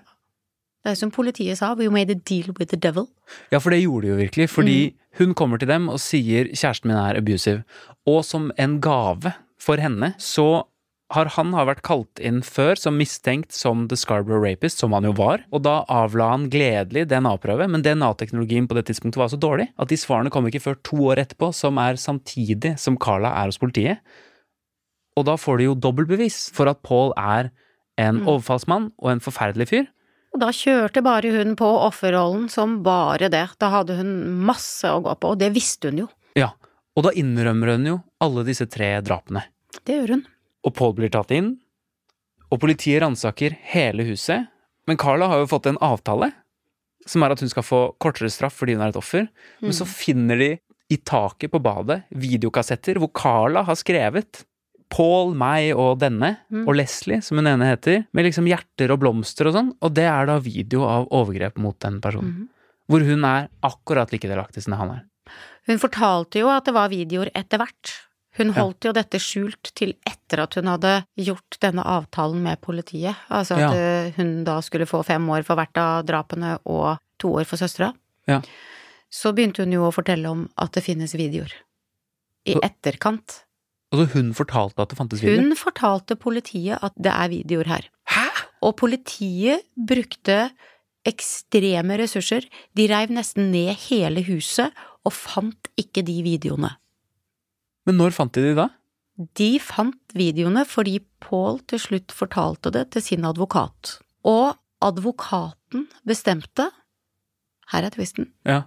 Det 0.86 0.92
er 0.94 1.00
som 1.00 1.10
politiet 1.10 1.58
sa, 1.58 1.72
we 1.74 1.90
made 1.90 2.14
a 2.14 2.20
deal 2.30 2.52
with 2.60 2.70
the 2.70 2.78
devil. 2.78 3.08
Ja, 3.50 3.58
for 3.58 3.74
det 3.74 3.82
gjorde 3.82 4.06
de 4.06 4.12
jo 4.12 4.20
virkelig. 4.20 4.46
Fordi 4.54 4.80
hun 5.18 5.34
kommer 5.34 5.58
til 5.58 5.72
dem 5.72 5.90
og 5.90 5.98
sier 6.04 6.52
kjæresten 6.54 6.92
min 6.92 7.00
er 7.02 7.18
abusive. 7.18 7.64
Og 8.06 8.22
som 8.28 8.52
en 8.62 8.78
gave 8.86 9.34
for 9.58 9.82
henne, 9.82 10.14
så 10.22 10.68
har 11.14 11.30
han 11.36 11.54
har 11.58 11.68
vært 11.70 11.82
kalt 11.86 12.22
inn 12.22 12.44
før 12.46 12.78
som 12.78 12.98
mistenkt 12.98 13.54
som 13.54 13.88
The 13.90 13.98
Scarborough 13.98 14.46
Rapist, 14.46 14.82
som 14.82 14.94
han 14.94 15.08
jo 15.10 15.16
var. 15.18 15.42
Og 15.54 15.64
da 15.66 15.80
avla 15.90 16.32
han 16.36 16.48
gledelig 16.54 17.08
DNA-prøve, 17.10 17.66
men 17.72 17.82
DNA-teknologien 17.86 18.70
på 18.70 18.78
det 18.78 18.88
tidspunktet 18.90 19.22
var 19.22 19.34
så 19.34 19.42
dårlig 19.42 19.72
at 19.82 19.90
de 19.90 19.98
svarene 19.98 20.34
kom 20.34 20.46
ikke 20.50 20.64
før 20.68 20.80
to 20.86 21.02
år 21.10 21.22
etterpå, 21.26 21.50
som 21.54 21.82
er 21.82 21.98
samtidig 22.02 22.76
som 22.82 22.98
Carla 23.02 23.34
er 23.42 23.50
hos 23.50 23.62
politiet. 23.62 24.06
Og 25.18 25.26
da 25.30 25.38
får 25.40 25.62
de 25.62 25.70
jo 25.70 25.78
dobbeltbevis 25.80 26.50
for 26.54 26.70
at 26.70 26.82
Paul 26.86 27.14
er 27.18 27.54
en 28.02 28.26
overfallsmann 28.26 28.92
og 29.00 29.14
en 29.14 29.24
forferdelig 29.24 29.70
fyr. 29.72 29.86
Og 30.36 30.42
da 30.44 30.50
kjørte 30.52 31.00
bare 31.00 31.30
hun 31.32 31.54
på 31.56 31.68
offerrollen 31.86 32.50
som 32.52 32.82
bare 32.84 33.30
det. 33.32 33.46
Da 33.62 33.70
hadde 33.72 33.96
hun 34.02 34.10
masse 34.44 34.90
å 34.92 35.00
gå 35.00 35.14
på, 35.16 35.30
og 35.32 35.40
det 35.40 35.54
visste 35.56 35.88
hun 35.88 36.02
jo. 36.04 36.08
Ja, 36.36 36.50
og 36.92 37.06
da 37.08 37.14
innrømmer 37.16 37.72
hun 37.78 37.88
jo 37.88 37.94
alle 38.20 38.44
disse 38.44 38.68
tre 38.68 38.98
drapene. 39.06 39.46
Det 39.88 39.96
gjør 39.96 40.18
hun. 40.18 40.26
Og 40.68 40.76
Paul 40.76 40.92
blir 40.98 41.14
tatt 41.14 41.32
inn, 41.32 41.54
og 42.52 42.60
politiet 42.60 43.00
ransaker 43.06 43.56
hele 43.72 44.04
huset. 44.10 44.50
Men 44.90 45.00
Carla 45.00 45.30
har 45.32 45.40
jo 45.40 45.48
fått 45.54 45.70
en 45.72 45.80
avtale, 45.80 46.34
som 47.08 47.24
er 47.24 47.32
at 47.32 47.40
hun 47.40 47.54
skal 47.54 47.64
få 47.64 47.80
kortere 48.02 48.28
straff 48.34 48.60
fordi 48.60 48.76
hun 48.76 48.84
er 48.84 48.92
et 48.92 49.00
offer. 49.00 49.30
Men 49.64 49.78
så 49.78 49.88
finner 49.88 50.42
de 50.42 50.50
i 50.92 51.00
taket 51.00 51.54
på 51.54 51.64
badet 51.64 52.02
videokassetter 52.12 53.00
hvor 53.00 53.14
Carla 53.16 53.64
har 53.70 53.80
skrevet 53.80 54.44
Paul, 54.90 55.34
meg 55.36 55.72
og 55.76 55.98
denne, 56.00 56.38
og 56.66 56.76
Leslie, 56.78 57.22
som 57.26 57.38
hun 57.42 57.48
ene 57.50 57.66
heter, 57.72 58.06
med 58.14 58.26
liksom 58.28 58.46
hjerter 58.48 58.92
og 58.94 59.00
blomster 59.02 59.50
og 59.50 59.56
sånn, 59.58 59.72
og 59.82 59.94
det 59.98 60.06
er 60.08 60.26
da 60.30 60.38
video 60.40 60.84
av 60.88 61.08
overgrep 61.12 61.58
mot 61.58 61.78
den 61.84 62.00
personen. 62.04 62.48
Hvor 62.88 63.02
hun 63.02 63.24
er 63.26 63.48
akkurat 63.66 64.12
like 64.14 64.28
delaktig 64.30 64.62
som 64.64 64.74
han 64.78 64.92
er. 65.00 65.04
Hun 65.66 65.80
fortalte 65.82 66.38
jo 66.44 66.52
at 66.54 66.66
det 66.68 66.76
var 66.76 66.92
videoer 66.94 67.32
etter 67.34 67.58
hvert. 67.58 67.96
Hun 68.38 68.52
holdt 68.54 68.84
jo 68.86 68.92
dette 68.94 69.18
skjult 69.18 69.72
til 69.80 69.96
etter 70.06 70.42
at 70.44 70.54
hun 70.60 70.68
hadde 70.68 70.92
gjort 71.18 71.58
denne 71.64 71.82
avtalen 71.88 72.44
med 72.44 72.60
politiet. 72.62 73.16
Altså 73.32 73.56
at 73.56 73.62
Ja. 73.62 73.72
eh, 73.74 74.12
hun 74.18 74.44
da 74.44 74.60
skulle 74.62 74.86
få 74.86 75.04
fem 75.08 75.26
år 75.30 75.44
for 75.48 75.56
hvert 75.56 75.76
av 75.78 76.06
drapene 76.06 76.60
og 76.66 77.00
to 77.18 77.32
år 77.40 77.46
for 77.46 77.58
søstera. 77.58 77.94
Ja. 78.28 78.42
Så 79.10 79.34
begynte 79.34 79.64
hun 79.64 79.72
jo 79.72 79.88
å 79.88 79.94
fortelle 79.96 80.28
om 80.30 80.50
at 80.58 80.74
det 80.74 80.84
finnes 80.84 81.14
videoer. 81.16 81.52
I 82.46 82.54
etterkant. 82.62 83.42
Og 83.94 84.00
så 84.02 84.06
hun 84.16 84.32
fortalte 84.38 84.82
at 84.82 84.90
det 84.92 84.98
fantes 84.98 85.22
videoer. 85.24 85.44
Hun 85.44 85.56
fortalte 85.60 86.16
politiet 86.20 86.80
at 86.84 86.96
det 86.98 87.12
er 87.14 87.30
videoer 87.32 87.70
her. 87.70 87.90
Hæ? 88.12 88.26
Og 88.66 88.76
politiet 88.82 89.62
brukte 89.88 90.50
ekstreme 91.06 91.98
ressurser. 92.02 92.48
De 92.76 92.88
reiv 92.90 93.14
nesten 93.14 93.52
ned 93.54 93.76
hele 93.88 94.24
huset 94.26 94.74
og 95.06 95.14
fant 95.14 95.70
ikke 95.78 96.02
de 96.08 96.18
videoene. 96.26 96.72
Men 97.86 98.00
når 98.02 98.16
fant 98.18 98.34
de 98.34 98.42
de 98.48 98.56
da? 98.58 98.68
De 99.38 99.52
fant 99.64 100.16
videoene 100.18 100.66
fordi 100.68 100.98
Paul 101.24 101.62
til 101.70 101.80
slutt 101.80 102.12
fortalte 102.12 102.72
det 102.74 102.88
til 102.96 103.06
sin 103.06 103.28
advokat. 103.30 104.00
Og 104.26 104.58
advokaten 104.84 105.86
bestemte, 106.08 106.72
her 107.72 107.86
er 107.86 107.94
twisten, 107.94 108.32
Ja. 108.46 108.64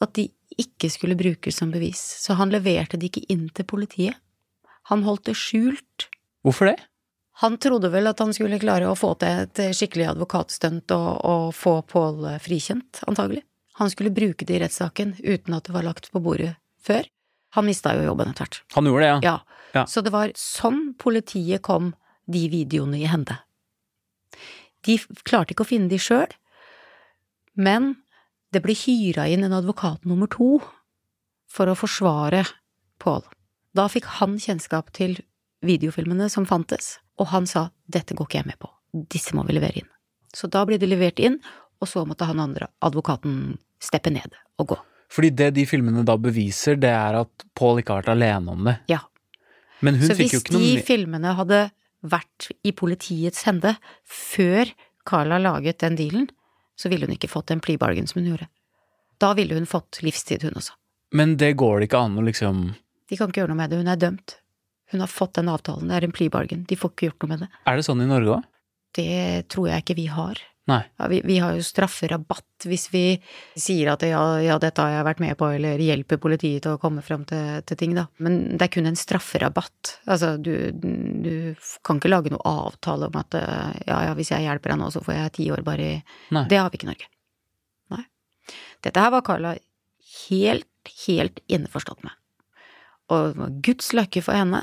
at 0.00 0.14
de 0.14 0.28
ikke 0.60 0.90
skulle 0.92 1.18
brukes 1.18 1.58
som 1.60 1.72
bevis, 1.72 2.00
så 2.22 2.36
han 2.38 2.52
leverte 2.52 2.98
det 3.00 3.10
ikke 3.10 3.26
inn 3.32 3.48
til 3.54 3.68
politiet. 3.68 4.18
Han 4.90 5.04
holdt 5.06 5.28
det 5.30 5.36
skjult. 5.38 6.08
Hvorfor 6.42 6.72
det? 6.72 6.78
Han 7.40 7.56
trodde 7.62 7.88
vel 7.92 8.10
at 8.10 8.20
han 8.20 8.34
skulle 8.34 8.60
klare 8.60 8.90
å 8.90 8.98
få 8.98 9.14
til 9.20 9.46
et 9.46 9.62
skikkelig 9.76 10.10
advokatstunt 10.12 10.92
og, 10.94 11.08
og 11.24 11.46
få 11.56 11.78
Paul 11.88 12.26
frikjent, 12.42 13.00
antagelig. 13.08 13.44
Han 13.80 13.90
skulle 13.90 14.12
bruke 14.12 14.44
det 14.44 14.58
i 14.58 14.60
rettssaken 14.62 15.16
uten 15.22 15.56
at 15.56 15.66
det 15.68 15.74
var 15.74 15.86
lagt 15.86 16.10
på 16.12 16.20
bordet 16.22 16.52
før. 16.84 17.08
Han 17.56 17.66
mista 17.68 17.94
jo 17.96 18.04
jobben 18.04 18.32
etter 18.32 18.46
hvert. 18.46 18.60
Han 18.76 18.88
gjorde 18.88 19.04
det, 19.04 19.08
ja. 19.08 19.18
Ja. 19.24 19.62
Ja. 19.72 19.86
Så 19.88 20.02
det 20.04 20.12
var 20.12 20.32
sånn 20.36 20.92
politiet 21.00 21.64
kom 21.64 21.94
de 22.28 22.44
videoene 22.52 23.00
i 23.00 23.08
hende. 23.08 23.38
De 24.84 24.98
klarte 25.24 25.54
ikke 25.54 25.64
å 25.64 25.68
finne 25.68 25.88
de 25.88 25.98
sjøl, 26.00 26.28
men 27.54 27.94
det 28.52 28.62
ble 28.64 28.76
hyra 28.76 29.26
inn 29.32 29.46
en 29.46 29.56
advokat 29.56 30.04
nummer 30.08 30.28
to 30.30 30.58
for 31.52 31.68
å 31.68 31.76
forsvare 31.76 32.44
Paul. 33.02 33.24
Da 33.76 33.88
fikk 33.88 34.08
han 34.18 34.36
kjennskap 34.40 34.92
til 34.96 35.18
videofilmene 35.64 36.28
som 36.32 36.46
fantes, 36.48 36.98
og 37.20 37.30
han 37.32 37.48
sa 37.48 37.70
dette 37.86 38.16
går 38.18 38.28
ikke 38.28 38.40
jeg 38.40 38.50
med 38.50 38.60
på, 38.60 38.70
disse 39.12 39.36
må 39.36 39.44
vi 39.48 39.56
levere 39.56 39.82
inn. 39.82 39.90
Så 40.32 40.48
da 40.52 40.64
ble 40.68 40.78
de 40.80 40.88
levert 40.88 41.20
inn, 41.22 41.38
og 41.82 41.88
så 41.88 42.04
måtte 42.08 42.28
han 42.28 42.40
andre, 42.42 42.68
advokaten, 42.84 43.56
steppe 43.82 44.12
ned 44.14 44.36
og 44.62 44.74
gå. 44.74 44.78
Fordi 45.12 45.32
det 45.36 45.50
de 45.58 45.64
filmene 45.68 46.04
da 46.08 46.16
beviser, 46.20 46.78
det 46.80 46.92
er 46.92 47.18
at 47.20 47.46
Paul 47.58 47.80
ikke 47.80 47.96
har 47.96 48.04
vært 48.04 48.14
alene 48.14 48.54
om 48.54 48.68
det. 48.68 48.76
Ja. 48.92 49.02
Men 49.84 49.98
hun 50.00 50.08
så 50.08 50.16
fikk 50.16 50.30
hvis 50.30 50.36
jo 50.36 50.42
ikke 50.44 50.54
noe 50.56 50.68
de 50.68 50.84
filmene 50.86 51.34
hadde 51.36 51.60
vært 52.02 52.48
i 52.66 52.72
politiets 52.74 53.44
hende 53.48 53.74
før 54.08 54.70
Carla 55.08 55.38
laget 55.42 55.82
den 55.82 55.98
dealen, 55.98 56.30
så 56.82 56.90
ville 56.90 57.06
hun 57.06 57.14
ikke 57.14 57.30
fått 57.30 57.52
den 57.52 57.62
plea 57.62 57.78
bargain 57.78 58.08
som 58.10 58.20
hun 58.20 58.32
gjorde. 58.32 58.48
Da 59.22 59.32
ville 59.38 59.54
hun 59.54 59.68
fått 59.70 60.00
livstid, 60.02 60.42
hun 60.42 60.58
også. 60.58 60.74
Men 61.14 61.36
det 61.38 61.52
går 61.60 61.78
det 61.78 61.90
ikke 61.90 62.00
an 62.08 62.18
å 62.18 62.24
liksom 62.26 62.62
De 63.10 63.18
kan 63.18 63.30
ikke 63.30 63.42
gjøre 63.42 63.52
noe 63.52 63.60
med 63.60 63.70
det, 63.70 63.78
hun 63.82 63.90
er 63.92 64.00
dømt. 64.00 64.38
Hun 64.92 65.02
har 65.04 65.10
fått 65.10 65.36
den 65.38 65.50
avtalen, 65.52 65.88
det 65.88 65.98
er 65.98 66.06
en 66.08 66.14
plea 66.16 66.32
bargain, 66.32 66.64
de 66.68 66.76
får 66.76 66.92
ikke 66.94 67.10
gjort 67.10 67.24
noe 67.24 67.32
med 67.34 67.44
det. 67.44 67.48
Er 67.70 67.78
det 67.78 67.84
sånn 67.86 68.02
i 68.02 68.08
Norge 68.08 68.38
òg? 68.38 68.48
Det 68.96 69.48
tror 69.52 69.68
jeg 69.70 69.84
ikke 69.84 69.96
vi 69.96 70.08
har. 70.12 70.40
Ja, 70.96 71.08
vi, 71.10 71.20
vi 71.24 71.38
har 71.42 71.56
jo 71.56 71.62
strafferabatt 71.66 72.66
hvis 72.70 72.86
vi 72.92 73.02
sier 73.58 73.92
at 73.96 74.04
ja, 74.06 74.20
ja, 74.44 74.58
dette 74.62 74.84
har 74.84 74.92
jeg 74.94 75.06
vært 75.08 75.22
med 75.24 75.34
på, 75.40 75.48
eller 75.56 75.80
hjelper 75.82 76.20
politiet 76.22 76.62
til 76.62 76.76
å 76.76 76.80
komme 76.82 77.02
fram 77.02 77.24
til, 77.26 77.64
til 77.66 77.80
ting, 77.80 77.96
da. 77.98 78.04
Men 78.22 78.38
det 78.54 78.68
er 78.68 78.72
kun 78.76 78.86
en 78.86 78.98
strafferabatt. 78.98 79.96
Altså, 80.06 80.36
du, 80.38 80.70
du 80.72 81.32
kan 81.82 81.98
ikke 81.98 82.12
lage 82.12 82.30
noe 82.34 82.44
avtale 82.46 83.08
om 83.10 83.18
at 83.18 83.34
eh, 83.38 83.80
ja, 83.88 83.98
ja, 84.06 84.12
hvis 84.18 84.30
jeg 84.34 84.46
hjelper 84.46 84.74
deg 84.74 84.80
nå, 84.82 84.90
så 84.94 85.02
får 85.02 85.18
jeg 85.18 85.34
ti 85.40 85.48
år 85.54 85.64
bare 85.66 85.88
i 85.88 85.96
Nei. 86.36 86.44
Det 86.50 86.60
har 86.60 86.70
vi 86.70 86.78
ikke 86.78 86.86
i 86.86 86.92
Norge. 86.92 87.10
Nei. 87.96 88.04
Dette 88.86 89.06
her 89.06 89.14
var 89.16 89.26
Carla 89.26 89.56
helt, 90.28 90.94
helt 91.08 91.42
innforstått 91.50 92.06
med. 92.06 92.14
Og 93.10 93.32
det 93.32 93.42
var 93.42 93.58
Guds 93.66 93.90
løkke 93.98 94.22
for 94.22 94.38
henne 94.38 94.62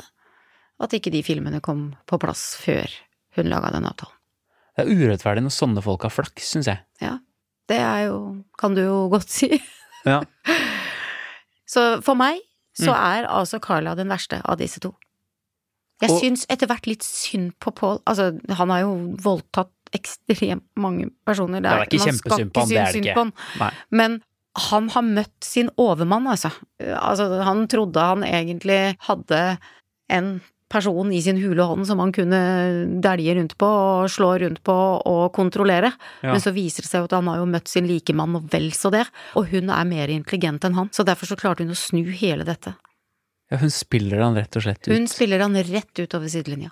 at 0.80 0.96
ikke 0.96 1.12
de 1.12 1.26
filmene 1.28 1.60
kom 1.64 1.90
på 2.08 2.22
plass 2.24 2.54
før 2.62 2.88
hun 3.36 3.52
laga 3.52 3.74
den 3.76 3.88
avtalen. 3.90 4.19
Det 4.86 4.94
er 4.96 5.08
urettferdig 5.10 5.44
når 5.46 5.54
sånne 5.56 5.84
folk 5.84 6.02
har 6.08 6.14
flaks, 6.14 6.52
syns 6.56 6.68
jeg. 6.72 6.80
Ja. 7.02 7.18
Det 7.70 7.78
er 7.78 8.06
jo 8.08 8.44
Kan 8.58 8.74
du 8.76 8.82
jo 8.84 9.10
godt 9.12 9.30
si. 9.30 9.62
Ja. 10.06 10.22
Så 11.70 12.02
for 12.06 12.16
meg 12.18 12.40
så 12.80 12.94
Mm. 12.94 13.00
er 13.20 13.26
altså 13.28 13.60
Carla 13.60 13.94
den 13.96 14.08
verste 14.08 14.42
av 14.46 14.58
disse 14.58 14.80
to. 14.80 14.94
Jeg 16.02 16.12
Og- 16.12 16.22
syns 16.22 16.46
etter 16.50 16.66
hvert 16.68 16.88
litt 16.88 17.04
synd 17.04 17.52
på 17.60 17.74
Paul. 17.76 18.00
Altså, 18.08 18.40
han 18.56 18.70
har 18.70 18.80
jo 18.82 19.16
voldtatt 19.20 19.70
ekstremt 19.92 20.64
mange 20.78 21.10
personer. 21.26 21.60
Det 21.62 21.66
er 21.70 21.84
ikke 21.84 21.96
er 21.96 22.00
ikke 22.00 22.06
kjempesynd 22.08 22.52
på 22.54 22.60
han, 22.62 22.70
det 22.70 22.78
er 22.78 22.92
det 22.94 23.06
ikke. 23.06 23.34
Nei. 23.60 23.72
Men 23.92 24.24
han 24.56 24.90
har 24.90 25.02
møtt 25.02 25.44
sin 25.44 25.70
overmann, 25.78 26.26
altså. 26.28 26.52
altså. 26.80 27.44
Han 27.44 27.68
trodde 27.68 27.98
han 28.00 28.24
egentlig 28.24 28.96
hadde 29.02 29.58
en 30.10 30.42
person 30.70 31.12
i 31.16 31.22
sin 31.26 31.40
hule 31.42 31.66
hånd 31.66 31.88
som 31.90 32.00
han 32.04 32.12
kunne 32.16 32.40
dælje 33.02 33.36
rundt 33.40 33.56
på 33.60 33.70
og 33.70 34.10
slå 34.14 34.32
rundt 34.44 34.62
på 34.66 34.76
og 35.10 35.32
kontrollere. 35.36 35.92
Ja. 36.22 36.34
Men 36.36 36.44
så 36.44 36.54
viser 36.56 36.86
det 36.86 36.92
seg 36.92 37.04
jo 37.04 37.10
at 37.10 37.16
han 37.18 37.30
har 37.32 37.42
jo 37.42 37.48
møtt 37.50 37.72
sin 37.72 37.88
likemann 37.90 38.38
og 38.38 38.46
vel 38.54 38.70
så 38.78 38.92
det, 38.94 39.06
og 39.40 39.50
hun 39.52 39.74
er 39.74 39.90
mer 39.90 40.14
intelligent 40.14 40.68
enn 40.70 40.78
han. 40.78 40.92
Så 40.96 41.06
derfor 41.08 41.30
så 41.32 41.38
klarte 41.40 41.66
hun 41.66 41.74
å 41.74 41.80
snu 41.80 42.04
hele 42.22 42.46
dette. 42.48 42.76
Ja, 43.50 43.58
hun 43.58 43.74
spiller 43.74 44.22
han 44.22 44.38
rett 44.38 44.56
og 44.60 44.66
slett 44.68 44.84
ut. 44.86 44.94
Hun 44.94 45.10
spiller 45.10 45.42
han 45.42 45.58
rett 45.58 46.04
utover 46.06 46.30
sidelinja. 46.30 46.70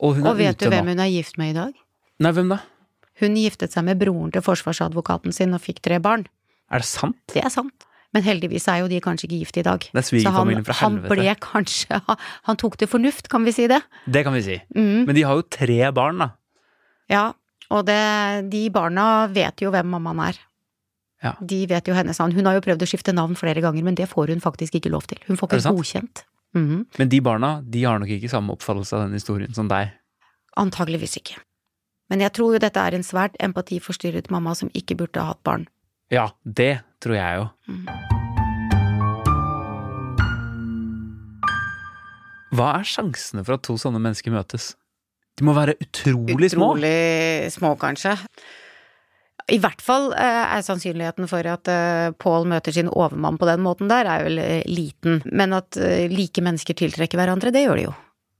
og 0.00 0.16
Og 0.24 0.36
vet 0.38 0.56
du 0.58 0.70
hvem 0.72 0.86
nå. 0.88 0.94
hun 0.96 1.04
er 1.04 1.12
gift 1.12 1.36
med 1.36 1.52
i 1.52 1.58
dag? 1.58 1.74
Nei, 2.20 2.32
hvem 2.32 2.48
da? 2.56 2.62
Hun 3.20 3.36
giftet 3.36 3.74
seg 3.76 3.84
med 3.84 4.00
broren 4.00 4.32
til 4.32 4.40
forsvarsadvokaten 4.44 5.32
sin 5.36 5.52
og 5.52 5.60
fikk 5.60 5.82
tre 5.84 5.98
barn. 6.00 6.24
Er 6.72 6.80
det 6.80 6.88
sant? 6.88 7.18
Det 7.34 7.44
er 7.44 7.52
sant. 7.52 7.84
Men 8.14 8.24
heldigvis 8.26 8.66
er 8.68 8.80
jo 8.82 8.88
de 8.90 8.98
kanskje 9.04 9.28
ikke 9.28 9.38
gift 9.44 9.58
i 9.60 9.62
dag. 9.62 9.84
Det 9.86 9.94
er 9.94 10.02
Så 10.02 10.16
han, 10.16 10.22
svigerfamilien 10.24 10.64
fra 10.66 10.74
han 10.80 10.96
helvete. 10.98 11.14
ble 11.14 11.34
kanskje 11.44 12.00
Han 12.48 12.56
tok 12.58 12.76
til 12.80 12.88
fornuft, 12.90 13.28
kan 13.30 13.44
vi 13.46 13.52
si 13.54 13.68
det? 13.70 13.78
Det 14.10 14.24
kan 14.26 14.34
vi 14.34 14.42
si. 14.42 14.56
Mm. 14.74 15.06
Men 15.06 15.14
de 15.14 15.22
har 15.28 15.38
jo 15.38 15.46
tre 15.46 15.92
barn, 15.94 16.18
da. 16.18 16.30
Ja, 17.10 17.32
og 17.70 17.84
det, 17.86 18.00
de 18.50 18.64
barna 18.74 19.26
vet 19.30 19.62
jo 19.62 19.70
hvem 19.70 19.86
mammaen 19.94 20.24
er. 20.30 20.40
Ja. 21.22 21.34
De 21.38 21.60
vet 21.70 21.86
jo 21.86 21.94
hennes 21.94 22.18
navn. 22.18 22.32
Hun 22.34 22.46
har 22.48 22.56
jo 22.56 22.64
prøvd 22.64 22.82
å 22.82 22.88
skifte 22.88 23.12
navn 23.14 23.36
flere 23.38 23.60
ganger, 23.62 23.84
men 23.86 23.94
det 23.98 24.08
får 24.10 24.32
hun 24.34 24.40
faktisk 24.42 24.78
ikke 24.80 24.90
lov 24.90 25.06
til. 25.10 25.20
Hun 25.28 25.36
får 25.38 25.54
ikke 25.60 25.74
godkjent. 25.76 26.24
Mhm. 26.56 26.86
Men 26.98 27.08
de 27.12 27.20
barna 27.22 27.50
de 27.62 27.84
har 27.86 28.00
nok 28.02 28.10
ikke 28.10 28.30
samme 28.32 28.50
oppfattelse 28.56 28.96
av 28.96 29.04
den 29.06 29.14
historien 29.20 29.54
som 29.54 29.68
deg. 29.70 29.92
Antageligvis 30.58 31.14
ikke. 31.20 31.36
Men 32.10 32.24
jeg 32.24 32.32
tror 32.34 32.56
jo 32.56 32.58
dette 32.62 32.80
er 32.82 32.96
en 32.96 33.06
svært 33.06 33.36
empatiforstyrret 33.38 34.32
mamma 34.34 34.56
som 34.58 34.70
ikke 34.74 34.96
burde 34.98 35.22
ha 35.22 35.30
hatt 35.30 35.44
barn. 35.46 35.68
Ja, 36.10 36.26
det 36.42 36.80
tror 36.98 37.14
jeg 37.14 37.38
jo. 37.38 37.44
Hva 42.50 42.70
er 42.80 42.88
sjansene 42.90 43.44
for 43.46 43.54
at 43.54 43.62
to 43.62 43.76
sånne 43.78 44.00
mennesker 44.02 44.34
møtes? 44.34 44.72
De 45.38 45.46
må 45.46 45.54
være 45.54 45.76
utrolig, 45.78 46.50
små. 46.50 46.72
Utrolig 46.74 47.52
små, 47.54 47.76
kanskje. 47.78 48.16
I 49.54 49.58
hvert 49.62 49.82
fall 49.82 50.10
eh, 50.18 50.56
er 50.58 50.64
sannsynligheten 50.66 51.30
for 51.30 51.46
at 51.46 51.70
eh, 51.70 52.10
Paul 52.18 52.48
møter 52.50 52.74
sin 52.74 52.90
overmann 52.90 53.38
på 53.38 53.46
den 53.46 53.62
måten 53.62 53.90
der, 53.90 54.10
er 54.10 54.26
vel 54.26 54.42
eh, 54.42 54.66
liten. 54.66 55.22
Men 55.30 55.54
at 55.56 55.78
like 56.10 56.42
mennesker 56.42 56.74
tiltrekker 56.78 57.22
hverandre, 57.22 57.52
det 57.54 57.62
gjør 57.68 57.78
de 57.78 57.84
jo. 57.86 57.94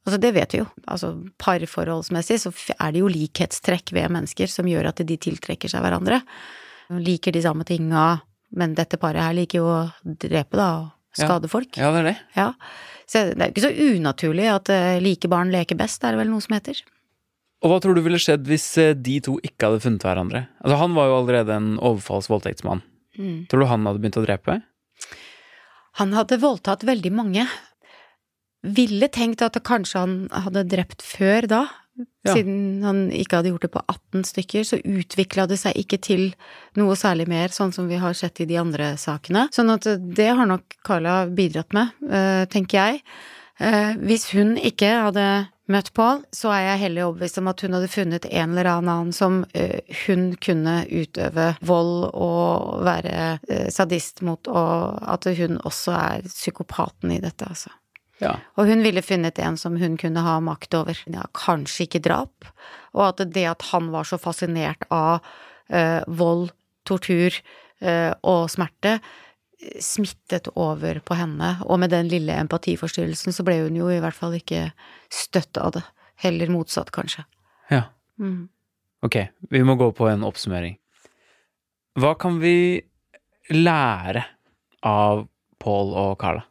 Altså, 0.08 0.18
det 0.18 0.32
vet 0.34 0.56
vi 0.56 0.62
jo. 0.64 0.66
Altså, 0.90 1.12
parforholdsmessig 1.38 2.40
så 2.42 2.52
er 2.80 2.96
det 2.96 3.04
jo 3.04 3.12
likhetstrekk 3.14 3.94
ved 3.94 4.10
mennesker 4.10 4.50
som 4.50 4.66
gjør 4.66 4.90
at 4.90 5.04
de 5.06 5.18
tiltrekker 5.22 5.70
seg 5.70 5.86
hverandre. 5.86 6.18
Liker 6.90 7.32
de 7.36 7.42
samme 7.44 7.64
tinga, 7.68 8.20
men 8.58 8.74
dette 8.74 8.98
paret 8.98 9.22
her 9.22 9.34
liker 9.36 9.60
jo 9.60 9.66
å 9.70 9.80
drepe, 10.04 10.56
da, 10.58 10.70
og 10.80 10.90
Ja. 11.18 11.26
skade 11.26 11.48
folk. 11.50 11.76
Ja, 11.78 11.90
det 11.94 12.00
er 12.00 12.08
det. 12.10 12.16
Ja. 12.36 12.52
Så 13.06 13.24
det 13.34 13.40
er 13.42 13.50
jo 13.50 13.54
ikke 13.54 13.66
så 13.68 13.96
unaturlig 13.96 14.46
at 14.54 14.68
eh, 14.70 15.00
like 15.02 15.28
barn 15.28 15.50
leker 15.50 15.76
best, 15.78 16.02
er 16.04 16.12
det 16.14 16.18
vel 16.24 16.30
noe 16.30 16.40
som 16.42 16.54
heter. 16.54 16.80
Og 17.62 17.70
hva 17.70 17.80
tror 17.82 17.94
du 17.94 18.00
ville 18.02 18.18
skjedd 18.18 18.46
hvis 18.48 18.66
eh, 18.78 18.94
de 18.94 19.20
to 19.20 19.38
ikke 19.44 19.66
hadde 19.68 19.82
funnet 19.84 20.02
hverandre? 20.06 20.44
Altså, 20.64 20.78
han 20.80 20.94
var 20.94 21.06
jo 21.10 21.16
allerede 21.18 21.56
en 21.56 21.72
overfalls-voldtektsmann. 21.78 22.82
Mm. 23.18 23.46
Tror 23.50 23.60
du 23.60 23.66
han 23.66 23.86
hadde 23.86 24.00
begynt 24.00 24.16
å 24.18 24.24
drepe? 24.26 24.62
Han 25.98 26.14
hadde 26.14 26.38
voldtatt 26.40 26.86
veldig 26.86 27.12
mange. 27.12 27.46
Ville 28.62 29.08
tenkt 29.08 29.42
at 29.42 29.56
kanskje 29.64 29.98
han 30.02 30.14
hadde 30.30 30.66
drept 30.68 31.02
før 31.04 31.46
da. 31.50 31.60
Ja. 32.24 32.34
Siden 32.34 32.82
han 32.84 32.98
ikke 33.12 33.40
hadde 33.40 33.50
gjort 33.52 33.64
det 33.66 33.72
på 33.74 33.82
18 33.88 34.24
stykker, 34.28 34.64
så 34.64 34.78
utvikla 34.84 35.46
det 35.48 35.58
seg 35.60 35.76
ikke 35.80 35.98
til 36.04 36.26
noe 36.76 36.96
særlig 36.96 37.26
mer, 37.28 37.52
sånn 37.52 37.72
som 37.76 37.88
vi 37.90 37.98
har 38.00 38.16
sett 38.16 38.40
i 38.40 38.48
de 38.48 38.58
andre 38.60 38.94
sakene. 39.00 39.46
Sånn 39.52 39.72
at 39.72 39.88
det 39.88 40.28
har 40.36 40.48
nok 40.48 40.78
Carla 40.86 41.22
bidratt 41.26 41.72
med, 41.76 41.92
eh, 42.08 42.44
tenker 42.52 42.78
jeg. 42.78 43.02
Eh, 43.60 43.94
Hvis 44.00 44.30
hun 44.32 44.56
ikke 44.56 44.88
hadde 45.04 45.48
møtt 45.70 45.92
Paul, 45.94 46.22
så 46.34 46.50
er 46.54 46.62
jeg 46.64 46.80
heller 46.84 47.08
overbevist 47.08 47.38
om 47.38 47.48
at 47.48 47.60
hun 47.60 47.76
hadde 47.76 47.88
funnet 47.92 48.26
en 48.30 48.52
eller 48.54 48.70
annen 48.72 49.12
som 49.12 49.44
eh, 49.54 49.80
hun 50.06 50.34
kunne 50.40 50.84
utøve 50.88 51.56
vold 51.60 52.10
og 52.10 52.84
være 52.86 53.38
eh, 53.48 53.68
sadist 53.70 54.22
mot, 54.26 54.48
og 54.48 54.98
at 55.06 55.28
hun 55.38 55.60
også 55.62 55.94
er 55.94 56.26
psykopaten 56.26 57.12
i 57.12 57.20
dette, 57.22 57.46
altså. 57.46 57.70
Ja. 58.20 58.34
Og 58.60 58.68
hun 58.68 58.84
ville 58.84 59.02
funnet 59.04 59.38
en 59.40 59.56
som 59.60 59.78
hun 59.80 59.96
kunne 60.00 60.22
ha 60.24 60.36
makt 60.44 60.76
over. 60.76 60.98
Ja, 61.08 61.24
kanskje 61.36 61.86
ikke 61.86 62.02
drap. 62.04 62.48
Og 62.92 63.06
at 63.08 63.24
det 63.32 63.46
at 63.48 63.64
han 63.70 63.90
var 63.94 64.08
så 64.08 64.20
fascinert 64.20 64.84
av 64.92 65.24
eh, 65.72 66.00
vold, 66.06 66.50
tortur 66.88 67.32
eh, 67.80 68.12
og 68.20 68.50
smerte, 68.52 68.98
smittet 69.80 70.48
over 70.56 71.00
på 71.04 71.16
henne. 71.16 71.54
Og 71.66 71.80
med 71.80 71.92
den 71.92 72.08
lille 72.12 72.36
empatiforstyrrelsen 72.44 73.36
så 73.36 73.44
ble 73.46 73.60
hun 73.64 73.76
jo 73.80 73.90
i 73.92 74.00
hvert 74.02 74.16
fall 74.16 74.36
ikke 74.36 74.70
støtt 75.12 75.60
av 75.60 75.74
det. 75.76 75.84
Heller 76.20 76.52
motsatt, 76.52 76.92
kanskje. 76.92 77.24
Ja. 77.72 77.86
Mm. 78.20 78.48
Ok, 79.04 79.16
vi 79.48 79.64
må 79.64 79.78
gå 79.80 79.88
på 79.96 80.10
en 80.10 80.26
oppsummering. 80.28 80.76
Hva 82.00 82.12
kan 82.20 82.36
vi 82.42 82.82
lære 83.52 84.26
av 84.86 85.24
Paul 85.60 85.94
og 85.96 86.18
Carla? 86.20 86.44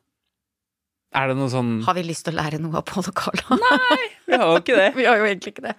Er 1.10 1.32
det 1.32 1.38
noe 1.40 1.50
sånn 1.50 1.70
Har 1.88 1.96
vi 1.98 2.04
lyst 2.06 2.22
til 2.28 2.36
å 2.36 2.38
lære 2.38 2.60
noe 2.62 2.78
av 2.78 2.84
Paul 2.86 3.02
og 3.10 3.16
Carla? 3.18 3.58
Vi 4.30 4.38
har 4.38 4.44
jo 4.46 4.60
ikke 4.60 4.76
det. 4.78 4.84
vi 5.00 5.06
har 5.08 5.18
jo 5.18 5.26
egentlig 5.26 5.54
ikke 5.56 5.64
det. 5.66 5.72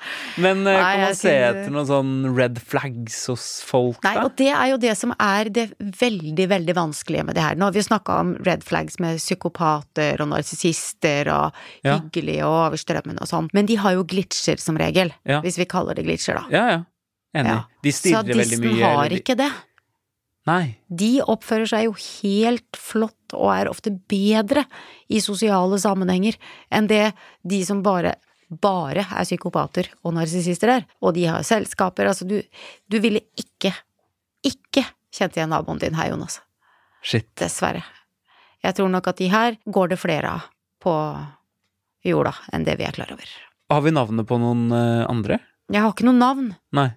Men 0.43 0.65
eh, 0.67 0.75
Nei, 0.75 0.89
kan 0.97 1.03
man 1.05 1.15
se 1.15 1.21
synes- 1.31 1.45
etter 1.61 1.75
noen 1.77 1.87
sånn 1.87 2.11
red 2.35 2.59
flags 2.59 3.19
hos 3.31 3.45
folk, 3.63 4.01
Nei, 4.03 4.15
da? 4.19 4.25
og 4.27 4.35
det 4.41 4.49
er 4.51 4.73
jo 4.73 4.81
det 4.83 4.97
som 4.99 5.15
er 5.23 5.53
det 5.55 5.69
veldig, 5.79 6.49
veldig 6.51 6.75
vanskelige 6.81 7.25
med 7.29 7.39
det 7.39 7.45
her. 7.47 7.55
Nå 7.61 7.69
har 7.69 7.77
vi 7.77 7.79
jo 7.79 7.87
snakka 7.87 8.19
om 8.25 8.33
red 8.49 8.67
flags 8.67 8.99
med 8.99 9.23
psykopater 9.23 10.19
og 10.25 10.33
narsissister 10.35 11.31
og 11.31 11.55
Ja. 11.87 12.01
hyggelige 12.01 12.43
og 12.51 12.59
over 12.73 12.77
strømmen 12.83 13.23
og 13.23 13.31
sånn, 13.31 13.49
men 13.55 13.67
de 13.71 13.79
har 13.79 13.95
jo 13.95 14.03
glitcher 14.05 14.59
som 14.59 14.77
regel. 14.83 15.15
Ja. 15.25 15.39
Hvis 15.47 15.59
vi 15.63 15.65
kaller 15.71 15.95
det 15.95 16.05
glitcher, 16.11 16.43
da. 16.43 16.47
Ja, 16.51 16.67
ja. 16.75 16.81
Enig. 17.39 17.47
Ja. 17.55 17.61
De 17.87 17.91
stirrer 17.95 18.35
veldig 18.35 18.57
mye. 18.59 18.83
har 18.83 19.05
eller 19.07 19.21
ikke 19.23 19.37
det. 19.39 19.53
Nei. 20.49 20.79
De 20.89 21.19
oppfører 21.21 21.69
seg 21.69 21.85
jo 21.85 21.95
helt 22.01 22.79
flott 22.81 23.35
og 23.37 23.51
er 23.53 23.69
ofte 23.71 23.93
bedre 23.93 24.65
i 25.13 25.21
sosiale 25.23 25.79
sammenhenger 25.83 26.39
enn 26.73 26.89
det 26.91 27.11
de 27.47 27.61
som 27.67 27.83
bare 27.85 28.17
bare 28.51 29.05
er 29.15 29.27
psykopater 29.29 29.93
og 30.03 30.17
narsissister 30.17 30.73
er. 30.75 30.87
Og 31.05 31.15
de 31.15 31.29
har 31.31 31.45
selskaper, 31.47 32.09
altså 32.11 32.27
du, 32.27 32.41
du 32.91 32.97
ville 33.03 33.23
ikke, 33.39 33.71
ikke 34.43 34.83
kjent 35.15 35.37
igjen 35.39 35.53
naboen 35.53 35.79
din 35.79 35.95
her, 35.95 36.11
Jonas. 36.11 36.41
Shit. 37.03 37.29
Dessverre. 37.39 37.85
Jeg 38.65 38.77
tror 38.77 38.91
nok 38.93 39.07
at 39.09 39.21
de 39.21 39.29
her 39.33 39.55
går 39.71 39.93
det 39.95 40.01
flere 40.01 40.35
av 40.35 40.49
på 40.83 40.93
jorda 42.05 42.33
enn 42.53 42.67
det 42.67 42.77
vi 42.81 42.89
er 42.89 42.97
klar 42.97 43.13
over. 43.15 43.31
Har 43.71 43.85
vi 43.85 43.95
navnet 43.95 44.27
på 44.27 44.39
noen 44.41 44.67
eh, 44.75 45.07
andre? 45.09 45.39
Jeg 45.71 45.85
har 45.85 45.95
ikke 45.95 46.09
noe 46.09 46.19
navn, 46.19 46.51
Nei. 46.75 46.89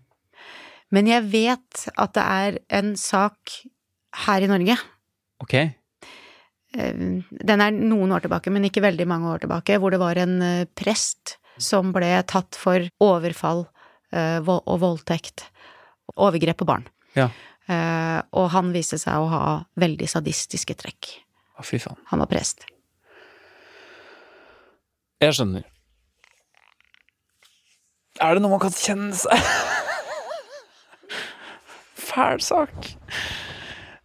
Men 0.93 1.09
jeg 1.09 1.25
vet 1.31 1.85
at 1.97 2.13
det 2.15 2.23
er 2.23 2.57
en 2.79 2.91
sak 2.99 3.55
her 4.27 4.45
i 4.45 4.49
Norge. 4.51 4.75
Ok. 5.41 5.55
Eh, 5.57 6.93
Den 7.29 7.63
er 7.65 7.73
noen 7.73 8.13
år 8.13 8.25
tilbake, 8.25 8.53
men 8.53 8.67
ikke 8.69 8.83
veldig 8.85 9.07
mange 9.09 9.31
år 9.33 9.43
tilbake, 9.45 9.79
hvor 9.81 9.93
det 9.93 10.01
var 10.01 10.19
en 10.21 10.37
eh, 10.41 10.67
prest 10.77 11.37
som 11.61 11.91
ble 11.93 12.11
tatt 12.29 12.57
for 12.57 12.85
overfall 13.03 13.65
eh, 14.13 14.39
og 14.45 14.77
voldtekt. 14.81 15.47
Overgrep 16.13 16.61
på 16.61 16.67
barn. 16.69 16.85
Ja. 17.17 17.29
Og 18.35 18.49
han 18.51 18.73
viste 18.75 18.97
seg 18.99 19.23
å 19.23 19.29
ha 19.31 19.43
veldig 19.79 20.09
sadistiske 20.11 20.75
trekk. 20.75 21.07
Å, 21.55 21.63
fy 21.63 21.79
faen. 21.79 21.95
Han 22.09 22.19
var 22.19 22.27
prest. 22.27 22.65
Jeg 25.23 25.37
skjønner. 25.37 25.63
Er 28.19 28.35
det 28.35 28.43
noe 28.43 28.51
man 28.51 28.61
kan 28.61 28.75
kjenne 28.75 29.15
seg 29.15 29.31
Fæl 32.13 32.41
sak. 32.45 32.91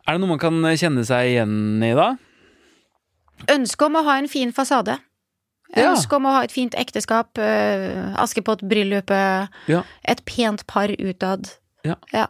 Er 0.09 0.16
det 0.16 0.20
noe 0.22 0.30
man 0.32 0.40
kan 0.40 0.62
kjenne 0.80 1.04
seg 1.04 1.34
igjen 1.34 1.82
i, 1.84 1.92
da? 1.98 2.14
Ønske 3.52 3.86
om 3.86 3.98
å 4.00 4.04
ha 4.06 4.16
en 4.18 4.28
fin 4.30 4.52
fasade. 4.56 4.96
Ja. 5.76 5.90
Ønske 5.92 6.16
om 6.16 6.24
å 6.26 6.32
ha 6.38 6.44
et 6.46 6.52
fint 6.54 6.72
ekteskap, 6.80 7.36
eh, 7.38 8.14
Askepott-bryllupet, 8.16 9.48
Ja. 9.68 9.82
et 10.04 10.24
pent 10.24 10.66
par 10.66 10.88
utad. 10.88 11.50
Ja. 11.84 11.96
Ja. 12.12 12.26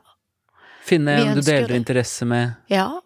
Finne 0.82 1.14
en 1.20 1.34
du 1.36 1.42
deler 1.42 1.68
det. 1.68 1.76
interesse 1.76 2.26
med. 2.26 2.56
ja. 2.68 3.00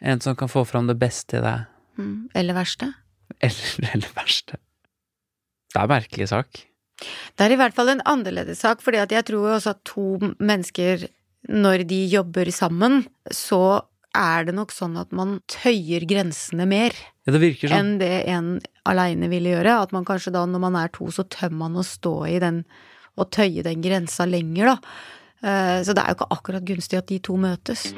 En 0.00 0.20
som 0.20 0.36
kan 0.36 0.46
få 0.48 0.64
fram 0.64 0.86
det 0.86 0.94
beste 0.96 1.38
i 1.38 1.40
deg. 1.42 1.64
Mm. 1.98 2.28
Eller 2.32 2.54
verste. 2.54 2.94
Eller 3.42 3.90
eller 3.94 4.08
verste. 4.14 4.54
Det 5.74 5.80
er 5.80 5.82
en 5.82 5.88
merkelig 5.88 6.28
sak. 6.28 6.60
Det 7.36 7.40
er 7.44 7.50
i 7.50 7.56
hvert 7.56 7.74
fall 7.74 7.88
en 7.88 8.02
annerledes 8.06 8.60
sak, 8.60 8.80
fordi 8.80 8.98
jeg 9.10 9.24
tror 9.26 9.56
også 9.56 9.70
at 9.70 9.82
to 9.84 10.18
mennesker, 10.38 11.08
når 11.46 11.86
de 11.86 12.00
jobber 12.10 12.50
sammen, 12.50 13.04
så 13.30 13.82
er 14.16 14.48
det 14.48 14.54
nok 14.56 14.72
sånn 14.74 14.96
at 14.98 15.12
man 15.14 15.38
tøyer 15.46 16.02
grensene 16.08 16.66
mer 16.66 16.90
Ja, 17.28 17.32
det 17.36 17.52
sånn. 17.60 17.70
enn 17.76 17.98
det 18.00 18.24
en 18.32 18.48
aleine 18.88 19.28
ville 19.30 19.52
gjøre. 19.52 19.82
At 19.84 19.92
man 19.92 20.04
kanskje 20.08 20.32
da, 20.34 20.46
når 20.48 20.60
man 20.64 20.74
er 20.80 20.88
to, 20.88 21.06
så 21.14 21.22
tør 21.28 21.52
man 21.52 21.76
å 21.78 21.84
stå 21.86 22.26
i 22.26 22.38
den 22.42 22.64
og 23.18 23.30
tøye 23.34 23.62
den 23.62 23.82
grensa 23.82 24.26
lenger, 24.26 24.74
da. 24.74 24.78
Eh, 25.42 25.82
Så 25.84 25.94
det 25.94 26.02
er 26.02 26.14
jo 26.14 26.18
ikke 26.18 26.30
akkurat 26.34 26.64
gunstig 26.64 26.98
at 26.98 27.06
de 27.06 27.18
to 27.18 27.36
møtes. 27.36 27.92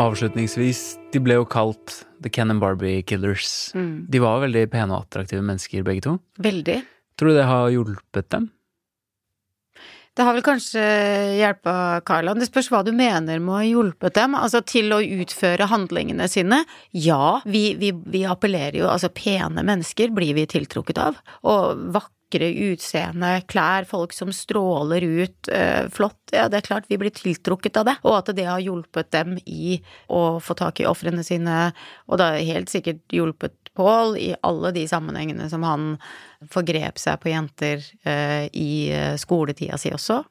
Avslutningsvis, 0.00 0.96
de 1.12 1.20
ble 1.20 1.34
jo 1.36 1.44
kalt 1.44 2.04
The 2.22 2.30
Ken 2.32 2.50
and 2.50 2.60
Barbie 2.62 3.02
Killers. 3.02 3.70
Mm. 3.76 4.06
De 4.08 4.18
var 4.22 4.40
veldig 4.40 4.70
pene 4.72 4.94
og 4.96 5.04
attraktive 5.04 5.42
mennesker, 5.44 5.84
begge 5.84 6.02
to. 6.06 6.14
Veldig. 6.40 6.78
Tror 7.20 7.28
du 7.28 7.36
det 7.36 7.44
har 7.50 7.68
hjulpet 7.74 8.30
dem? 8.32 8.46
Det 10.18 10.24
har 10.26 10.34
vel 10.34 10.44
kanskje 10.44 10.82
hjelpa 11.38 11.72
Carla. 12.06 12.34
Det 12.34 12.48
spørs 12.48 12.68
hva 12.72 12.82
du 12.84 12.90
mener 12.92 13.38
med 13.38 13.52
å 13.52 13.58
ha 13.60 13.66
hjulpet 13.66 14.16
dem. 14.18 14.34
Altså 14.34 14.60
til 14.66 14.90
å 14.92 15.00
utføre 15.00 15.68
handlingene 15.70 16.26
sine. 16.28 16.64
Ja, 16.90 17.38
vi, 17.46 17.70
vi, 17.80 17.92
vi 17.94 18.24
appellerer 18.28 18.82
jo 18.82 18.88
Altså 18.90 19.12
pene 19.14 19.62
mennesker 19.66 20.10
blir 20.14 20.34
vi 20.36 20.48
tiltrukket 20.50 20.98
av. 21.00 21.20
Og 21.46 21.86
vakre 21.94 22.19
utseende, 22.38 23.42
klær, 23.50 23.84
folk 23.84 24.12
som 24.12 24.30
stråler 24.32 25.02
ut, 25.02 25.48
eh, 25.48 25.88
flott. 25.88 26.18
Ja, 26.32 26.48
det 26.48 26.56
er 26.58 26.66
klart 26.68 26.88
vi 26.88 26.96
blir 26.96 27.10
tiltrukket 27.10 27.76
av 27.76 27.84
det. 27.86 27.96
Og 28.04 28.16
at 28.18 28.34
det 28.36 28.44
har 28.46 28.60
hjulpet 28.60 29.10
dem 29.10 29.38
i 29.46 29.82
å 30.08 30.40
få 30.40 30.54
tak 30.54 30.80
i 30.80 30.86
ofrene 30.86 31.24
sine. 31.24 31.72
Og 32.08 32.18
det 32.18 32.24
har 32.24 32.54
helt 32.54 32.68
sikkert 32.68 33.02
hjulpet 33.10 33.56
Paul 33.74 34.16
i 34.16 34.34
alle 34.42 34.72
de 34.72 34.86
sammenhengene 34.86 35.48
som 35.50 35.62
han 35.62 35.98
forgrep 36.50 36.98
seg 36.98 37.20
på 37.20 37.30
jenter 37.30 37.82
eh, 38.04 38.48
i 38.52 38.90
eh, 38.90 39.16
skoletida 39.16 39.78
si 39.78 39.90
også. 39.90 40.22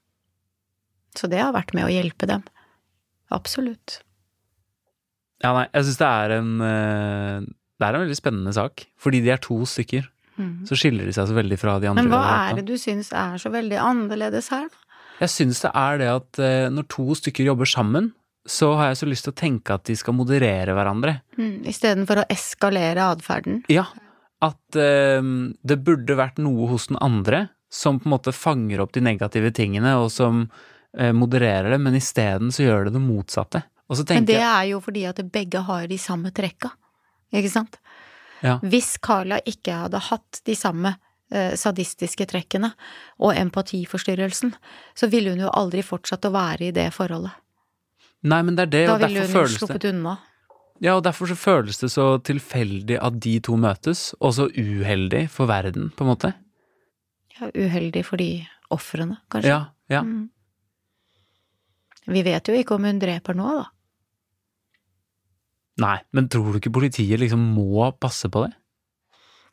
Så 1.15 1.27
det 1.27 1.41
har 1.41 1.53
vært 1.53 1.73
med 1.73 1.85
å 1.85 1.91
hjelpe 1.91 2.25
dem. 2.29 2.43
Absolutt. 3.29 4.01
Ja, 5.43 5.53
nei, 5.53 5.67
jeg 5.73 5.85
syns 5.85 5.99
det 5.99 6.07
er 6.07 6.31
en 6.35 6.57
Det 6.59 7.85
er 7.87 7.95
en 7.95 8.01
veldig 8.03 8.17
spennende 8.17 8.53
sak. 8.53 8.87
Fordi 8.99 9.21
de 9.23 9.31
er 9.31 9.37
to 9.37 9.65
stykker, 9.65 10.09
så 10.67 10.77
skiller 10.79 11.09
de 11.09 11.15
seg 11.15 11.27
så 11.29 11.35
veldig 11.37 11.57
fra 11.59 11.77
de 11.81 11.89
andre. 11.91 12.03
Men 12.03 12.13
hva 12.13 12.21
er 12.49 12.59
det 12.59 12.67
du 12.69 12.77
syns 12.79 13.11
er 13.15 13.39
så 13.41 13.51
veldig 13.53 13.79
annerledes 13.83 14.51
her, 14.53 14.69
da? 14.69 14.85
Jeg 15.19 15.33
syns 15.33 15.59
det 15.65 15.71
er 15.75 15.97
det 15.99 16.09
at 16.13 16.39
eh, 16.39 16.69
når 16.71 16.85
to 16.93 17.15
stykker 17.19 17.43
jobber 17.43 17.67
sammen, 17.67 18.13
så 18.49 18.71
har 18.79 18.91
jeg 18.91 19.01
så 19.01 19.09
lyst 19.09 19.25
til 19.27 19.33
å 19.33 19.39
tenke 19.41 19.75
at 19.75 19.83
de 19.89 19.95
skal 19.99 20.15
moderere 20.15 20.73
hverandre. 20.77 21.17
Mm, 21.35 21.67
Istedenfor 21.67 22.21
å 22.21 22.27
eskalere 22.31 23.09
atferden. 23.11 23.59
Ja, 23.71 23.89
at 24.45 24.79
eh, 24.79 25.19
det 25.19 25.79
burde 25.83 26.15
vært 26.19 26.39
noe 26.41 26.69
hos 26.71 26.87
den 26.91 26.99
andre 27.03 27.49
som 27.69 27.99
på 27.99 28.07
en 28.07 28.15
måte 28.15 28.33
fanger 28.33 28.81
opp 28.81 28.95
de 28.95 29.03
negative 29.05 29.51
tingene, 29.53 29.91
og 30.01 30.07
som 30.13 30.45
eh, 30.97 31.11
modererer 31.13 31.75
det, 31.75 31.81
men 31.83 31.99
isteden 31.99 32.53
så 32.55 32.65
gjør 32.65 32.87
det 32.87 32.95
det 32.95 33.03
motsatte. 33.03 33.63
Og 33.89 33.99
så 33.99 34.05
Men 34.09 34.25
det 34.25 34.39
er 34.41 34.65
jo 34.71 34.79
fordi 34.85 35.03
at 35.09 35.19
begge 35.33 35.61
har 35.65 35.87
de 35.89 35.97
samme 36.01 36.31
trekka, 36.33 36.71
ikke 37.33 37.51
sant? 37.51 37.77
Ja, 38.45 38.57
Hvis 38.63 38.97
Carla 39.03 39.39
ikke 39.47 39.83
hadde 39.85 40.01
hatt 40.09 40.41
de 40.47 40.55
samme 40.57 40.93
eh, 41.31 41.53
sadistiske 41.59 42.27
trekkene 42.29 42.71
og 43.19 43.35
empatiforstyrrelsen, 43.35 44.53
så 44.95 45.09
ville 45.11 45.33
hun 45.35 45.43
jo 45.43 45.51
aldri 45.51 45.83
fortsatt 45.85 46.27
å 46.29 46.33
være 46.35 46.69
i 46.69 46.73
det 46.75 46.89
forholdet. 46.95 47.35
Nei, 48.29 48.41
men 48.43 48.57
det 48.57 48.67
er 48.67 48.73
det, 48.73 48.83
Da 48.87 48.97
og 48.97 49.03
ville 49.05 49.21
derfor 49.21 49.27
hun 49.27 49.37
føles 49.37 49.55
det 49.55 49.61
sluppet 49.63 49.87
unna. 49.93 50.17
Ja, 50.79 50.95
og 50.95 51.03
derfor 51.03 51.27
så 51.27 51.35
føles 51.35 51.81
det 51.81 51.89
så 51.91 52.05
tilfeldig 52.23 52.99
at 53.03 53.19
de 53.23 53.35
to 53.43 53.57
møtes, 53.59 54.13
og 54.23 54.35
så 54.37 54.47
uheldig 54.55 55.25
for 55.31 55.51
verden, 55.51 55.89
på 55.95 56.05
en 56.05 56.11
måte. 56.13 56.33
Ja, 57.35 57.49
uheldig 57.51 58.05
for 58.07 58.19
de 58.19 58.45
ofrene, 58.71 59.19
kanskje. 59.31 59.51
Ja, 59.51 59.59
ja. 59.91 60.03
Mm. 60.07 60.29
Vi 62.09 62.23
vet 62.25 62.47
jo 62.47 62.55
ikke 62.55 62.77
om 62.77 62.87
hun 62.87 63.01
dreper 63.01 63.35
nå, 63.37 63.49
da. 63.59 63.67
Nei, 65.79 65.97
men 66.15 66.27
tror 66.31 66.51
du 66.53 66.59
ikke 66.59 66.73
politiet 66.75 67.21
liksom 67.21 67.41
må 67.55 67.89
passe 68.01 68.29
på 68.31 68.45
det? 68.45 68.53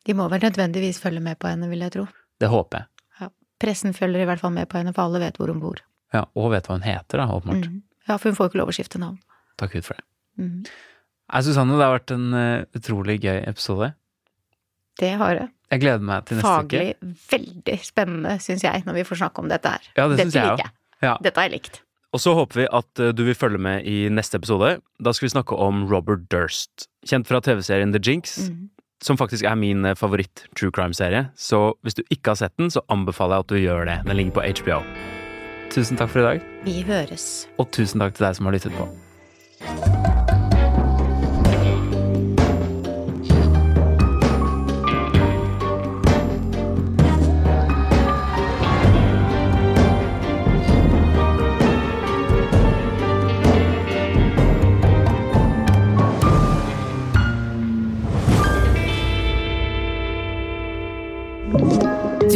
De 0.07 0.15
må 0.15 0.27
vel 0.31 0.43
nødvendigvis 0.43 0.99
følge 1.03 1.21
med 1.23 1.39
på 1.39 1.49
henne, 1.51 1.67
vil 1.71 1.83
jeg 1.83 1.93
tro. 1.97 2.05
Det 2.39 2.49
håper 2.51 2.83
jeg. 2.83 2.87
Ja. 3.21 3.29
Pressen 3.59 3.95
følger 3.97 4.23
i 4.23 4.27
hvert 4.29 4.39
fall 4.43 4.53
med 4.55 4.69
på 4.71 4.79
henne, 4.79 4.93
for 4.95 5.07
alle 5.07 5.21
vet 5.23 5.39
hvor 5.39 5.51
hun 5.51 5.59
bor. 5.63 5.81
Ja, 6.15 6.25
og 6.39 6.51
vet 6.53 6.67
hva 6.69 6.77
hun 6.77 6.85
heter, 6.87 7.19
da, 7.19 7.25
åpenbart. 7.35 7.67
Mm. 7.67 7.81
Ja, 8.07 8.15
for 8.15 8.31
hun 8.31 8.37
får 8.37 8.51
ikke 8.51 8.61
lov 8.61 8.71
å 8.71 8.75
skifte 8.77 9.01
navn. 9.03 9.17
Takk 9.59 9.73
Gud 9.75 9.87
for 9.87 9.99
det. 9.99 10.05
Mm. 10.39 10.61
Nei, 11.27 11.41
Susanne, 11.43 11.75
det 11.75 11.83
har 11.83 11.95
vært 11.97 12.13
en 12.15 12.27
eh, 12.39 12.65
utrolig 12.79 13.17
gøy 13.25 13.41
episode. 13.49 13.89
Det 14.97 15.11
har 15.19 15.35
det. 15.41 15.47
Jeg 15.73 15.83
gleder 15.83 16.05
meg 16.07 16.23
til 16.29 16.39
neste 16.39 16.47
Faglig 16.47 16.85
uke. 16.95 17.09
veldig 17.33 17.75
spennende, 17.83 18.37
syns 18.43 18.63
jeg, 18.63 18.85
når 18.87 18.95
vi 19.01 19.03
får 19.09 19.19
snakke 19.25 19.43
om 19.43 19.49
dette 19.51 19.73
her. 19.75 19.89
Ja, 19.97 20.05
det 20.07 20.15
dette 20.15 20.29
syns 20.29 20.37
jeg 20.39 20.47
liker 20.47 20.69
òg. 20.69 20.77
Ja. 21.03 21.17
Dette 21.21 21.41
har 21.41 21.49
jeg 21.49 21.55
likt. 21.57 21.81
Og 22.15 22.21
så 22.23 22.33
håper 22.37 22.61
vi 22.61 22.67
at 22.71 22.99
eh, 23.03 23.11
du 23.13 23.23
vil 23.27 23.35
følge 23.35 23.59
med 23.59 23.83
i 23.85 24.07
neste 24.09 24.37
episode. 24.39 24.77
Da 25.03 25.11
skal 25.13 25.27
vi 25.27 25.33
snakke 25.35 25.57
om 25.59 25.85
Robert 25.91 26.27
Durst, 26.31 26.87
kjent 27.05 27.27
fra 27.27 27.41
TV-serien 27.43 27.91
The 27.93 27.99
Jinx, 28.03 28.37
Mm. 28.49 28.69
som 29.03 29.17
faktisk 29.19 29.43
er 29.45 29.55
min 29.55 29.85
eh, 29.85 29.93
favoritt 29.95 30.45
true 30.57 30.71
crime-serie. 30.71 31.27
Så 31.35 31.73
hvis 31.83 31.93
du 31.99 32.03
ikke 32.09 32.31
har 32.33 32.39
sett 32.39 32.55
den, 32.57 32.71
så 32.73 32.81
anbefaler 32.89 33.35
jeg 33.37 33.45
at 33.45 33.51
du 33.53 33.59
gjør 33.61 33.85
det. 33.91 33.99
Den 34.07 34.17
ligger 34.17 34.39
på 34.39 34.47
HBO. 34.63 34.79
Tusen 35.69 35.97
takk 35.99 36.09
for 36.09 36.19
i 36.23 36.23
dag, 36.23 36.41
Vi 36.65 36.81
høres. 36.87 37.47
og 37.59 37.69
tusen 37.75 37.99
takk 37.99 38.15
til 38.15 38.25
deg 38.25 38.35
som 38.39 38.45
har 38.47 38.53
lyttet 38.55 38.71
på. 38.79 39.96